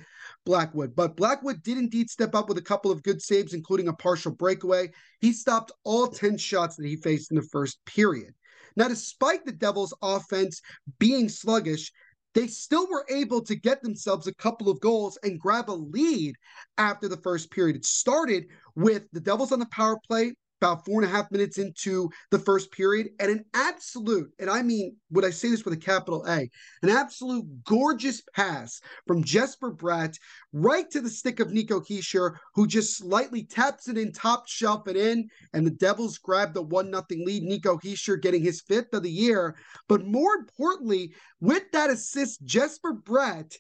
Blackwood. 0.46 0.96
But 0.96 1.16
Blackwood 1.16 1.64
did 1.64 1.78
indeed 1.78 2.10
step 2.10 2.36
up 2.36 2.48
with 2.48 2.58
a 2.58 2.64
couple 2.64 2.92
of 2.92 3.04
good 3.04 3.22
saves, 3.22 3.54
including 3.54 3.88
a 3.88 3.94
partial 3.94 4.32
breakaway. 4.32 4.92
He 5.22 5.34
stopped 5.34 5.72
all 5.84 6.08
10 6.08 6.38
shots 6.38 6.76
that 6.76 6.86
he 6.86 6.96
faced 6.96 7.32
in 7.32 7.38
the 7.38 7.48
first 7.52 7.84
period. 7.86 8.34
Now, 8.76 8.88
despite 8.88 9.46
the 9.46 9.52
Devils' 9.52 9.94
offense 10.02 10.62
being 11.00 11.30
sluggish, 11.30 11.92
they 12.34 12.48
still 12.48 12.88
were 12.90 13.06
able 13.10 13.42
to 13.42 13.56
get 13.56 13.82
themselves 13.82 14.28
a 14.28 14.36
couple 14.36 14.70
of 14.70 14.82
goals 14.82 15.18
and 15.24 15.40
grab 15.40 15.70
a 15.70 15.72
lead 15.72 16.36
after 16.78 17.08
the 17.08 17.18
first 17.18 17.50
period. 17.50 17.78
It 17.78 17.86
started 17.86 18.48
with 18.76 19.04
the 19.14 19.22
Devils 19.22 19.54
on 19.54 19.60
the 19.60 19.68
power 19.68 19.98
play 20.06 20.34
about 20.62 20.86
four 20.86 21.02
and 21.02 21.10
a 21.10 21.14
half 21.14 21.32
minutes 21.32 21.58
into 21.58 22.10
the 22.32 22.40
first 22.40 22.72
period, 22.72 23.10
and 23.20 23.32
an 23.32 23.46
absolute, 23.54 24.32
and 24.40 24.50
I 24.50 24.62
mean, 24.62 24.96
would 25.12 25.26
I 25.26 25.30
say 25.30 25.50
this 25.50 25.66
with 25.66 25.74
a 25.74 25.78
capital 25.78 26.26
A, 26.28 26.50
an 26.82 26.90
absolute 26.90 27.46
gorgeous 27.64 28.22
pass 28.34 28.82
from 29.08 29.24
Jesper 29.24 29.72
Bratt 29.72 30.18
right 30.54 30.90
to 30.92 31.02
the 31.02 31.10
stick 31.10 31.40
of 31.40 31.52
Nico 31.52 31.80
Hischier, 31.80 32.36
who 32.54 32.68
just 32.68 32.98
slightly 32.98 33.44
taps 33.44 33.88
it 33.88 33.98
in, 33.98 34.12
top 34.12 34.48
shelf 34.48 34.88
it 34.88 34.98
in, 34.98 35.28
and 35.54 35.66
the 35.66 35.72
Devils 35.72 36.18
grab 36.18 36.54
the 36.54 36.62
one 36.62 36.90
nothing 36.90 37.26
lead. 37.26 37.44
Nico 37.44 37.78
Hischier 37.78 38.22
getting 38.22 38.44
his 38.44 38.62
fifth 38.62 38.94
of 38.94 39.04
the 39.04 39.12
year, 39.12 39.56
but 39.88 40.06
more 40.06 40.36
importantly, 40.36 41.14
with 41.42 41.64
that 41.72 41.90
assist, 41.90 42.44
Jesper 42.46 42.94
Bratt 42.94 43.56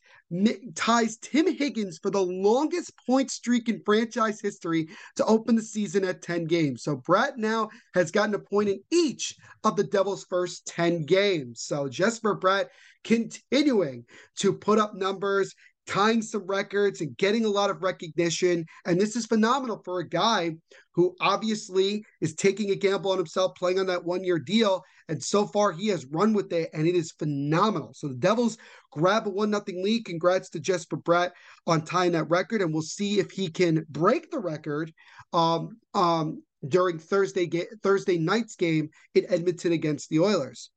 ties 0.75 1.17
Tim 1.17 1.53
Higgins 1.55 1.99
for 1.99 2.09
the 2.09 2.21
longest 2.21 2.91
point 3.05 3.29
streak 3.29 3.69
in 3.69 3.81
franchise 3.85 4.41
history 4.41 4.88
to 5.15 5.25
open 5.25 5.55
the 5.55 5.61
season 5.61 6.03
at 6.03 6.21
10 6.21 6.45
games. 6.45 6.83
So 6.83 6.97
Bratt 6.97 7.38
now 7.38 7.69
has 7.93 8.11
gotten 8.11 8.35
a 8.35 8.39
point 8.39 8.69
in 8.69 8.79
each 8.91 9.35
of 9.63 9.75
the 9.75 9.83
Devils' 9.83 10.25
first 10.25 10.65
10 10.67 11.03
games. 11.03 11.61
So 11.61 11.88
Jesper 11.88 12.38
Bratt 12.38 12.67
continuing 13.03 14.05
to 14.38 14.53
put 14.53 14.79
up 14.79 14.95
numbers 14.95 15.53
tying 15.88 16.21
some 16.21 16.45
records 16.45 17.02
and 17.02 17.17
getting 17.17 17.45
a 17.45 17.50
lot 17.50 17.69
of 17.69 17.84
recognition. 17.84 18.65
And 18.86 19.00
this 19.00 19.15
is 19.15 19.26
phenomenal 19.26 19.82
for 19.84 20.00
a 20.00 20.08
guy 20.08 20.56
who 20.93 21.15
obviously 21.19 22.06
is 22.21 22.36
taking 22.36 22.71
a 22.71 22.76
gamble 22.76 23.12
on 23.12 23.17
himself, 23.17 23.56
playing 23.56 23.80
on 23.80 23.88
that 23.88 24.04
one 24.04 24.24
year 24.24 24.39
deal. 24.39 24.84
And 25.10 25.21
so 25.21 25.45
far, 25.45 25.71
he 25.71 25.88
has 25.89 26.06
run 26.06 26.34
with 26.34 26.52
it, 26.54 26.69
and 26.74 26.88
it 26.88 26.95
is 26.95 27.12
phenomenal. 27.12 27.93
So 27.93 28.08
the 28.08 28.15
Devils 28.15 28.58
grab 28.91 29.28
a 29.28 29.30
one 29.30 29.52
nothing 29.52 29.84
lead. 29.84 30.06
Congrats 30.06 30.50
to 30.52 30.60
Jesper 30.60 30.98
Bratt 30.98 31.32
on 31.67 31.84
tying 31.84 32.13
that 32.13 32.30
record, 32.30 32.62
and 32.62 32.74
we'll 32.74 32.82
see 32.82 33.19
if 33.19 33.32
he 33.32 33.50
can 33.50 33.86
break 33.89 34.32
the 34.32 34.39
record 34.39 34.91
um, 35.34 35.78
um, 35.93 36.41
during 36.67 36.98
Thursday 36.98 37.45
ga- 37.45 37.67
Thursday 37.84 38.17
night's 38.17 38.56
game 38.56 38.89
in 39.13 39.26
Edmonton 39.30 39.74
against 39.74 40.10
the 40.10 40.21
Oilers. 40.21 40.71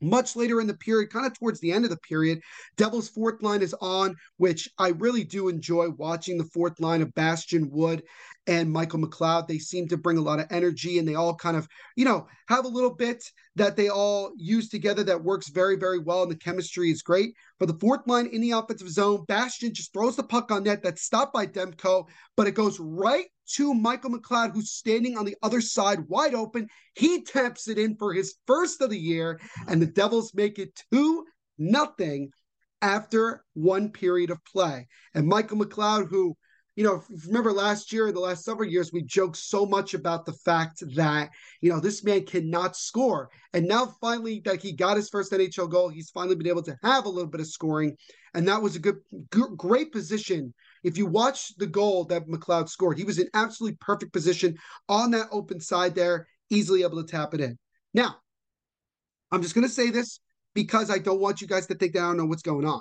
Much 0.00 0.36
later 0.36 0.60
in 0.60 0.66
the 0.66 0.74
period, 0.74 1.10
kind 1.10 1.26
of 1.26 1.38
towards 1.38 1.58
the 1.60 1.72
end 1.72 1.84
of 1.84 1.90
the 1.90 1.96
period, 1.98 2.40
Devils' 2.76 3.08
fourth 3.08 3.42
line 3.42 3.62
is 3.62 3.74
on, 3.80 4.14
which 4.36 4.68
I 4.78 4.88
really 4.88 5.24
do 5.24 5.48
enjoy 5.48 5.88
watching 5.90 6.36
the 6.36 6.44
fourth 6.44 6.78
line 6.80 7.00
of 7.00 7.14
Bastian 7.14 7.70
Wood 7.70 8.02
and 8.46 8.70
Michael 8.70 9.00
McLeod. 9.00 9.48
They 9.48 9.58
seem 9.58 9.88
to 9.88 9.96
bring 9.96 10.18
a 10.18 10.22
lot 10.22 10.38
of 10.38 10.46
energy 10.50 10.98
and 10.98 11.08
they 11.08 11.14
all 11.14 11.34
kind 11.34 11.56
of, 11.56 11.66
you 11.96 12.04
know, 12.04 12.26
have 12.48 12.64
a 12.64 12.68
little 12.68 12.94
bit 12.94 13.24
that 13.56 13.76
they 13.76 13.88
all 13.88 14.32
use 14.36 14.68
together 14.68 15.02
that 15.04 15.24
works 15.24 15.48
very, 15.48 15.76
very 15.76 15.98
well. 15.98 16.22
And 16.22 16.30
the 16.30 16.36
chemistry 16.36 16.90
is 16.90 17.02
great. 17.02 17.34
For 17.58 17.66
the 17.66 17.78
fourth 17.80 18.06
line 18.06 18.26
in 18.26 18.42
the 18.42 18.52
offensive 18.52 18.90
zone, 18.90 19.24
Bastian 19.26 19.72
just 19.72 19.92
throws 19.92 20.16
the 20.16 20.22
puck 20.22 20.50
on 20.50 20.64
net 20.64 20.82
that's 20.82 21.02
stopped 21.02 21.32
by 21.32 21.46
Demko, 21.46 22.06
but 22.36 22.46
it 22.46 22.54
goes 22.54 22.78
right 22.78 23.26
to 23.54 23.74
Michael 23.74 24.10
McLeod, 24.10 24.52
who's 24.52 24.70
standing 24.70 25.16
on 25.16 25.24
the 25.24 25.36
other 25.42 25.60
side 25.60 26.00
wide 26.08 26.34
open. 26.34 26.68
He 26.94 27.22
taps 27.22 27.68
it 27.68 27.78
in 27.78 27.96
for 27.96 28.12
his 28.12 28.34
first 28.46 28.80
of 28.80 28.90
the 28.90 28.98
year, 28.98 29.40
and 29.68 29.80
the 29.80 29.86
Devils 29.86 30.34
make 30.34 30.58
it 30.58 30.80
2 30.92 31.24
nothing 31.58 32.30
after 32.82 33.44
one 33.54 33.90
period 33.90 34.30
of 34.30 34.44
play. 34.44 34.86
And 35.14 35.26
Michael 35.26 35.58
McLeod, 35.58 36.08
who 36.08 36.36
you 36.76 36.84
know, 36.84 37.02
remember 37.26 37.52
last 37.52 37.90
year, 37.90 38.12
the 38.12 38.20
last 38.20 38.44
several 38.44 38.68
years, 38.68 38.92
we 38.92 39.02
joked 39.02 39.38
so 39.38 39.64
much 39.64 39.94
about 39.94 40.26
the 40.26 40.34
fact 40.34 40.82
that, 40.94 41.30
you 41.62 41.72
know, 41.72 41.80
this 41.80 42.04
man 42.04 42.26
cannot 42.26 42.76
score. 42.76 43.30
And 43.54 43.66
now 43.66 43.94
finally 43.98 44.42
that 44.44 44.60
he 44.60 44.72
got 44.72 44.98
his 44.98 45.08
first 45.08 45.32
NHL 45.32 45.70
goal, 45.70 45.88
he's 45.88 46.10
finally 46.10 46.36
been 46.36 46.46
able 46.46 46.62
to 46.64 46.76
have 46.82 47.06
a 47.06 47.08
little 47.08 47.30
bit 47.30 47.40
of 47.40 47.46
scoring. 47.46 47.96
And 48.34 48.46
that 48.46 48.60
was 48.60 48.76
a 48.76 48.80
good, 48.80 48.98
good 49.30 49.56
great 49.56 49.90
position. 49.90 50.52
If 50.86 50.96
you 50.96 51.06
watch 51.06 51.56
the 51.56 51.66
goal 51.66 52.04
that 52.04 52.28
McLeod 52.28 52.68
scored, 52.68 52.96
he 52.96 53.02
was 53.02 53.18
in 53.18 53.28
absolutely 53.34 53.76
perfect 53.80 54.12
position 54.12 54.56
on 54.88 55.10
that 55.10 55.26
open 55.32 55.58
side 55.58 55.96
there, 55.96 56.28
easily 56.48 56.84
able 56.84 57.02
to 57.02 57.10
tap 57.10 57.34
it 57.34 57.40
in. 57.40 57.58
Now, 57.92 58.18
I'm 59.32 59.42
just 59.42 59.56
going 59.56 59.66
to 59.66 59.72
say 59.72 59.90
this 59.90 60.20
because 60.54 60.88
I 60.88 60.98
don't 60.98 61.20
want 61.20 61.40
you 61.40 61.48
guys 61.48 61.66
to 61.66 61.74
think 61.74 61.94
that 61.94 61.98
I 61.98 62.06
don't 62.06 62.18
know 62.18 62.26
what's 62.26 62.42
going 62.42 62.64
on 62.64 62.80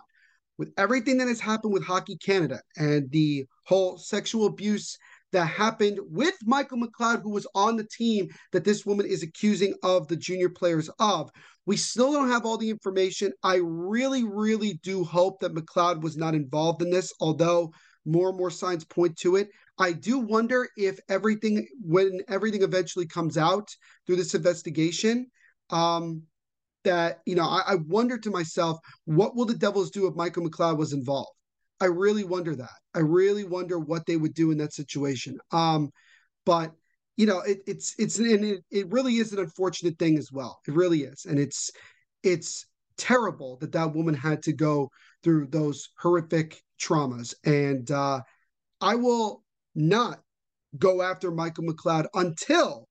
with 0.60 0.72
everything 0.78 1.18
that 1.18 1.28
has 1.28 1.40
happened 1.40 1.74
with 1.74 1.84
Hockey 1.84 2.16
Canada 2.18 2.62
and 2.78 3.10
the 3.10 3.46
whole 3.66 3.98
sexual 3.98 4.46
abuse 4.46 4.98
that 5.32 5.46
happened 5.46 6.00
with 6.04 6.36
Michael 6.46 6.78
McLeod, 6.78 7.24
who 7.24 7.32
was 7.32 7.48
on 7.56 7.76
the 7.76 7.88
team 7.88 8.28
that 8.52 8.64
this 8.64 8.86
woman 8.86 9.06
is 9.06 9.24
accusing 9.24 9.74
of 9.84 10.08
the 10.08 10.16
junior 10.16 10.50
players 10.50 10.90
of. 11.00 11.30
We 11.66 11.76
still 11.76 12.14
don't 12.14 12.30
have 12.30 12.46
all 12.46 12.58
the 12.58 12.70
information. 12.70 13.34
I 13.44 13.60
really, 13.64 14.24
really 14.24 14.80
do 14.84 15.04
hope 15.04 15.40
that 15.40 15.56
McLeod 15.56 16.02
was 16.02 16.16
not 16.16 16.36
involved 16.36 16.84
in 16.84 16.90
this, 16.90 17.12
although 17.20 17.74
more 18.06 18.30
and 18.30 18.38
more 18.38 18.52
signs 18.52 18.84
point 18.86 19.18
to 19.18 19.36
it. 19.36 19.50
I 19.78 19.92
do 19.92 20.20
wonder 20.20 20.70
if 20.78 21.00
everything, 21.10 21.68
when 21.82 22.22
everything 22.28 22.64
eventually 22.64 23.08
comes 23.08 23.38
out 23.38 23.70
through 24.06 24.16
this 24.18 24.36
investigation, 24.36 25.28
um, 25.70 26.24
that 26.86 27.20
you 27.26 27.36
know 27.36 27.44
I, 27.44 27.74
I 27.74 27.76
wonder 27.88 28.18
to 28.18 28.32
myself 28.32 28.80
what 29.04 29.36
will 29.36 29.46
the 29.46 29.56
devils 29.56 29.92
do 29.92 30.08
if 30.08 30.16
michael 30.16 30.48
mcleod 30.48 30.78
was 30.78 30.94
involved? 30.94 31.32
I 31.82 31.86
really 31.86 32.24
wonder 32.24 32.56
that. 32.56 32.78
I 32.94 33.00
really 33.00 33.44
wonder 33.44 33.78
what 33.78 34.06
they 34.06 34.16
would 34.16 34.34
do 34.34 34.52
in 34.52 34.58
that 34.60 34.74
situation. 34.74 35.38
Um 35.52 35.90
but 36.46 36.72
you 37.18 37.26
know 37.26 37.40
it, 37.40 37.60
it's 37.68 37.96
it's 37.98 38.20
and 38.20 38.46
it, 38.46 38.64
it 38.72 38.90
really 38.90 39.16
is 39.16 39.34
an 39.34 39.40
unfortunate 39.40 40.00
thing 40.00 40.18
as 40.18 40.32
well. 40.32 40.60
It 40.68 40.74
really 40.74 41.02
is. 41.02 41.26
And 41.26 41.38
it's 41.38 41.72
it's 42.24 42.66
terrible 42.98 43.58
that 43.58 43.72
that 43.72 43.94
woman 43.94 44.14
had 44.14 44.42
to 44.44 44.54
go 44.54 44.90
through 45.24 45.48
those 45.48 45.90
horrific 46.00 46.62
traumas 46.80 47.34
and 47.46 47.92
uh 47.92 48.22
i 48.82 48.96
will 48.96 49.44
not 49.76 50.20
go 50.78 51.02
after 51.02 51.32
michael 51.32 51.64
mcleod 51.64 52.06
until 52.14 52.88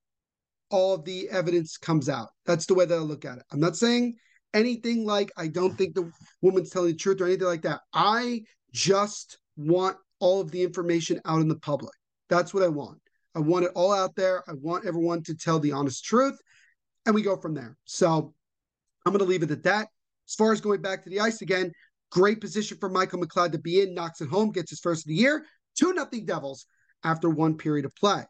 all 0.74 0.98
the 0.98 1.30
evidence 1.30 1.76
comes 1.76 2.08
out. 2.08 2.30
That's 2.46 2.66
the 2.66 2.74
way 2.74 2.84
that 2.84 2.94
I 2.94 2.98
look 2.98 3.24
at 3.24 3.38
it. 3.38 3.44
I'm 3.52 3.60
not 3.60 3.76
saying 3.76 4.16
anything 4.52 5.06
like 5.06 5.30
I 5.36 5.46
don't 5.46 5.78
think 5.78 5.94
the 5.94 6.10
woman's 6.42 6.70
telling 6.70 6.90
the 6.92 6.96
truth 6.98 7.20
or 7.20 7.26
anything 7.26 7.46
like 7.46 7.62
that. 7.62 7.80
I 7.92 8.42
just 8.72 9.38
want 9.56 9.96
all 10.18 10.40
of 10.40 10.50
the 10.50 10.64
information 10.64 11.20
out 11.26 11.40
in 11.40 11.46
the 11.46 11.60
public. 11.60 11.94
That's 12.28 12.52
what 12.52 12.64
I 12.64 12.68
want. 12.68 12.98
I 13.36 13.38
want 13.38 13.66
it 13.66 13.70
all 13.76 13.92
out 13.92 14.16
there. 14.16 14.42
I 14.48 14.52
want 14.60 14.84
everyone 14.84 15.22
to 15.24 15.36
tell 15.36 15.60
the 15.60 15.70
honest 15.70 16.04
truth, 16.04 16.36
and 17.06 17.14
we 17.14 17.22
go 17.22 17.36
from 17.36 17.54
there. 17.54 17.76
So 17.84 18.34
I'm 19.06 19.12
going 19.12 19.18
to 19.18 19.30
leave 19.30 19.44
it 19.44 19.52
at 19.52 19.62
that. 19.64 19.88
As 20.28 20.34
far 20.34 20.52
as 20.52 20.60
going 20.60 20.82
back 20.82 21.04
to 21.04 21.10
the 21.10 21.20
ice 21.20 21.42
again, 21.42 21.72
great 22.10 22.40
position 22.40 22.78
for 22.78 22.88
Michael 22.88 23.20
McLeod 23.20 23.52
to 23.52 23.58
be 23.58 23.80
in. 23.80 23.94
Knocks 23.94 24.20
it 24.20 24.28
home, 24.28 24.52
gets 24.52 24.70
his 24.70 24.80
first 24.80 25.04
of 25.04 25.08
the 25.08 25.14
year. 25.14 25.44
Two 25.78 25.92
nothing 25.92 26.24
Devils 26.24 26.66
after 27.02 27.28
one 27.28 27.56
period 27.56 27.84
of 27.84 27.94
play. 27.96 28.24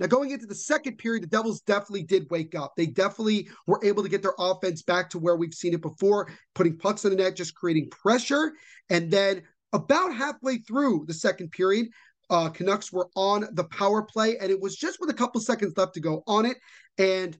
Now, 0.00 0.06
going 0.06 0.32
into 0.32 0.46
the 0.46 0.54
second 0.54 0.98
period, 0.98 1.22
the 1.22 1.28
Devils 1.28 1.60
definitely 1.60 2.02
did 2.02 2.26
wake 2.30 2.56
up. 2.56 2.72
They 2.76 2.86
definitely 2.86 3.48
were 3.66 3.80
able 3.84 4.02
to 4.02 4.08
get 4.08 4.22
their 4.22 4.34
offense 4.38 4.82
back 4.82 5.08
to 5.10 5.20
where 5.20 5.36
we've 5.36 5.54
seen 5.54 5.72
it 5.72 5.82
before, 5.82 6.32
putting 6.54 6.78
pucks 6.78 7.04
in 7.04 7.10
the 7.10 7.16
net, 7.16 7.36
just 7.36 7.54
creating 7.54 7.90
pressure. 7.90 8.54
And 8.90 9.10
then 9.10 9.42
about 9.72 10.14
halfway 10.14 10.58
through 10.58 11.04
the 11.06 11.14
second 11.14 11.52
period, 11.52 11.88
uh, 12.28 12.48
Canucks 12.48 12.92
were 12.92 13.08
on 13.14 13.46
the 13.52 13.64
power 13.64 14.02
play, 14.02 14.36
and 14.38 14.50
it 14.50 14.60
was 14.60 14.76
just 14.76 14.98
with 14.98 15.10
a 15.10 15.14
couple 15.14 15.40
seconds 15.40 15.74
left 15.76 15.94
to 15.94 16.00
go 16.00 16.24
on 16.26 16.44
it. 16.46 16.56
And 16.98 17.36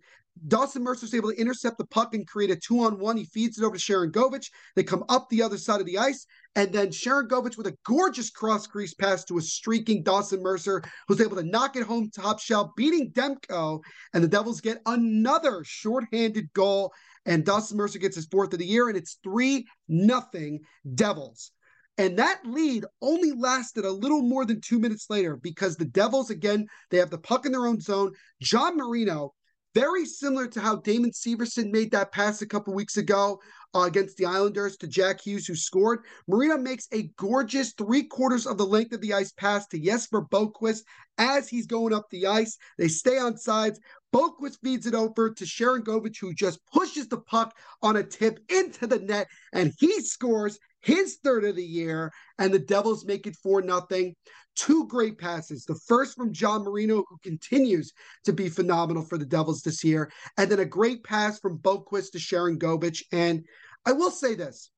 Dawson 0.46 0.82
Mercer 0.82 1.06
was 1.06 1.14
able 1.14 1.30
to 1.30 1.40
intercept 1.40 1.78
the 1.78 1.86
puck 1.86 2.14
and 2.14 2.26
create 2.26 2.50
a 2.50 2.56
two 2.56 2.80
on 2.80 2.98
one. 2.98 3.16
He 3.16 3.24
feeds 3.24 3.58
it 3.58 3.64
over 3.64 3.76
to 3.76 3.82
Sharangovich. 3.82 4.50
They 4.74 4.82
come 4.82 5.04
up 5.08 5.28
the 5.28 5.42
other 5.42 5.56
side 5.56 5.80
of 5.80 5.86
the 5.86 5.98
ice. 5.98 6.26
And 6.56 6.72
then 6.72 6.88
Sharangovich 6.88 7.56
with 7.56 7.66
a 7.66 7.76
gorgeous 7.86 8.30
cross 8.30 8.66
crease 8.66 8.94
pass 8.94 9.24
to 9.24 9.38
a 9.38 9.42
streaking 9.42 10.02
Dawson 10.02 10.42
Mercer, 10.42 10.82
who's 11.08 11.20
able 11.20 11.36
to 11.36 11.44
knock 11.44 11.76
it 11.76 11.86
home 11.86 12.10
top 12.10 12.40
shelf, 12.40 12.70
beating 12.76 13.12
Demko. 13.12 13.80
And 14.12 14.22
the 14.22 14.28
Devils 14.28 14.60
get 14.60 14.82
another 14.86 15.62
shorthanded 15.64 16.52
goal. 16.52 16.92
And 17.26 17.44
Dawson 17.44 17.76
Mercer 17.76 17.98
gets 17.98 18.16
his 18.16 18.26
fourth 18.26 18.52
of 18.52 18.58
the 18.58 18.66
year. 18.66 18.88
And 18.88 18.96
it's 18.96 19.18
3 19.22 19.64
nothing 19.88 20.60
Devils. 20.94 21.52
And 21.96 22.18
that 22.18 22.40
lead 22.44 22.84
only 23.00 23.30
lasted 23.30 23.84
a 23.84 23.90
little 23.90 24.22
more 24.22 24.44
than 24.44 24.60
two 24.60 24.80
minutes 24.80 25.06
later 25.08 25.36
because 25.36 25.76
the 25.76 25.84
Devils, 25.84 26.28
again, 26.28 26.66
they 26.90 26.98
have 26.98 27.10
the 27.10 27.18
puck 27.18 27.46
in 27.46 27.52
their 27.52 27.66
own 27.66 27.80
zone. 27.80 28.12
John 28.42 28.76
Marino 28.76 29.32
very 29.74 30.06
similar 30.06 30.46
to 30.46 30.60
how 30.60 30.76
Damon 30.76 31.10
Severson 31.10 31.70
made 31.72 31.90
that 31.90 32.12
pass 32.12 32.40
a 32.42 32.46
couple 32.46 32.72
weeks 32.74 32.96
ago 32.96 33.40
uh, 33.74 33.80
against 33.80 34.16
the 34.16 34.24
Islanders 34.24 34.76
to 34.78 34.87
Jack 34.87 35.20
Hughes, 35.20 35.46
who 35.46 35.56
scored. 35.56 36.00
Marino 36.28 36.56
makes 36.56 36.87
a 36.92 37.10
gorgeous 37.16 37.72
three 37.72 38.04
quarters 38.04 38.46
of 38.46 38.56
the 38.56 38.66
length 38.66 38.92
of 38.92 39.00
the 39.00 39.12
ice 39.12 39.32
pass 39.32 39.66
to 39.68 39.78
Jesper 39.78 40.22
Boqvist 40.22 40.82
as 41.18 41.48
he's 41.48 41.66
going 41.66 41.92
up 41.92 42.08
the 42.10 42.26
ice. 42.26 42.56
They 42.78 42.88
stay 42.88 43.18
on 43.18 43.37
sides. 43.37 43.80
Boqvist 44.14 44.58
feeds 44.62 44.87
it 44.87 44.94
over 44.94 45.30
to 45.30 45.44
Sharangovich, 45.44 46.20
who 46.20 46.34
just 46.34 46.60
pushes 46.72 47.08
the 47.08 47.18
puck 47.18 47.56
on 47.82 47.96
a 47.96 48.04
tip 48.04 48.38
into 48.48 48.87
the 48.87 49.00
net, 49.00 49.26
and 49.52 49.72
he 49.78 50.00
scores 50.02 50.58
his 50.84 51.18
third 51.24 51.44
of 51.44 51.56
the 51.56 51.64
year, 51.64 52.12
and 52.38 52.52
the 52.52 52.58
Devils 52.58 53.04
make 53.04 53.26
it 53.26 53.36
4 53.36 53.62
nothing. 53.62 54.14
Two 54.54 54.86
great 54.86 55.18
passes. 55.18 55.64
The 55.64 55.74
first 55.86 56.16
from 56.16 56.32
John 56.32 56.62
Marino, 56.62 57.04
who 57.08 57.18
continues 57.22 57.92
to 58.24 58.32
be 58.32 58.48
phenomenal 58.48 59.02
for 59.02 59.18
the 59.18 59.24
Devils 59.24 59.62
this 59.62 59.82
year, 59.82 60.12
and 60.38 60.50
then 60.50 60.60
a 60.60 60.64
great 60.64 61.02
pass 61.02 61.40
from 61.40 61.58
Boqvist 61.58 62.12
to 62.12 62.18
Sharangovich. 62.18 63.02
And 63.10 63.44
I 63.84 63.92
will 63.92 64.12
say 64.12 64.34
this 64.34 64.70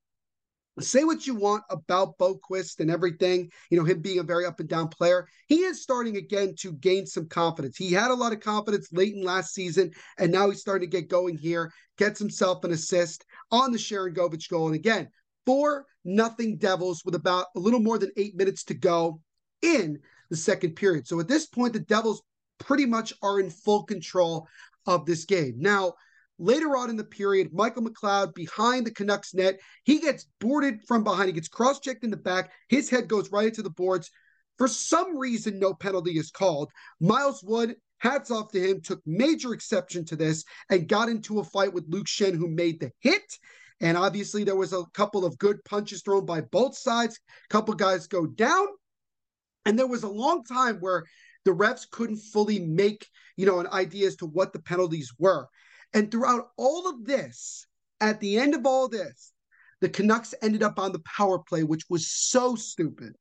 say 0.80 1.04
what 1.04 1.26
you 1.26 1.34
want 1.34 1.64
about 1.70 2.18
Boqvist 2.18 2.80
and 2.80 2.90
everything, 2.90 3.50
you 3.70 3.78
know, 3.78 3.84
him 3.84 4.00
being 4.00 4.18
a 4.18 4.22
very 4.22 4.44
up 4.44 4.60
and 4.60 4.68
down 4.68 4.88
player. 4.88 5.26
He 5.46 5.60
is 5.60 5.82
starting 5.82 6.16
again 6.16 6.54
to 6.58 6.72
gain 6.72 7.06
some 7.06 7.28
confidence. 7.28 7.76
He 7.76 7.92
had 7.92 8.10
a 8.10 8.14
lot 8.14 8.32
of 8.32 8.40
confidence 8.40 8.92
late 8.92 9.14
in 9.14 9.22
last 9.22 9.54
season, 9.54 9.90
and 10.18 10.30
now 10.30 10.50
he's 10.50 10.60
starting 10.60 10.90
to 10.90 10.96
get 10.96 11.08
going 11.08 11.38
here, 11.38 11.72
gets 11.96 12.18
himself 12.18 12.64
an 12.64 12.72
assist 12.72 13.24
on 13.50 13.72
the 13.72 13.78
Sharangovich 13.78 14.50
goal. 14.50 14.66
And 14.66 14.74
again, 14.74 15.08
four 15.46 15.86
nothing 16.04 16.58
Devils 16.58 17.02
with 17.04 17.14
about 17.14 17.46
a 17.56 17.58
little 17.58 17.80
more 17.80 17.98
than 17.98 18.10
eight 18.16 18.36
minutes 18.36 18.64
to 18.64 18.74
go 18.74 19.20
in 19.62 19.98
the 20.30 20.36
second 20.36 20.74
period. 20.74 21.06
So 21.06 21.18
at 21.20 21.28
this 21.28 21.46
point, 21.46 21.72
the 21.72 21.80
Devils 21.80 22.22
pretty 22.58 22.86
much 22.86 23.12
are 23.22 23.40
in 23.40 23.50
full 23.50 23.84
control 23.84 24.46
of 24.86 25.06
this 25.06 25.24
game. 25.24 25.54
Now, 25.58 25.94
Later 26.38 26.76
on 26.76 26.90
in 26.90 26.96
the 26.96 27.04
period, 27.04 27.54
Michael 27.54 27.82
McLeod 27.82 28.34
behind 28.34 28.86
the 28.86 28.90
Canucks 28.90 29.32
net, 29.32 29.58
he 29.84 29.98
gets 29.98 30.26
boarded 30.38 30.82
from 30.86 31.02
behind. 31.02 31.28
He 31.28 31.32
gets 31.32 31.48
cross 31.48 31.80
checked 31.80 32.04
in 32.04 32.10
the 32.10 32.16
back. 32.16 32.52
His 32.68 32.90
head 32.90 33.08
goes 33.08 33.32
right 33.32 33.48
into 33.48 33.62
the 33.62 33.70
boards. 33.70 34.10
For 34.58 34.68
some 34.68 35.16
reason, 35.16 35.58
no 35.58 35.72
penalty 35.72 36.18
is 36.18 36.30
called. 36.30 36.70
Miles 37.00 37.42
Wood, 37.42 37.76
hats 37.98 38.30
off 38.30 38.52
to 38.52 38.60
him, 38.60 38.82
took 38.82 39.00
major 39.06 39.54
exception 39.54 40.04
to 40.06 40.16
this 40.16 40.44
and 40.70 40.88
got 40.88 41.08
into 41.08 41.40
a 41.40 41.44
fight 41.44 41.72
with 41.72 41.88
Luke 41.88 42.06
Schenn, 42.06 42.36
who 42.36 42.48
made 42.48 42.80
the 42.80 42.92
hit. 43.00 43.38
And 43.80 43.96
obviously, 43.96 44.44
there 44.44 44.56
was 44.56 44.72
a 44.72 44.84
couple 44.94 45.24
of 45.24 45.38
good 45.38 45.62
punches 45.64 46.02
thrown 46.02 46.24
by 46.24 46.40
both 46.40 46.76
sides. 46.76 47.18
A 47.44 47.48
couple 47.52 47.74
guys 47.74 48.06
go 48.06 48.26
down. 48.26 48.66
And 49.66 49.78
there 49.78 49.86
was 49.86 50.02
a 50.02 50.08
long 50.08 50.44
time 50.44 50.76
where 50.80 51.04
the 51.44 51.50
refs 51.50 51.88
couldn't 51.90 52.18
fully 52.18 52.58
make, 52.58 53.06
you 53.36 53.46
know, 53.46 53.60
an 53.60 53.66
idea 53.68 54.06
as 54.06 54.16
to 54.16 54.26
what 54.26 54.52
the 54.52 54.60
penalties 54.60 55.12
were. 55.18 55.46
And 55.92 56.10
throughout 56.10 56.48
all 56.56 56.88
of 56.88 57.04
this, 57.04 57.66
at 58.00 58.20
the 58.20 58.38
end 58.38 58.54
of 58.54 58.66
all 58.66 58.88
this, 58.88 59.32
the 59.80 59.88
Canucks 59.88 60.34
ended 60.42 60.62
up 60.62 60.78
on 60.78 60.92
the 60.92 61.00
power 61.00 61.38
play, 61.38 61.62
which 61.62 61.84
was 61.90 62.08
so 62.10 62.54
stupid. 62.54 63.14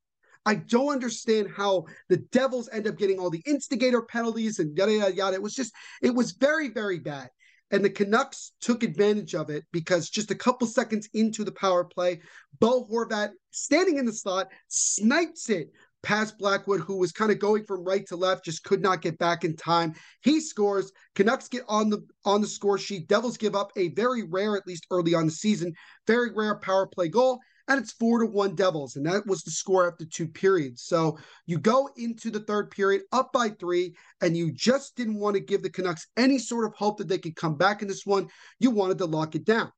I 0.46 0.54
don't 0.54 0.92
understand 0.92 1.48
how 1.54 1.86
the 2.08 2.18
Devils 2.18 2.68
end 2.72 2.86
up 2.86 2.96
getting 2.96 3.18
all 3.18 3.30
the 3.30 3.42
instigator 3.46 4.02
penalties 4.02 4.58
and 4.58 4.76
yada 4.76 4.92
yada 4.92 5.14
yada. 5.14 5.34
It 5.34 5.42
was 5.42 5.54
just, 5.54 5.72
it 6.00 6.14
was 6.14 6.32
very, 6.32 6.68
very 6.68 7.00
bad. 7.00 7.30
And 7.70 7.84
the 7.84 7.90
Canucks 7.90 8.52
took 8.60 8.82
advantage 8.82 9.34
of 9.34 9.50
it 9.50 9.64
because 9.72 10.08
just 10.08 10.30
a 10.30 10.36
couple 10.36 10.66
seconds 10.66 11.08
into 11.14 11.42
the 11.42 11.52
power 11.52 11.84
play, 11.84 12.20
Bo 12.60 12.84
Horvat, 12.84 13.30
standing 13.50 13.98
in 13.98 14.06
the 14.06 14.12
slot, 14.12 14.48
snipes 14.68 15.50
it 15.50 15.70
past 16.06 16.38
Blackwood, 16.38 16.80
who 16.80 16.96
was 16.98 17.10
kind 17.10 17.32
of 17.32 17.40
going 17.40 17.64
from 17.64 17.82
right 17.82 18.06
to 18.06 18.14
left, 18.14 18.44
just 18.44 18.62
could 18.62 18.80
not 18.80 19.02
get 19.02 19.18
back 19.18 19.44
in 19.44 19.56
time. 19.56 19.92
He 20.22 20.40
scores. 20.40 20.92
Canucks 21.16 21.48
get 21.48 21.64
on 21.68 21.90
the 21.90 22.06
on 22.24 22.40
the 22.40 22.46
score 22.46 22.78
sheet. 22.78 23.08
Devils 23.08 23.36
give 23.36 23.56
up 23.56 23.72
a 23.76 23.88
very 23.88 24.22
rare, 24.22 24.56
at 24.56 24.66
least 24.68 24.86
early 24.92 25.14
on 25.14 25.26
the 25.26 25.32
season, 25.32 25.74
very 26.06 26.30
rare 26.32 26.54
power 26.60 26.86
play 26.86 27.08
goal. 27.08 27.40
And 27.68 27.80
it's 27.80 27.92
four 27.92 28.20
to 28.20 28.26
one 28.26 28.54
Devils. 28.54 28.96
And 28.96 29.06
that 29.06 29.26
was 29.26 29.42
the 29.42 29.50
score 29.50 29.90
after 29.90 30.04
two 30.04 30.28
periods. 30.28 30.82
So 30.82 31.18
you 31.46 31.58
go 31.58 31.88
into 31.96 32.30
the 32.30 32.40
third 32.40 32.70
period 32.70 33.02
up 33.12 33.32
by 33.32 33.48
three, 33.50 33.94
and 34.20 34.36
you 34.36 34.52
just 34.52 34.96
didn't 34.96 35.18
want 35.18 35.34
to 35.34 35.40
give 35.40 35.62
the 35.62 35.70
Canucks 35.70 36.06
any 36.16 36.38
sort 36.38 36.64
of 36.64 36.74
hope 36.74 36.98
that 36.98 37.08
they 37.08 37.18
could 37.18 37.36
come 37.36 37.56
back 37.56 37.82
in 37.82 37.88
this 37.88 38.06
one. 38.06 38.28
You 38.60 38.70
wanted 38.70 38.98
to 38.98 39.06
lock 39.06 39.34
it 39.34 39.44
down. 39.44 39.72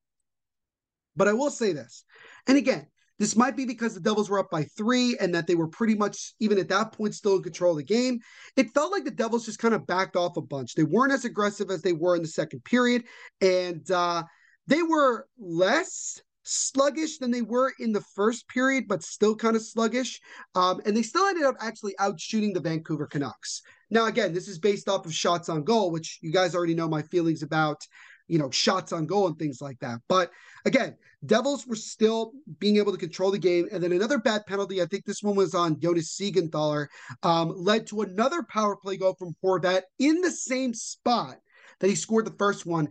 But 1.17 1.29
I 1.29 1.33
will 1.33 1.51
say 1.51 1.73
this. 1.73 2.05
And 2.47 2.57
again, 2.57 2.87
this 3.19 3.35
might 3.35 3.57
be 3.57 3.65
because 3.65 3.95
the 3.95 4.01
Devils 4.01 4.31
were 4.31 4.39
up 4.39 4.51
by 4.51 4.65
three 4.77 5.17
and 5.19 5.35
that 5.35 5.47
they 5.47 5.57
were 5.57 5.67
pretty 5.67 5.97
much, 5.97 6.35
even 6.39 6.59
at 6.59 6.69
that 6.69 6.93
point, 6.93 7.15
still 7.15 7.37
in 7.37 7.43
control 7.43 7.73
of 7.73 7.79
the 7.79 7.83
game. 7.83 8.21
It 8.57 8.71
felt 8.71 8.93
like 8.93 9.05
the 9.05 9.11
Devils 9.11 9.45
just 9.45 9.59
kind 9.59 9.75
of 9.75 9.87
backed 9.87 10.15
off 10.15 10.37
a 10.37 10.41
bunch. 10.41 10.75
They 10.75 10.85
weren't 10.85 11.13
as 11.13 11.25
aggressive 11.25 11.71
as 11.71 11.83
they 11.83 11.93
were 11.93 12.15
in 12.15 12.23
the 12.23 12.29
second 12.29 12.63
period, 12.65 13.05
and 13.41 13.89
uh, 13.91 14.23
they 14.69 14.83
were 14.83 15.27
less 15.37 16.21
sluggish 16.49 17.19
than 17.19 17.31
they 17.31 17.43
were 17.43 17.73
in 17.79 17.93
the 17.93 18.01
first 18.01 18.49
period, 18.49 18.85
but 18.89 19.03
still 19.03 19.37
kind 19.37 19.57
of 19.57 19.63
sluggish. 19.63 20.21
Um, 20.55 20.81
and 20.85 20.97
they 20.97 21.03
still 21.03 21.27
ended 21.27 21.45
up 21.45 21.57
actually 21.61 21.95
out 21.99 22.21
shooting 22.21 22.53
the 22.53 22.61
Vancouver 22.61 23.07
Canucks. 23.07 23.63
Now, 23.91 24.07
again, 24.07 24.35
this 24.35 24.49
is 24.49 24.59
based 24.59 24.89
off 24.89 25.07
of 25.07 25.15
shots 25.15 25.49
on 25.49 25.65
goal, 25.65 25.91
which 25.91 26.19
you 26.21 26.33
guys 26.33 26.55
already 26.55 26.75
know 26.75 26.89
my 26.89 27.03
feelings 27.03 27.43
about 27.43 27.83
you 28.29 28.39
know, 28.39 28.51
shots 28.51 28.93
on 28.93 29.07
goal 29.07 29.27
and 29.27 29.39
things 29.39 29.61
like 29.61 29.79
that. 29.81 29.99
But 30.09 30.31
again, 30.65 30.97
Devils 31.27 31.67
were 31.67 31.75
still 31.75 32.33
being 32.61 32.77
able 32.77 32.93
to 32.93 32.99
control 32.99 33.31
the 33.31 33.39
game. 33.39 33.67
And 33.73 33.83
then 33.83 33.93
another 33.93 34.19
bad 34.19 34.47
penalty, 34.47 34.81
I 34.81 34.87
think 34.87 35.05
this 35.05 35.23
one 35.23 35.35
was 35.35 35.55
on 35.55 35.81
Jonas 35.81 36.17
Siegenthaler, 36.17 36.87
um, 37.23 37.55
led 37.57 37.87
to 37.89 38.03
another 38.03 38.45
power 38.45 38.77
play 38.77 38.97
goal 38.97 39.15
from 39.19 39.35
Horvat 39.43 39.83
in 39.99 40.21
the 40.21 40.31
same 40.31 40.75
spot 40.75 41.37
that 41.81 41.89
he 41.89 41.97
scored 41.97 42.27
the 42.27 42.37
first 42.39 42.67
one. 42.67 42.89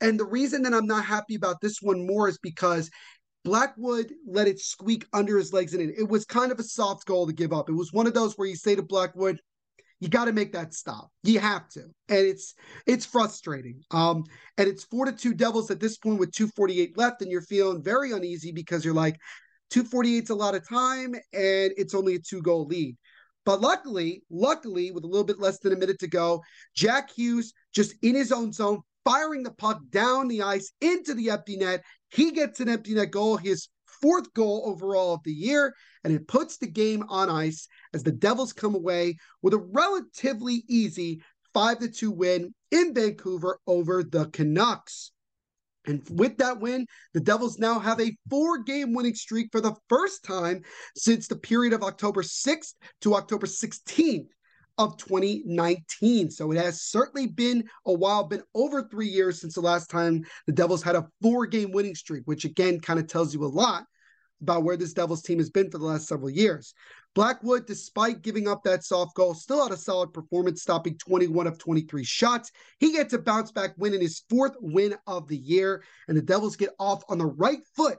And 0.00 0.18
the 0.20 0.24
reason 0.24 0.62
that 0.62 0.74
I'm 0.74 0.86
not 0.86 1.04
happy 1.04 1.34
about 1.34 1.60
this 1.60 1.78
one 1.80 2.06
more 2.06 2.28
is 2.28 2.38
because 2.38 2.90
Blackwood 3.44 4.12
let 4.26 4.48
it 4.48 4.60
squeak 4.60 5.06
under 5.12 5.38
his 5.38 5.52
legs 5.52 5.72
and. 5.72 5.90
It 5.96 6.08
was 6.08 6.24
kind 6.24 6.52
of 6.52 6.58
a 6.58 6.64
soft 6.64 7.06
goal 7.06 7.26
to 7.26 7.32
give 7.32 7.52
up. 7.52 7.68
It 7.68 7.74
was 7.74 7.92
one 7.92 8.06
of 8.06 8.14
those 8.14 8.34
where 8.34 8.48
you 8.48 8.56
say 8.56 8.74
to 8.74 8.82
Blackwood, 8.82 9.38
you 10.00 10.08
got 10.08 10.26
to 10.26 10.32
make 10.32 10.52
that 10.52 10.74
stop. 10.74 11.08
You 11.22 11.38
have 11.40 11.68
to, 11.70 11.84
and 12.08 12.18
it's 12.18 12.54
it's 12.86 13.06
frustrating. 13.06 13.80
Um, 13.90 14.24
and 14.58 14.68
it's 14.68 14.84
four 14.84 15.06
to 15.06 15.12
two 15.12 15.32
Devils 15.32 15.70
at 15.70 15.80
this 15.80 15.96
point 15.96 16.18
with 16.18 16.32
two 16.32 16.48
forty 16.48 16.80
eight 16.80 16.98
left, 16.98 17.22
and 17.22 17.30
you're 17.30 17.40
feeling 17.40 17.82
very 17.82 18.12
uneasy 18.12 18.52
because 18.52 18.84
you're 18.84 18.92
like, 18.92 19.16
two 19.70 19.84
forty 19.84 20.16
eight's 20.18 20.30
a 20.30 20.34
lot 20.34 20.54
of 20.54 20.68
time, 20.68 21.14
and 21.32 21.72
it's 21.78 21.94
only 21.94 22.16
a 22.16 22.18
two 22.18 22.42
goal 22.42 22.66
lead. 22.66 22.96
But 23.46 23.60
luckily, 23.60 24.22
luckily, 24.28 24.90
with 24.90 25.04
a 25.04 25.06
little 25.06 25.24
bit 25.24 25.38
less 25.38 25.58
than 25.60 25.72
a 25.72 25.76
minute 25.76 26.00
to 26.00 26.08
go, 26.08 26.42
Jack 26.74 27.10
Hughes 27.16 27.54
just 27.72 27.94
in 28.02 28.14
his 28.14 28.32
own 28.32 28.52
zone, 28.52 28.80
firing 29.06 29.44
the 29.44 29.52
puck 29.52 29.80
down 29.90 30.26
the 30.26 30.42
ice 30.42 30.72
into 30.80 31.14
the 31.14 31.30
empty 31.30 31.56
net. 31.56 31.82
He 32.10 32.32
gets 32.32 32.58
an 32.58 32.68
empty 32.68 32.92
net 32.92 33.12
goal, 33.12 33.36
his 33.36 33.68
fourth 34.02 34.34
goal 34.34 34.64
overall 34.66 35.14
of 35.14 35.22
the 35.22 35.32
year, 35.32 35.72
and 36.02 36.12
it 36.12 36.26
puts 36.26 36.58
the 36.58 36.66
game 36.66 37.04
on 37.08 37.30
ice 37.30 37.68
as 37.94 38.02
the 38.02 38.10
Devils 38.10 38.52
come 38.52 38.74
away 38.74 39.16
with 39.42 39.54
a 39.54 39.58
relatively 39.58 40.64
easy 40.68 41.22
5 41.54 41.78
to 41.78 41.88
2 41.88 42.10
win 42.10 42.52
in 42.72 42.92
Vancouver 42.92 43.60
over 43.68 44.02
the 44.02 44.26
Canucks. 44.26 45.12
And 45.86 46.02
with 46.10 46.38
that 46.38 46.58
win, 46.58 46.86
the 47.14 47.20
Devils 47.20 47.60
now 47.60 47.78
have 47.78 48.00
a 48.00 48.16
four 48.28 48.58
game 48.64 48.92
winning 48.92 49.14
streak 49.14 49.50
for 49.52 49.60
the 49.60 49.76
first 49.88 50.24
time 50.24 50.62
since 50.96 51.28
the 51.28 51.36
period 51.36 51.72
of 51.72 51.84
October 51.84 52.22
6th 52.22 52.74
to 53.02 53.14
October 53.14 53.46
16th 53.46 54.26
of 54.78 54.96
2019. 54.98 56.30
So 56.30 56.52
it 56.52 56.58
has 56.58 56.82
certainly 56.82 57.26
been 57.26 57.68
a 57.86 57.92
while, 57.92 58.24
been 58.24 58.42
over 58.54 58.82
three 58.82 59.08
years 59.08 59.40
since 59.40 59.54
the 59.54 59.60
last 59.60 59.90
time 59.90 60.24
the 60.46 60.52
Devils 60.52 60.82
had 60.82 60.96
a 60.96 61.08
four 61.22 61.46
game 61.46 61.72
winning 61.72 61.94
streak, 61.94 62.22
which 62.26 62.44
again 62.44 62.80
kind 62.80 62.98
of 62.98 63.06
tells 63.06 63.34
you 63.34 63.44
a 63.44 63.46
lot 63.46 63.84
about 64.42 64.64
where 64.64 64.76
this 64.76 64.92
Devils 64.92 65.22
team 65.22 65.38
has 65.38 65.50
been 65.50 65.70
for 65.70 65.78
the 65.78 65.84
last 65.84 66.08
several 66.08 66.30
years. 66.30 66.74
Blackwood, 67.14 67.66
despite 67.66 68.20
giving 68.20 68.46
up 68.46 68.62
that 68.62 68.84
soft 68.84 69.16
goal, 69.16 69.32
still 69.32 69.62
had 69.62 69.72
a 69.72 69.76
solid 69.76 70.12
performance, 70.12 70.60
stopping 70.60 70.98
21 70.98 71.46
of 71.46 71.56
23 71.56 72.04
shots. 72.04 72.52
He 72.78 72.92
gets 72.92 73.14
a 73.14 73.18
bounce 73.18 73.50
back 73.50 73.72
win 73.78 73.94
in 73.94 74.02
his 74.02 74.22
fourth 74.28 74.54
win 74.60 74.94
of 75.06 75.26
the 75.26 75.38
year, 75.38 75.82
and 76.08 76.16
the 76.16 76.22
Devils 76.22 76.56
get 76.56 76.74
off 76.78 77.02
on 77.08 77.16
the 77.16 77.24
right 77.24 77.60
foot 77.74 77.98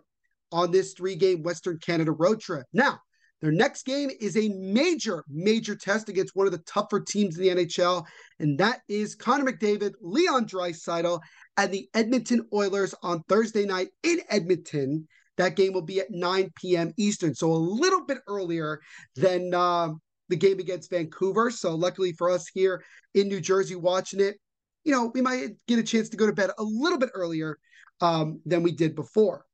on 0.51 0.69
this 0.69 0.93
three 0.93 1.15
game 1.15 1.41
Western 1.41 1.79
Canada 1.79 2.11
road 2.11 2.39
trip. 2.39 2.67
Now, 2.73 2.99
their 3.41 3.51
next 3.51 3.85
game 3.85 4.09
is 4.19 4.35
a 4.35 4.49
major, 4.49 5.23
major 5.29 5.75
test 5.75 6.09
against 6.09 6.35
one 6.35 6.47
of 6.47 6.51
the 6.51 6.57
tougher 6.59 6.99
teams 6.99 7.37
in 7.37 7.43
the 7.43 7.65
NHL, 7.65 8.05
and 8.39 8.57
that 8.59 8.81
is 8.89 9.15
Connor 9.15 9.51
McDavid, 9.51 9.93
Leon 10.01 10.47
Draisaitl, 10.47 11.21
and 11.55 11.71
the 11.71 11.87
Edmonton 11.93 12.47
Oilers 12.51 12.95
on 13.03 13.23
Thursday 13.29 13.65
night 13.65 13.89
in 14.03 14.21
Edmonton. 14.29 15.07
That 15.37 15.55
game 15.55 15.73
will 15.73 15.83
be 15.83 15.99
at 15.99 16.09
9 16.09 16.51
p.m. 16.55 16.93
Eastern, 16.97 17.35
so 17.35 17.51
a 17.51 17.53
little 17.53 18.03
bit 18.05 18.19
earlier 18.27 18.81
than 19.15 19.53
uh, 19.53 19.89
the 20.29 20.35
game 20.35 20.59
against 20.59 20.89
Vancouver. 20.89 21.51
So 21.51 21.75
luckily 21.75 22.13
for 22.13 22.31
us 22.31 22.47
here 22.47 22.83
in 23.13 23.27
New 23.27 23.39
Jersey 23.39 23.75
watching 23.75 24.19
it, 24.19 24.37
you 24.83 24.91
know, 24.91 25.11
we 25.13 25.21
might 25.21 25.49
get 25.67 25.77
a 25.77 25.83
chance 25.83 26.09
to 26.09 26.17
go 26.17 26.25
to 26.25 26.33
bed 26.33 26.49
a 26.57 26.63
little 26.63 26.97
bit 26.97 27.09
earlier 27.13 27.59
um, 28.01 28.41
than 28.45 28.63
we 28.63 28.71
did 28.71 28.95
before. 28.95 29.45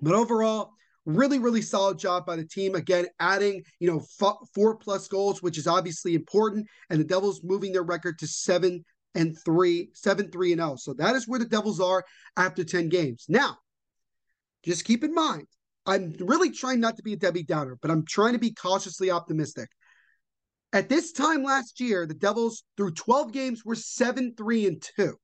But 0.00 0.14
overall, 0.14 0.72
really, 1.06 1.38
really 1.38 1.62
solid 1.62 1.98
job 1.98 2.26
by 2.26 2.36
the 2.36 2.46
team. 2.46 2.74
Again, 2.74 3.06
adding, 3.20 3.62
you 3.78 3.90
know, 3.90 4.04
f- 4.20 4.48
four 4.54 4.76
plus 4.76 5.08
goals, 5.08 5.42
which 5.42 5.58
is 5.58 5.66
obviously 5.66 6.14
important. 6.14 6.66
And 6.90 7.00
the 7.00 7.04
Devils 7.04 7.42
moving 7.42 7.72
their 7.72 7.82
record 7.82 8.18
to 8.20 8.26
seven 8.26 8.84
and 9.14 9.36
three 9.44 9.90
seven 9.92 10.30
three 10.30 10.52
and 10.52 10.60
0. 10.60 10.76
So 10.76 10.94
that 10.94 11.14
is 11.14 11.28
where 11.28 11.38
the 11.38 11.44
Devils 11.44 11.80
are 11.80 12.04
after 12.36 12.64
10 12.64 12.88
games. 12.88 13.26
Now, 13.28 13.58
just 14.64 14.84
keep 14.84 15.04
in 15.04 15.14
mind, 15.14 15.46
I'm 15.86 16.14
really 16.18 16.50
trying 16.50 16.80
not 16.80 16.96
to 16.96 17.02
be 17.02 17.12
a 17.12 17.16
Debbie 17.16 17.42
Downer, 17.42 17.76
but 17.80 17.90
I'm 17.90 18.06
trying 18.06 18.32
to 18.32 18.38
be 18.38 18.52
cautiously 18.52 19.10
optimistic. 19.10 19.68
At 20.72 20.88
this 20.88 21.12
time 21.12 21.44
last 21.44 21.80
year, 21.80 22.06
the 22.06 22.14
Devils 22.14 22.64
through 22.76 22.94
12 22.94 23.32
games 23.32 23.64
were 23.64 23.76
7 23.76 24.34
3 24.36 24.66
and 24.66 24.84
2. 24.96 25.14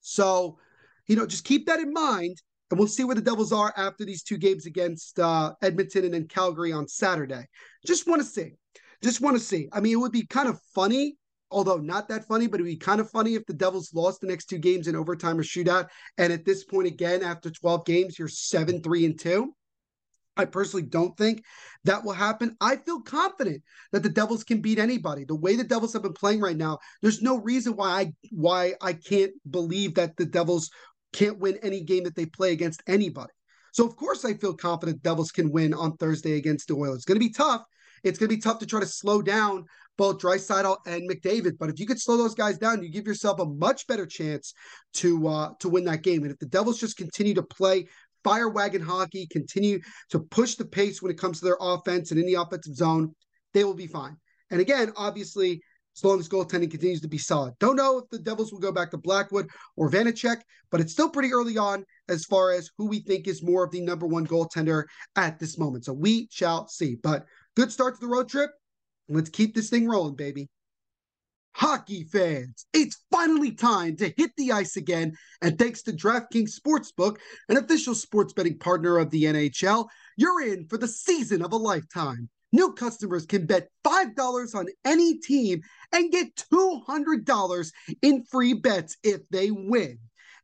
So, 0.00 0.58
you 1.06 1.16
know, 1.16 1.26
just 1.26 1.44
keep 1.44 1.66
that 1.66 1.80
in 1.80 1.92
mind. 1.92 2.38
And 2.70 2.78
we'll 2.78 2.88
see 2.88 3.04
where 3.04 3.16
the 3.16 3.20
Devils 3.20 3.52
are 3.52 3.72
after 3.76 4.04
these 4.04 4.22
two 4.22 4.38
games 4.38 4.66
against 4.66 5.18
uh, 5.18 5.54
Edmonton 5.60 6.04
and 6.04 6.14
then 6.14 6.28
Calgary 6.28 6.72
on 6.72 6.86
Saturday. 6.86 7.46
Just 7.84 8.06
want 8.06 8.22
to 8.22 8.28
see. 8.28 8.52
Just 9.02 9.20
want 9.20 9.36
to 9.36 9.42
see. 9.42 9.68
I 9.72 9.80
mean, 9.80 9.94
it 9.94 10.00
would 10.00 10.12
be 10.12 10.26
kind 10.26 10.48
of 10.48 10.60
funny, 10.74 11.16
although 11.50 11.78
not 11.78 12.08
that 12.08 12.28
funny, 12.28 12.46
but 12.46 12.60
it 12.60 12.62
would 12.62 12.68
be 12.68 12.76
kind 12.76 13.00
of 13.00 13.10
funny 13.10 13.34
if 13.34 13.44
the 13.46 13.54
Devils 13.54 13.92
lost 13.92 14.20
the 14.20 14.28
next 14.28 14.46
two 14.46 14.58
games 14.58 14.86
in 14.86 14.94
overtime 14.94 15.38
or 15.38 15.42
shootout. 15.42 15.88
And 16.18 16.32
at 16.32 16.44
this 16.44 16.64
point, 16.64 16.86
again, 16.86 17.22
after 17.22 17.50
12 17.50 17.84
games, 17.84 18.18
you're 18.18 18.28
7 18.28 18.82
3 18.82 19.04
and 19.06 19.18
2. 19.18 19.52
I 20.36 20.44
personally 20.44 20.86
don't 20.86 21.16
think 21.16 21.42
that 21.84 22.04
will 22.04 22.12
happen. 22.12 22.56
I 22.60 22.76
feel 22.76 23.00
confident 23.00 23.62
that 23.92 24.02
the 24.02 24.08
Devils 24.08 24.44
can 24.44 24.60
beat 24.60 24.78
anybody. 24.78 25.24
The 25.24 25.34
way 25.34 25.56
the 25.56 25.64
Devils 25.64 25.92
have 25.92 26.02
been 26.02 26.12
playing 26.12 26.40
right 26.40 26.56
now, 26.56 26.78
there's 27.02 27.20
no 27.20 27.38
reason 27.38 27.76
why 27.76 27.88
I 27.88 28.12
why 28.30 28.74
I 28.80 28.94
can't 28.94 29.32
believe 29.50 29.94
that 29.94 30.16
the 30.16 30.26
Devils 30.26 30.70
can't 31.12 31.38
win 31.38 31.58
any 31.62 31.80
game 31.82 32.04
that 32.04 32.14
they 32.14 32.26
play 32.26 32.52
against 32.52 32.82
anybody. 32.86 33.32
So 33.72 33.86
of 33.86 33.96
course 33.96 34.24
I 34.24 34.34
feel 34.34 34.54
confident 34.54 35.02
Devils 35.02 35.30
can 35.30 35.50
win 35.50 35.74
on 35.74 35.96
Thursday 35.96 36.36
against 36.36 36.68
the 36.68 36.74
Oilers. 36.74 36.96
It's 36.96 37.04
going 37.04 37.20
to 37.20 37.26
be 37.26 37.32
tough. 37.32 37.62
It's 38.02 38.18
going 38.18 38.30
to 38.30 38.36
be 38.36 38.40
tough 38.40 38.58
to 38.60 38.66
try 38.66 38.80
to 38.80 38.86
slow 38.86 39.20
down 39.22 39.66
both 39.98 40.18
Draisaitl 40.18 40.78
and 40.86 41.08
McDavid. 41.08 41.58
But 41.58 41.68
if 41.68 41.78
you 41.78 41.86
could 41.86 42.00
slow 42.00 42.16
those 42.16 42.34
guys 42.34 42.56
down, 42.56 42.82
you 42.82 42.90
give 42.90 43.06
yourself 43.06 43.38
a 43.40 43.44
much 43.44 43.86
better 43.86 44.06
chance 44.06 44.54
to 44.94 45.28
uh, 45.28 45.50
to 45.60 45.68
win 45.68 45.84
that 45.84 46.02
game. 46.02 46.22
And 46.22 46.32
if 46.32 46.38
the 46.38 46.46
Devils 46.46 46.80
just 46.80 46.96
continue 46.96 47.34
to 47.34 47.42
play 47.42 47.86
fire 48.24 48.48
wagon 48.48 48.82
hockey, 48.82 49.26
continue 49.30 49.80
to 50.10 50.20
push 50.20 50.54
the 50.54 50.64
pace 50.64 51.02
when 51.02 51.12
it 51.12 51.18
comes 51.18 51.38
to 51.38 51.44
their 51.44 51.58
offense 51.60 52.10
and 52.10 52.20
in 52.20 52.26
the 52.26 52.40
offensive 52.40 52.74
zone, 52.74 53.14
they 53.52 53.64
will 53.64 53.74
be 53.74 53.86
fine. 53.86 54.16
And 54.50 54.60
again, 54.60 54.92
obviously, 54.96 55.62
as 56.00 56.04
long 56.04 56.18
as 56.18 56.28
goaltending 56.30 56.70
continues 56.70 57.02
to 57.02 57.08
be 57.08 57.18
solid. 57.18 57.52
Don't 57.60 57.76
know 57.76 57.98
if 57.98 58.08
the 58.08 58.18
Devils 58.18 58.52
will 58.52 58.58
go 58.58 58.72
back 58.72 58.90
to 58.90 58.96
Blackwood 58.96 59.48
or 59.76 59.90
Vanecek, 59.90 60.38
but 60.70 60.80
it's 60.80 60.92
still 60.92 61.10
pretty 61.10 61.30
early 61.30 61.58
on 61.58 61.84
as 62.08 62.24
far 62.24 62.52
as 62.52 62.70
who 62.78 62.86
we 62.86 63.00
think 63.00 63.28
is 63.28 63.42
more 63.42 63.64
of 63.64 63.70
the 63.70 63.82
number 63.82 64.06
one 64.06 64.26
goaltender 64.26 64.84
at 65.16 65.38
this 65.38 65.58
moment. 65.58 65.84
So 65.84 65.92
we 65.92 66.26
shall 66.30 66.68
see. 66.68 66.96
But 67.02 67.26
good 67.54 67.70
start 67.70 67.96
to 67.96 68.00
the 68.00 68.06
road 68.06 68.30
trip. 68.30 68.50
Let's 69.10 69.28
keep 69.28 69.54
this 69.54 69.68
thing 69.68 69.86
rolling, 69.86 70.16
baby. 70.16 70.48
Hockey 71.52 72.04
fans, 72.04 72.64
it's 72.72 73.04
finally 73.10 73.52
time 73.52 73.96
to 73.96 74.14
hit 74.16 74.30
the 74.38 74.52
ice 74.52 74.76
again. 74.76 75.12
And 75.42 75.58
thanks 75.58 75.82
to 75.82 75.92
DraftKings 75.92 76.58
Sportsbook, 76.58 77.18
an 77.50 77.58
official 77.58 77.94
sports 77.94 78.32
betting 78.32 78.58
partner 78.58 78.96
of 78.96 79.10
the 79.10 79.24
NHL, 79.24 79.88
you're 80.16 80.46
in 80.46 80.66
for 80.68 80.78
the 80.78 80.88
season 80.88 81.42
of 81.42 81.52
a 81.52 81.56
lifetime. 81.56 82.30
New 82.52 82.72
customers 82.72 83.26
can 83.26 83.46
bet 83.46 83.68
$5 83.84 84.54
on 84.54 84.66
any 84.84 85.18
team 85.18 85.60
and 85.92 86.10
get 86.10 86.44
$200 86.52 87.72
in 88.02 88.24
free 88.24 88.54
bets 88.54 88.96
if 89.02 89.20
they 89.30 89.50
win. 89.50 89.98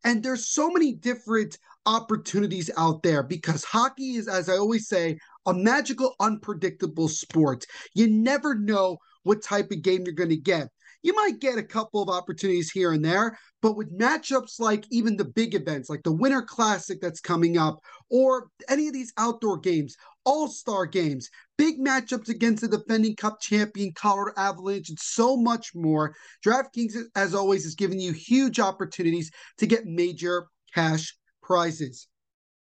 And 0.04 0.22
there's 0.22 0.48
so 0.48 0.70
many 0.70 0.92
different 0.92 1.58
opportunities 1.84 2.70
out 2.76 3.02
there 3.02 3.22
because 3.22 3.64
hockey 3.64 4.16
is, 4.16 4.28
as 4.28 4.48
I 4.48 4.56
always 4.56 4.88
say, 4.88 5.18
a 5.46 5.54
magical, 5.54 6.14
unpredictable 6.20 7.08
sport. 7.08 7.64
You 7.94 8.08
never 8.08 8.54
know 8.54 8.98
what 9.22 9.42
type 9.42 9.70
of 9.70 9.82
game 9.82 10.02
you're 10.04 10.14
going 10.14 10.30
to 10.30 10.36
get. 10.36 10.68
You 11.02 11.14
might 11.14 11.38
get 11.38 11.58
a 11.58 11.62
couple 11.62 12.02
of 12.02 12.08
opportunities 12.08 12.70
here 12.70 12.92
and 12.92 13.04
there, 13.04 13.38
but 13.62 13.76
with 13.76 13.96
matchups 13.96 14.58
like 14.58 14.84
even 14.90 15.16
the 15.16 15.24
big 15.24 15.54
events, 15.54 15.88
like 15.88 16.02
the 16.02 16.12
Winter 16.12 16.42
Classic 16.42 17.00
that's 17.00 17.20
coming 17.20 17.56
up, 17.56 17.78
or 18.10 18.48
any 18.68 18.88
of 18.88 18.92
these 18.92 19.12
outdoor 19.16 19.58
games, 19.58 19.96
all 20.24 20.48
star 20.48 20.84
games, 20.84 21.30
big 21.58 21.78
matchups 21.78 22.28
against 22.28 22.62
the 22.62 22.68
defending 22.68 23.16
cup 23.16 23.40
champion 23.40 23.92
Colorado 23.94 24.32
Avalanche, 24.36 24.88
and 24.90 24.98
so 24.98 25.36
much 25.36 25.74
more, 25.74 26.14
DraftKings, 26.44 26.96
as 27.14 27.34
always, 27.34 27.64
is 27.64 27.74
giving 27.74 28.00
you 28.00 28.12
huge 28.12 28.60
opportunities 28.60 29.30
to 29.58 29.66
get 29.66 29.86
major 29.86 30.46
cash 30.74 31.16
prizes. 31.42 32.08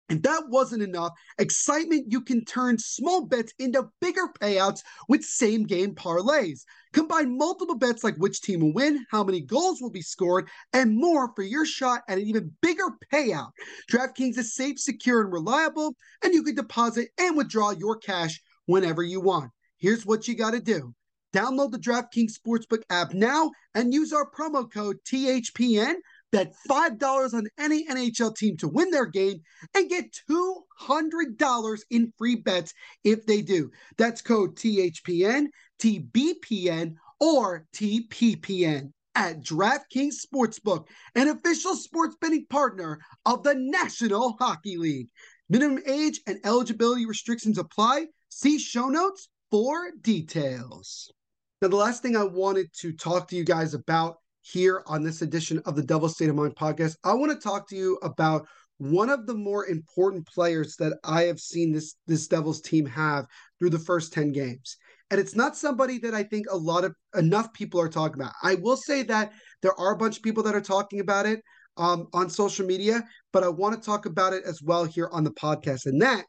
If 0.09 0.21
that 0.23 0.43
wasn't 0.49 0.83
enough, 0.83 1.13
excitement, 1.39 2.11
you 2.11 2.21
can 2.21 2.43
turn 2.43 2.77
small 2.77 3.25
bets 3.25 3.53
into 3.57 3.89
bigger 4.01 4.27
payouts 4.39 4.81
with 5.07 5.23
same 5.23 5.63
game 5.63 5.95
parlays. 5.95 6.65
Combine 6.91 7.37
multiple 7.37 7.75
bets 7.75 8.03
like 8.03 8.15
which 8.17 8.41
team 8.41 8.59
will 8.59 8.73
win, 8.73 9.05
how 9.09 9.23
many 9.23 9.41
goals 9.41 9.81
will 9.81 9.89
be 9.89 10.01
scored, 10.01 10.49
and 10.73 10.95
more 10.95 11.31
for 11.35 11.41
your 11.41 11.65
shot 11.65 12.01
at 12.09 12.17
an 12.17 12.25
even 12.25 12.51
bigger 12.61 12.89
payout. 13.11 13.51
DraftKings 13.89 14.37
is 14.37 14.53
safe, 14.53 14.77
secure, 14.77 15.21
and 15.21 15.31
reliable, 15.31 15.95
and 16.21 16.33
you 16.33 16.43
can 16.43 16.55
deposit 16.55 17.07
and 17.17 17.37
withdraw 17.37 17.71
your 17.71 17.97
cash 17.97 18.39
whenever 18.65 19.03
you 19.03 19.19
want. 19.21 19.51
Here's 19.77 20.05
what 20.05 20.27
you 20.27 20.35
got 20.35 20.51
to 20.51 20.59
do. 20.59 20.93
Download 21.33 21.71
the 21.71 21.79
DraftKings 21.79 22.33
Sportsbook 22.37 22.83
app 22.89 23.13
now 23.13 23.51
and 23.73 23.93
use 23.93 24.13
our 24.13 24.29
promo 24.29 24.71
code 24.71 24.97
THPN 25.05 25.95
Bet 26.33 26.51
$5 26.67 27.33
on 27.35 27.47
any 27.59 27.85
NHL 27.85 28.35
team 28.35 28.57
to 28.57 28.67
win 28.67 28.89
their 28.89 29.05
game 29.05 29.39
and 29.75 29.87
get 29.87 30.17
$200 30.27 31.79
in 31.91 32.11
free 32.17 32.35
bets 32.37 32.73
if 33.03 33.23
they 33.27 33.43
do. 33.43 33.69
That's 33.99 34.23
code 34.23 34.55
THPN, 34.55 35.45
TBPN, 35.79 36.95
or 37.19 37.67
TPPN 37.75 38.91
at 39.13 39.43
DraftKings 39.43 40.15
Sportsbook, 40.25 40.87
an 41.13 41.27
official 41.27 41.75
sports 41.75 42.15
betting 42.19 42.47
partner 42.49 42.99
of 43.27 43.43
the 43.43 43.53
National 43.53 44.35
Hockey 44.39 44.77
League. 44.77 45.09
Minimum 45.49 45.83
age 45.85 46.19
and 46.25 46.39
eligibility 46.45 47.05
restrictions 47.05 47.59
apply. 47.59 48.07
See 48.35 48.57
show 48.57 48.89
notes 48.89 49.29
for 49.51 49.91
details. 50.01 51.13
Now, 51.61 51.67
the 51.67 51.75
last 51.75 52.01
thing 52.01 52.17
I 52.17 52.23
wanted 52.23 52.67
to 52.79 52.91
talk 52.91 53.27
to 53.27 53.35
you 53.35 53.43
guys 53.43 53.75
about 53.75 54.15
here 54.41 54.81
on 54.87 55.03
this 55.03 55.21
edition 55.21 55.61
of 55.67 55.75
the 55.75 55.83
Devil 55.83 56.09
State 56.09 56.29
of 56.29 56.35
Mind 56.35 56.55
podcast. 56.55 56.95
I 57.03 57.13
want 57.13 57.31
to 57.31 57.37
talk 57.37 57.69
to 57.69 57.75
you 57.75 57.99
about 58.01 58.47
one 58.79 59.11
of 59.11 59.27
the 59.27 59.35
more 59.35 59.67
important 59.67 60.25
players 60.25 60.75
that 60.77 60.97
I 61.03 61.25
have 61.25 61.39
seen 61.39 61.71
this 61.71 61.95
this 62.07 62.27
Devils 62.27 62.59
team 62.59 62.87
have 62.87 63.27
through 63.59 63.69
the 63.69 63.77
first 63.77 64.11
10 64.13 64.31
games. 64.31 64.77
And 65.11 65.19
it's 65.19 65.35
not 65.35 65.55
somebody 65.55 65.99
that 65.99 66.15
I 66.15 66.23
think 66.23 66.47
a 66.49 66.57
lot 66.57 66.83
of 66.83 66.95
enough 67.15 67.53
people 67.53 67.79
are 67.79 67.87
talking 67.87 68.19
about. 68.19 68.33
I 68.41 68.55
will 68.55 68.77
say 68.77 69.03
that 69.03 69.31
there 69.61 69.79
are 69.79 69.93
a 69.93 69.97
bunch 69.97 70.17
of 70.17 70.23
people 70.23 70.41
that 70.43 70.55
are 70.55 70.59
talking 70.59 71.01
about 71.01 71.27
it 71.27 71.39
um, 71.77 72.07
on 72.13 72.31
social 72.31 72.65
media, 72.65 73.03
but 73.31 73.43
I 73.43 73.49
want 73.49 73.75
to 73.75 73.85
talk 73.85 74.07
about 74.07 74.33
it 74.33 74.43
as 74.43 74.63
well 74.63 74.85
here 74.85 75.09
on 75.11 75.23
the 75.23 75.31
podcast. 75.31 75.85
And 75.85 76.01
that 76.01 76.25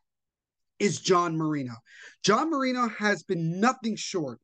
is 0.78 1.00
John 1.00 1.36
Marino. 1.36 1.74
John 2.22 2.50
Marino 2.50 2.88
has 2.88 3.22
been 3.22 3.60
nothing 3.60 3.96
short 3.96 4.40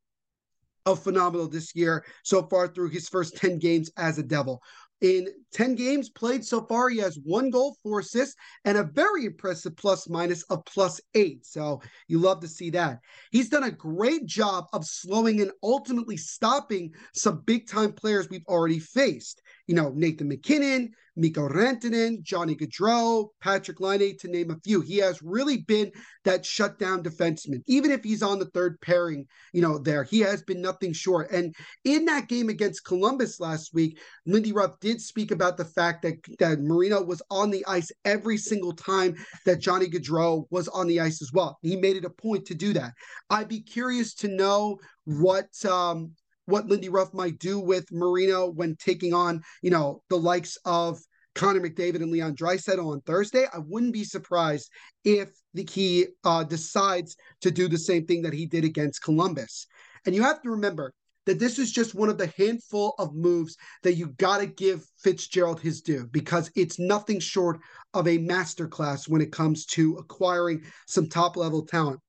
of 0.87 1.03
phenomenal 1.03 1.49
this 1.49 1.75
year 1.75 2.05
so 2.23 2.43
far 2.45 2.69
through 2.69 2.91
his 2.91 3.09
first 3.09 3.37
10 3.37 3.59
games 3.59 3.91
as 3.97 4.19
a 4.19 4.23
Devil. 4.23 4.63
In 5.01 5.29
10 5.53 5.77
games 5.77 6.11
played 6.11 6.45
so 6.45 6.67
far, 6.67 6.91
he 6.91 6.99
has 6.99 7.19
one 7.25 7.49
goal, 7.49 7.75
four 7.83 8.01
assists, 8.01 8.37
and 8.67 8.77
a 8.77 8.85
very 8.85 9.25
impressive 9.25 9.75
plus 9.75 10.11
minus 10.11 10.43
of 10.45 10.63
plus 10.67 11.01
eight. 11.15 11.47
So 11.47 11.81
you 12.07 12.19
love 12.19 12.41
to 12.41 12.49
see 12.49 12.69
that. 12.71 13.01
He's 13.31 13.49
done 13.49 13.65
a 13.65 13.71
great 13.71 14.27
job 14.27 14.67
of 14.75 14.85
slowing 14.85 15.41
and 15.41 15.53
ultimately 15.63 16.19
stopping 16.19 16.93
some 17.15 17.41
big 17.47 17.67
time 17.67 17.95
players 17.95 18.29
we've 18.29 18.47
already 18.47 18.79
faced. 18.79 19.41
You 19.71 19.77
know, 19.77 19.93
Nathan 19.95 20.27
MacKinnon, 20.27 20.91
Mikko 21.15 21.49
Rantanen, 21.49 22.23
Johnny 22.23 22.57
Gaudreau, 22.57 23.29
Patrick 23.41 23.79
Laine, 23.79 24.17
to 24.19 24.27
name 24.27 24.51
a 24.51 24.59
few. 24.65 24.81
He 24.81 24.97
has 24.97 25.23
really 25.23 25.59
been 25.59 25.93
that 26.25 26.45
shutdown 26.45 27.05
defenseman. 27.05 27.63
Even 27.69 27.93
if 27.93 28.03
he's 28.03 28.21
on 28.21 28.41
the 28.41 28.47
third 28.47 28.81
pairing, 28.81 29.27
you 29.53 29.63
know, 29.63 29.79
there, 29.79 30.03
he 30.03 30.19
has 30.21 30.43
been 30.43 30.61
nothing 30.61 30.93
short. 30.93 31.31
And 31.31 31.55
in 31.85 32.05
that 32.07 32.27
game 32.27 32.49
against 32.49 32.85
Columbus 32.85 33.39
last 33.39 33.73
week, 33.73 34.01
Lindy 34.27 34.53
Ruff 34.53 34.81
did 34.81 35.01
speak 35.01 35.31
about 35.31 35.57
the 35.57 35.65
fact 35.65 36.03
that, 36.03 36.15
that 36.41 36.59
Marino 36.59 37.01
was 37.05 37.23
on 37.31 37.53
the 37.53 37.65
ice 37.67 37.93
every 38.05 38.39
single 38.39 38.73
time 38.73 39.15
that 39.47 39.61
Johnny 39.61 39.87
Gaudreau 39.87 40.47
was 40.51 40.67
on 40.67 40.89
the 40.89 40.99
ice 40.99 41.23
as 41.23 41.31
well. 41.33 41.61
He 41.63 41.77
made 41.77 41.95
it 41.95 42.05
a 42.05 42.11
point 42.11 42.45
to 42.47 42.57
do 42.57 42.73
that. 42.73 42.91
I'd 43.31 43.47
be 43.47 43.61
curious 43.61 44.15
to 44.15 44.27
know 44.27 44.81
what 45.05 45.47
um, 45.65 46.11
what 46.51 46.67
Lindy 46.67 46.89
Ruff 46.89 47.15
might 47.15 47.39
do 47.39 47.59
with 47.59 47.91
Marino 47.93 48.49
when 48.51 48.77
taking 48.77 49.15
on, 49.15 49.43
you 49.63 49.71
know, 49.71 50.03
the 50.11 50.19
likes 50.19 50.59
of 50.65 51.01
Connor 51.35 51.61
McDavid 51.61 51.97
and 51.97 52.11
Leon 52.11 52.35
Draisaitl 52.35 52.93
on 52.93 53.01
Thursday, 53.03 53.47
I 53.53 53.59
wouldn't 53.59 53.93
be 53.93 54.05
surprised 54.05 54.69
if 55.05 55.31
the 55.55 55.65
key 55.65 56.07
uh, 56.25 56.45
decides 56.45 57.17
to 57.41 57.51
do 57.51 57.69
the 57.69 57.79
same 57.79 58.07
thing 58.07 58.23
that 58.23 58.33
he 58.33 58.47
did 58.47 58.65
against 58.65 59.03
Columbus. 59.03 59.67
And 60.07 60.15
you 60.15 60.23
have 60.23 60.43
to 60.43 60.51
remember 60.51 60.93
that 61.27 61.39
this 61.39 61.59
is 61.59 61.71
just 61.71 61.95
one 61.95 62.09
of 62.09 62.19
the 62.19 62.33
handful 62.37 62.95
of 62.99 63.15
moves 63.15 63.57
that 63.83 63.95
you 63.95 64.09
got 64.19 64.39
to 64.39 64.47
give 64.47 64.85
Fitzgerald 64.99 65.61
his 65.61 65.81
due 65.81 66.07
because 66.11 66.51
it's 66.57 66.79
nothing 66.79 67.21
short 67.21 67.61
of 67.95 68.09
a 68.09 68.19
masterclass 68.19 69.09
when 69.09 69.21
it 69.21 69.33
comes 69.33 69.67
to 69.67 69.97
acquiring 69.97 70.65
some 70.87 71.09
top 71.09 71.37
level 71.37 71.65
talent. 71.65 72.01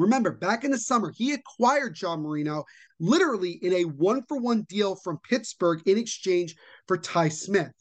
Remember, 0.00 0.32
back 0.32 0.64
in 0.64 0.70
the 0.70 0.78
summer, 0.78 1.12
he 1.14 1.32
acquired 1.32 1.94
John 1.94 2.22
Marino 2.22 2.64
literally 2.98 3.58
in 3.62 3.74
a 3.74 3.84
one 3.84 4.22
for 4.26 4.40
one 4.40 4.62
deal 4.62 4.96
from 4.96 5.18
Pittsburgh 5.28 5.82
in 5.86 5.98
exchange 5.98 6.56
for 6.88 6.96
Ty 6.96 7.28
Smith. 7.28 7.72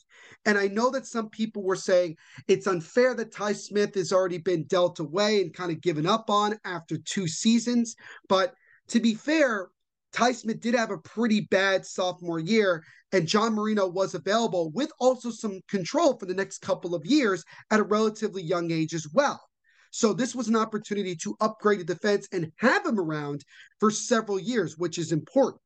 And 0.46 0.58
I 0.58 0.68
know 0.68 0.90
that 0.90 1.08
some 1.08 1.30
people 1.30 1.64
were 1.64 1.78
saying 1.78 2.18
it's 2.50 2.68
unfair 2.68 3.14
that 3.16 3.32
Ty 3.32 3.54
Smith 3.54 3.96
has 3.96 4.12
already 4.12 4.38
been 4.38 4.66
dealt 4.66 5.00
away 5.00 5.42
and 5.42 5.54
kind 5.54 5.72
of 5.72 5.82
given 5.82 6.06
up 6.06 6.30
on 6.30 6.60
after 6.66 6.98
two 6.98 7.26
seasons. 7.26 7.96
But 8.28 8.54
to 8.90 9.00
be 9.00 9.16
fair, 9.16 9.70
Ty 10.12 10.34
Smith 10.34 10.60
did 10.60 10.76
have 10.76 10.92
a 10.92 10.98
pretty 10.98 11.42
bad 11.42 11.86
sophomore 11.86 12.40
year, 12.40 12.84
and 13.14 13.28
John 13.28 13.54
Marino 13.54 13.88
was 13.88 14.14
available 14.14 14.72
with 14.72 14.92
also 15.00 15.30
some 15.32 15.62
control 15.70 16.18
for 16.18 16.26
the 16.26 16.34
next 16.34 16.60
couple 16.60 16.94
of 16.94 17.06
years 17.06 17.46
at 17.72 17.80
a 17.80 17.84
relatively 17.84 18.42
young 18.42 18.72
age 18.72 18.94
as 18.94 19.08
well. 19.14 19.49
So 19.92 20.14
this 20.14 20.36
was 20.36 20.48
an 20.48 20.56
opportunity 20.56 21.16
to 21.18 21.36
upgrade 21.42 21.80
the 21.80 21.86
defense 21.86 22.28
and 22.32 22.52
have 22.58 22.86
him 22.86 23.00
around 23.00 23.44
for 23.80 23.92
several 23.92 24.40
years, 24.40 24.78
which 24.78 24.98
is 24.98 25.12
important. 25.12 25.62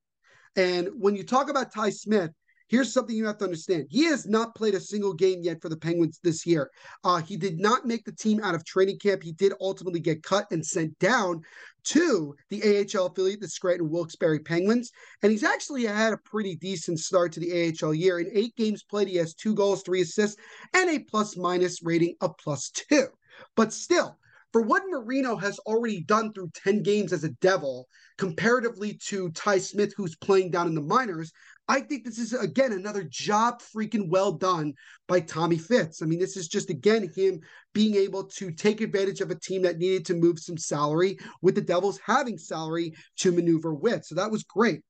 And 0.56 0.90
when 0.98 1.16
you 1.16 1.24
talk 1.24 1.50
about 1.50 1.74
Ty 1.74 1.90
Smith, 1.90 2.32
here's 2.70 2.94
something 2.94 3.16
you 3.16 3.26
have 3.26 3.38
to 3.40 3.44
understand. 3.44 3.88
He 3.90 4.06
has 4.06 4.26
not 4.26 4.56
played 4.56 4.76
a 4.76 4.80
single 4.80 5.14
game 5.14 5.40
yet 5.42 5.62
for 5.62 5.70
the 5.70 5.78
Penguins 5.78 6.20
this 6.24 6.46
year. 6.46 6.70
Uh, 7.04 7.22
he 7.22 7.38
did 7.38 7.60
not 7.60 7.86
make 7.86 8.06
the 8.06 8.12
team 8.12 8.40
out 8.42 8.56
of 8.56 8.64
training 8.64 9.00
camp. 9.00 9.24
He 9.24 9.34
did 9.34 9.54
ultimately 9.60 10.00
get 10.00 10.24
cut 10.24 10.48
and 10.52 10.66
sent 10.66 10.98
down 11.00 11.42
to 11.86 12.36
the 12.50 12.64
AHL 12.64 13.08
affiliate, 13.08 13.42
the 13.42 13.48
Scranton 13.48 13.90
Wilkes-Barre 13.90 14.40
Penguins. 14.40 14.92
And 15.22 15.32
he's 15.32 15.44
actually 15.44 15.86
had 15.86 16.14
a 16.14 16.18
pretty 16.18 16.56
decent 16.56 17.00
start 17.00 17.34
to 17.34 17.40
the 17.40 17.76
AHL 17.82 17.94
year. 17.94 18.20
In 18.20 18.30
eight 18.34 18.56
games 18.56 18.84
played, 18.84 19.08
he 19.08 19.18
has 19.18 19.34
two 19.34 19.54
goals, 19.54 19.84
three 19.84 20.02
assists, 20.02 20.38
and 20.74 20.90
a 20.90 21.00
plus 21.00 21.36
minus 21.36 21.84
rating 21.84 22.16
of 22.22 22.38
plus 22.38 22.70
two. 22.70 23.08
But 23.56 23.74
still, 23.74 24.18
for 24.52 24.62
what 24.62 24.84
Marino 24.88 25.36
has 25.36 25.58
already 25.60 26.02
done 26.02 26.32
through 26.32 26.52
10 26.54 26.84
games 26.84 27.12
as 27.12 27.24
a 27.24 27.30
Devil, 27.30 27.88
comparatively 28.18 29.00
to 29.08 29.32
Ty 29.32 29.58
Smith, 29.58 29.94
who's 29.98 30.16
playing 30.16 30.52
down 30.52 30.68
in 30.68 30.76
the 30.76 30.82
minors, 30.82 31.32
I 31.68 31.80
think 31.80 32.04
this 32.04 32.20
is 32.20 32.34
again 32.34 32.74
another 32.74 33.04
job 33.04 33.62
freaking 33.62 34.10
well 34.10 34.34
done 34.34 34.74
by 35.08 35.22
Tommy 35.22 35.58
Fitz. 35.58 36.02
I 36.02 36.06
mean, 36.06 36.20
this 36.20 36.38
is 36.38 36.48
just 36.48 36.70
again 36.70 37.10
him 37.16 37.40
being 37.74 37.96
able 37.96 38.26
to 38.26 38.52
take 38.52 38.82
advantage 38.82 39.22
of 39.22 39.32
a 39.32 39.40
team 39.40 39.62
that 39.64 39.78
needed 39.78 40.06
to 40.08 40.14
move 40.14 40.40
some 40.40 40.58
salary 40.58 41.18
with 41.42 41.56
the 41.56 41.62
Devils 41.62 42.00
having 42.06 42.38
salary 42.38 42.94
to 43.20 43.32
maneuver 43.32 43.74
with. 43.74 44.06
So 44.06 44.16
that 44.16 44.32
was 44.32 44.44
great. 44.44 44.82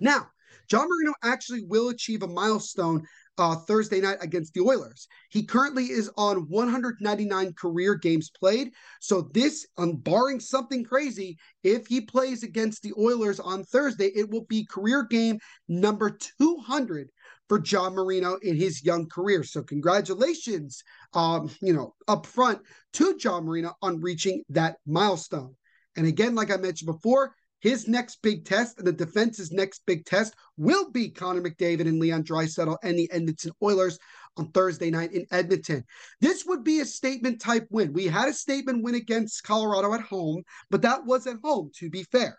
Now, 0.00 0.28
John 0.72 0.88
Marino 0.88 1.12
actually 1.22 1.64
will 1.64 1.90
achieve 1.90 2.22
a 2.22 2.26
milestone 2.26 3.06
uh, 3.36 3.56
Thursday 3.56 4.00
night 4.00 4.16
against 4.22 4.54
the 4.54 4.62
Oilers. 4.62 5.06
He 5.28 5.42
currently 5.42 5.90
is 5.90 6.10
on 6.16 6.48
199 6.48 7.52
career 7.52 7.94
games 7.94 8.30
played. 8.30 8.70
So 8.98 9.28
this, 9.34 9.66
um, 9.76 9.96
barring 9.96 10.40
something 10.40 10.82
crazy, 10.82 11.36
if 11.62 11.86
he 11.88 12.00
plays 12.00 12.42
against 12.42 12.82
the 12.82 12.94
Oilers 12.98 13.38
on 13.38 13.64
Thursday, 13.64 14.06
it 14.14 14.30
will 14.30 14.46
be 14.46 14.64
career 14.64 15.02
game 15.02 15.38
number 15.68 16.16
200 16.38 17.10
for 17.50 17.58
John 17.58 17.92
Marino 17.94 18.36
in 18.36 18.56
his 18.56 18.82
young 18.82 19.10
career. 19.10 19.44
So 19.44 19.62
congratulations, 19.62 20.82
um, 21.12 21.50
you 21.60 21.74
know, 21.74 21.94
up 22.08 22.24
front 22.24 22.60
to 22.94 23.18
John 23.18 23.44
Marino 23.44 23.74
on 23.82 24.00
reaching 24.00 24.42
that 24.48 24.76
milestone. 24.86 25.54
And 25.96 26.06
again, 26.06 26.34
like 26.34 26.50
I 26.50 26.56
mentioned 26.56 26.90
before, 26.90 27.34
his 27.62 27.86
next 27.86 28.20
big 28.22 28.44
test 28.44 28.78
and 28.78 28.86
the 28.86 28.92
defense's 28.92 29.52
next 29.52 29.86
big 29.86 30.04
test 30.04 30.34
will 30.56 30.90
be 30.90 31.08
Connor 31.08 31.40
McDavid 31.40 31.86
and 31.86 32.00
Leon 32.00 32.24
Draisaitl 32.24 32.76
and 32.82 32.98
the 32.98 33.10
Edmonton 33.12 33.52
Oilers 33.62 33.98
on 34.36 34.50
Thursday 34.50 34.90
night 34.90 35.12
in 35.12 35.24
Edmonton. 35.30 35.84
This 36.20 36.44
would 36.44 36.64
be 36.64 36.80
a 36.80 36.84
statement 36.84 37.40
type 37.40 37.68
win. 37.70 37.92
We 37.92 38.06
had 38.06 38.28
a 38.28 38.32
statement 38.32 38.82
win 38.82 38.96
against 38.96 39.44
Colorado 39.44 39.94
at 39.94 40.00
home, 40.00 40.42
but 40.70 40.82
that 40.82 41.06
was 41.06 41.28
at 41.28 41.36
home, 41.44 41.70
to 41.76 41.88
be 41.88 42.02
fair. 42.02 42.36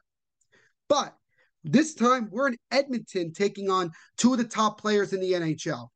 But 0.90 1.16
this 1.64 1.94
time 1.94 2.28
we're 2.30 2.50
in 2.50 2.58
Edmonton 2.70 3.32
taking 3.32 3.70
on 3.70 3.92
two 4.18 4.34
of 4.34 4.40
the 4.40 4.44
top 4.44 4.82
players 4.82 5.14
in 5.14 5.22
the 5.22 5.32
NHL, 5.32 5.88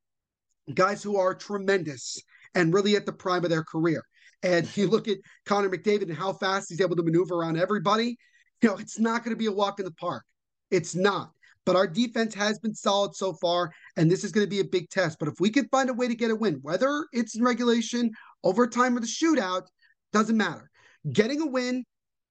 guys 0.72 1.02
who 1.02 1.18
are 1.18 1.34
tremendous 1.34 2.18
and 2.54 2.72
really 2.72 2.96
at 2.96 3.04
the 3.04 3.12
prime 3.12 3.44
of 3.44 3.50
their 3.50 3.64
career. 3.64 4.02
And 4.42 4.74
you 4.74 4.88
look 4.88 5.06
at 5.06 5.18
Connor 5.44 5.68
McDavid 5.68 6.04
and 6.04 6.16
how 6.16 6.32
fast 6.32 6.70
he's 6.70 6.80
able 6.80 6.96
to 6.96 7.02
maneuver 7.02 7.34
around 7.34 7.58
everybody 7.58 8.16
you 8.62 8.68
know, 8.68 8.76
it's 8.76 8.98
not 8.98 9.24
going 9.24 9.34
to 9.34 9.38
be 9.38 9.46
a 9.46 9.52
walk 9.52 9.78
in 9.78 9.84
the 9.84 9.92
park. 9.92 10.24
It's 10.70 10.94
not. 10.94 11.30
But 11.64 11.76
our 11.76 11.86
defense 11.86 12.34
has 12.34 12.58
been 12.58 12.74
solid 12.74 13.14
so 13.14 13.34
far, 13.34 13.72
and 13.96 14.10
this 14.10 14.24
is 14.24 14.32
going 14.32 14.46
to 14.46 14.50
be 14.50 14.60
a 14.60 14.64
big 14.64 14.88
test. 14.88 15.18
But 15.18 15.28
if 15.28 15.34
we 15.38 15.50
can 15.50 15.68
find 15.68 15.90
a 15.90 15.94
way 15.94 16.08
to 16.08 16.14
get 16.14 16.30
a 16.30 16.36
win, 16.36 16.60
whether 16.62 17.06
it's 17.12 17.36
in 17.36 17.44
regulation, 17.44 18.10
overtime, 18.42 18.96
or 18.96 19.00
the 19.00 19.06
shootout, 19.06 19.66
doesn't 20.12 20.36
matter. 20.36 20.70
Getting 21.12 21.42
a 21.42 21.46
win 21.46 21.84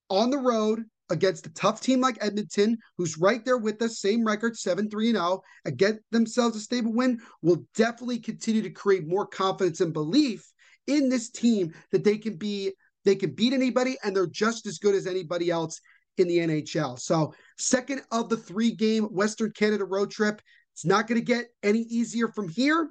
on 0.10 0.32
the 0.32 0.40
road 0.40 0.84
against 1.10 1.46
a 1.46 1.54
tough 1.54 1.82
team 1.82 2.02
like 2.02 2.18
Edmonton, 2.20 2.78
who's 2.98 3.18
right 3.18 3.46
there 3.46 3.58
with 3.58 3.82
us, 3.82 4.00
same 4.00 4.26
record, 4.26 4.58
7 4.58 4.90
3 4.90 5.12
0, 5.12 5.42
and 5.66 5.78
get 5.78 6.00
themselves 6.12 6.56
a 6.56 6.60
stable 6.60 6.94
win, 6.94 7.20
will 7.42 7.64
definitely 7.76 8.20
continue 8.20 8.62
to 8.64 8.70
create 8.72 9.08
more 9.08 9.28
confidence 9.28 9.82
and 9.82 9.94
belief 9.94 10.52
in 10.88 11.10
this 11.10 11.30
team 11.30 11.74
that 11.92 12.04
they 12.04 12.18
can 12.18 12.38
be, 12.38 12.74
they 13.06 13.16
can 13.16 13.36
beat 13.36 13.54
anybody 13.54 13.98
and 14.04 14.16
they're 14.16 14.28
just 14.28 14.66
as 14.66 14.80
good 14.80 14.96
as 14.96 15.06
anybody 15.06 15.50
else 15.50 15.80
in 16.20 16.28
the 16.28 16.40
NHL. 16.40 17.00
So, 17.00 17.34
second 17.58 18.02
of 18.12 18.30
the 18.30 18.38
three 18.38 18.72
game 18.72 19.06
Western 19.06 19.52
Canada 19.52 19.86
road 19.86 20.12
trip. 20.12 20.42
It's 20.74 20.86
not 20.86 21.08
going 21.08 21.20
to 21.20 21.26
get 21.26 21.48
any 21.64 21.80
easier 21.80 22.28
from 22.28 22.50
here. 22.50 22.88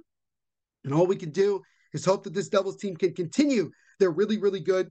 And 0.84 0.92
all 0.92 1.06
we 1.06 1.14
can 1.14 1.30
do 1.30 1.62
is 1.92 2.04
hope 2.04 2.24
that 2.24 2.34
this 2.34 2.48
Devils 2.48 2.78
team 2.78 2.96
can 2.96 3.14
continue 3.14 3.70
their 4.00 4.10
really, 4.10 4.38
really 4.38 4.60
good 4.60 4.90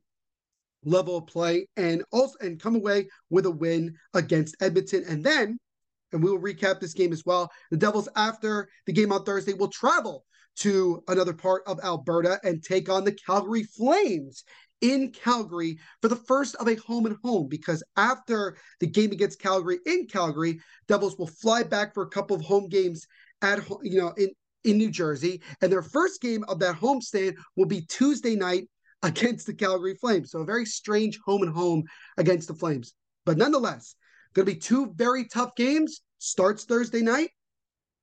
level 0.86 1.18
of 1.18 1.28
play 1.28 1.68
and 1.76 2.04
also 2.12 2.38
and 2.40 2.60
come 2.60 2.76
away 2.76 3.08
with 3.30 3.46
a 3.46 3.52
win 3.52 3.96
against 4.14 4.56
Edmonton. 4.62 5.04
And 5.10 5.24
then, 5.24 5.58
and 6.14 6.24
we 6.24 6.30
will 6.30 6.40
recap 6.40 6.80
this 6.80 6.94
game 6.94 7.12
as 7.12 7.24
well. 7.26 7.52
The 7.72 7.78
Devils, 7.78 8.08
after 8.16 8.70
the 8.86 8.94
game 8.94 9.12
on 9.12 9.24
Thursday, 9.26 9.54
will 9.54 9.68
travel 9.68 10.24
to 10.58 11.04
another 11.10 11.34
part 11.34 11.64
of 11.68 11.80
Alberta 11.84 12.40
and 12.44 12.64
take 12.64 12.90
on 12.90 13.04
the 13.04 13.12
Calgary 13.12 13.64
Flames 13.64 14.44
in 14.82 15.12
Calgary 15.12 15.80
for 16.02 16.08
the 16.08 16.16
first 16.16 16.56
of 16.56 16.68
a 16.68 16.76
home 16.76 17.06
and 17.06 17.18
home 17.24 17.48
because 17.48 17.84
after 17.98 18.58
the 18.80 18.88
game 18.88 19.12
against 19.12 19.40
Calgary 19.40 19.80
in 19.86 20.08
Calgary, 20.08 20.60
Devils 20.88 21.18
will 21.18 21.28
fly 21.28 21.64
back 21.64 21.94
for 21.94 22.04
a 22.04 22.10
couple 22.10 22.36
of 22.36 22.42
home 22.42 22.68
games 22.68 23.08
at 23.42 23.60
you 23.84 24.00
know 24.00 24.14
in 24.18 24.30
in 24.64 24.78
New 24.78 24.90
Jersey, 24.90 25.42
and 25.62 25.72
their 25.72 25.84
first 25.84 26.22
game 26.22 26.44
of 26.48 26.60
that 26.60 26.76
homestand 26.76 27.36
will 27.56 27.68
be 27.68 27.82
Tuesday 27.82 28.36
night 28.36 28.68
against 29.04 29.46
the 29.46 29.54
Calgary 29.54 29.96
Flames. 29.96 30.32
So 30.32 30.40
a 30.40 30.46
very 30.46 30.66
strange 30.66 31.20
home 31.24 31.44
and 31.44 31.54
home 31.54 31.84
against 32.18 32.48
the 32.48 32.56
Flames, 32.56 32.94
but 33.26 33.38
nonetheless, 33.38 33.96
going 34.34 34.48
to 34.48 34.54
be 34.54 34.60
two 34.60 34.94
very 34.96 35.26
tough 35.28 35.56
games. 35.56 36.02
Starts 36.18 36.66
Thursday 36.66 37.02
night. 37.02 37.30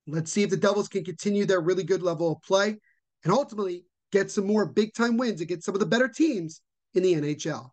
Let's 0.07 0.31
see 0.31 0.43
if 0.43 0.51
the 0.51 0.57
Devils 0.57 0.89
can 0.89 1.05
continue 1.05 1.45
their 1.45 1.61
really 1.61 1.83
good 1.83 2.03
level 2.03 2.33
of 2.33 2.43
play 2.43 2.77
and 3.25 3.33
ultimately 3.33 3.85
get 4.13 4.31
some 4.31 4.47
more 4.47 4.65
big 4.67 4.95
time 4.95 5.17
wins 5.17 5.41
against 5.41 5.65
some 5.65 5.75
of 5.75 5.81
the 5.81 5.87
better 5.87 6.09
teams 6.09 6.61
in 6.95 7.03
the 7.03 7.15
NHL. 7.15 7.72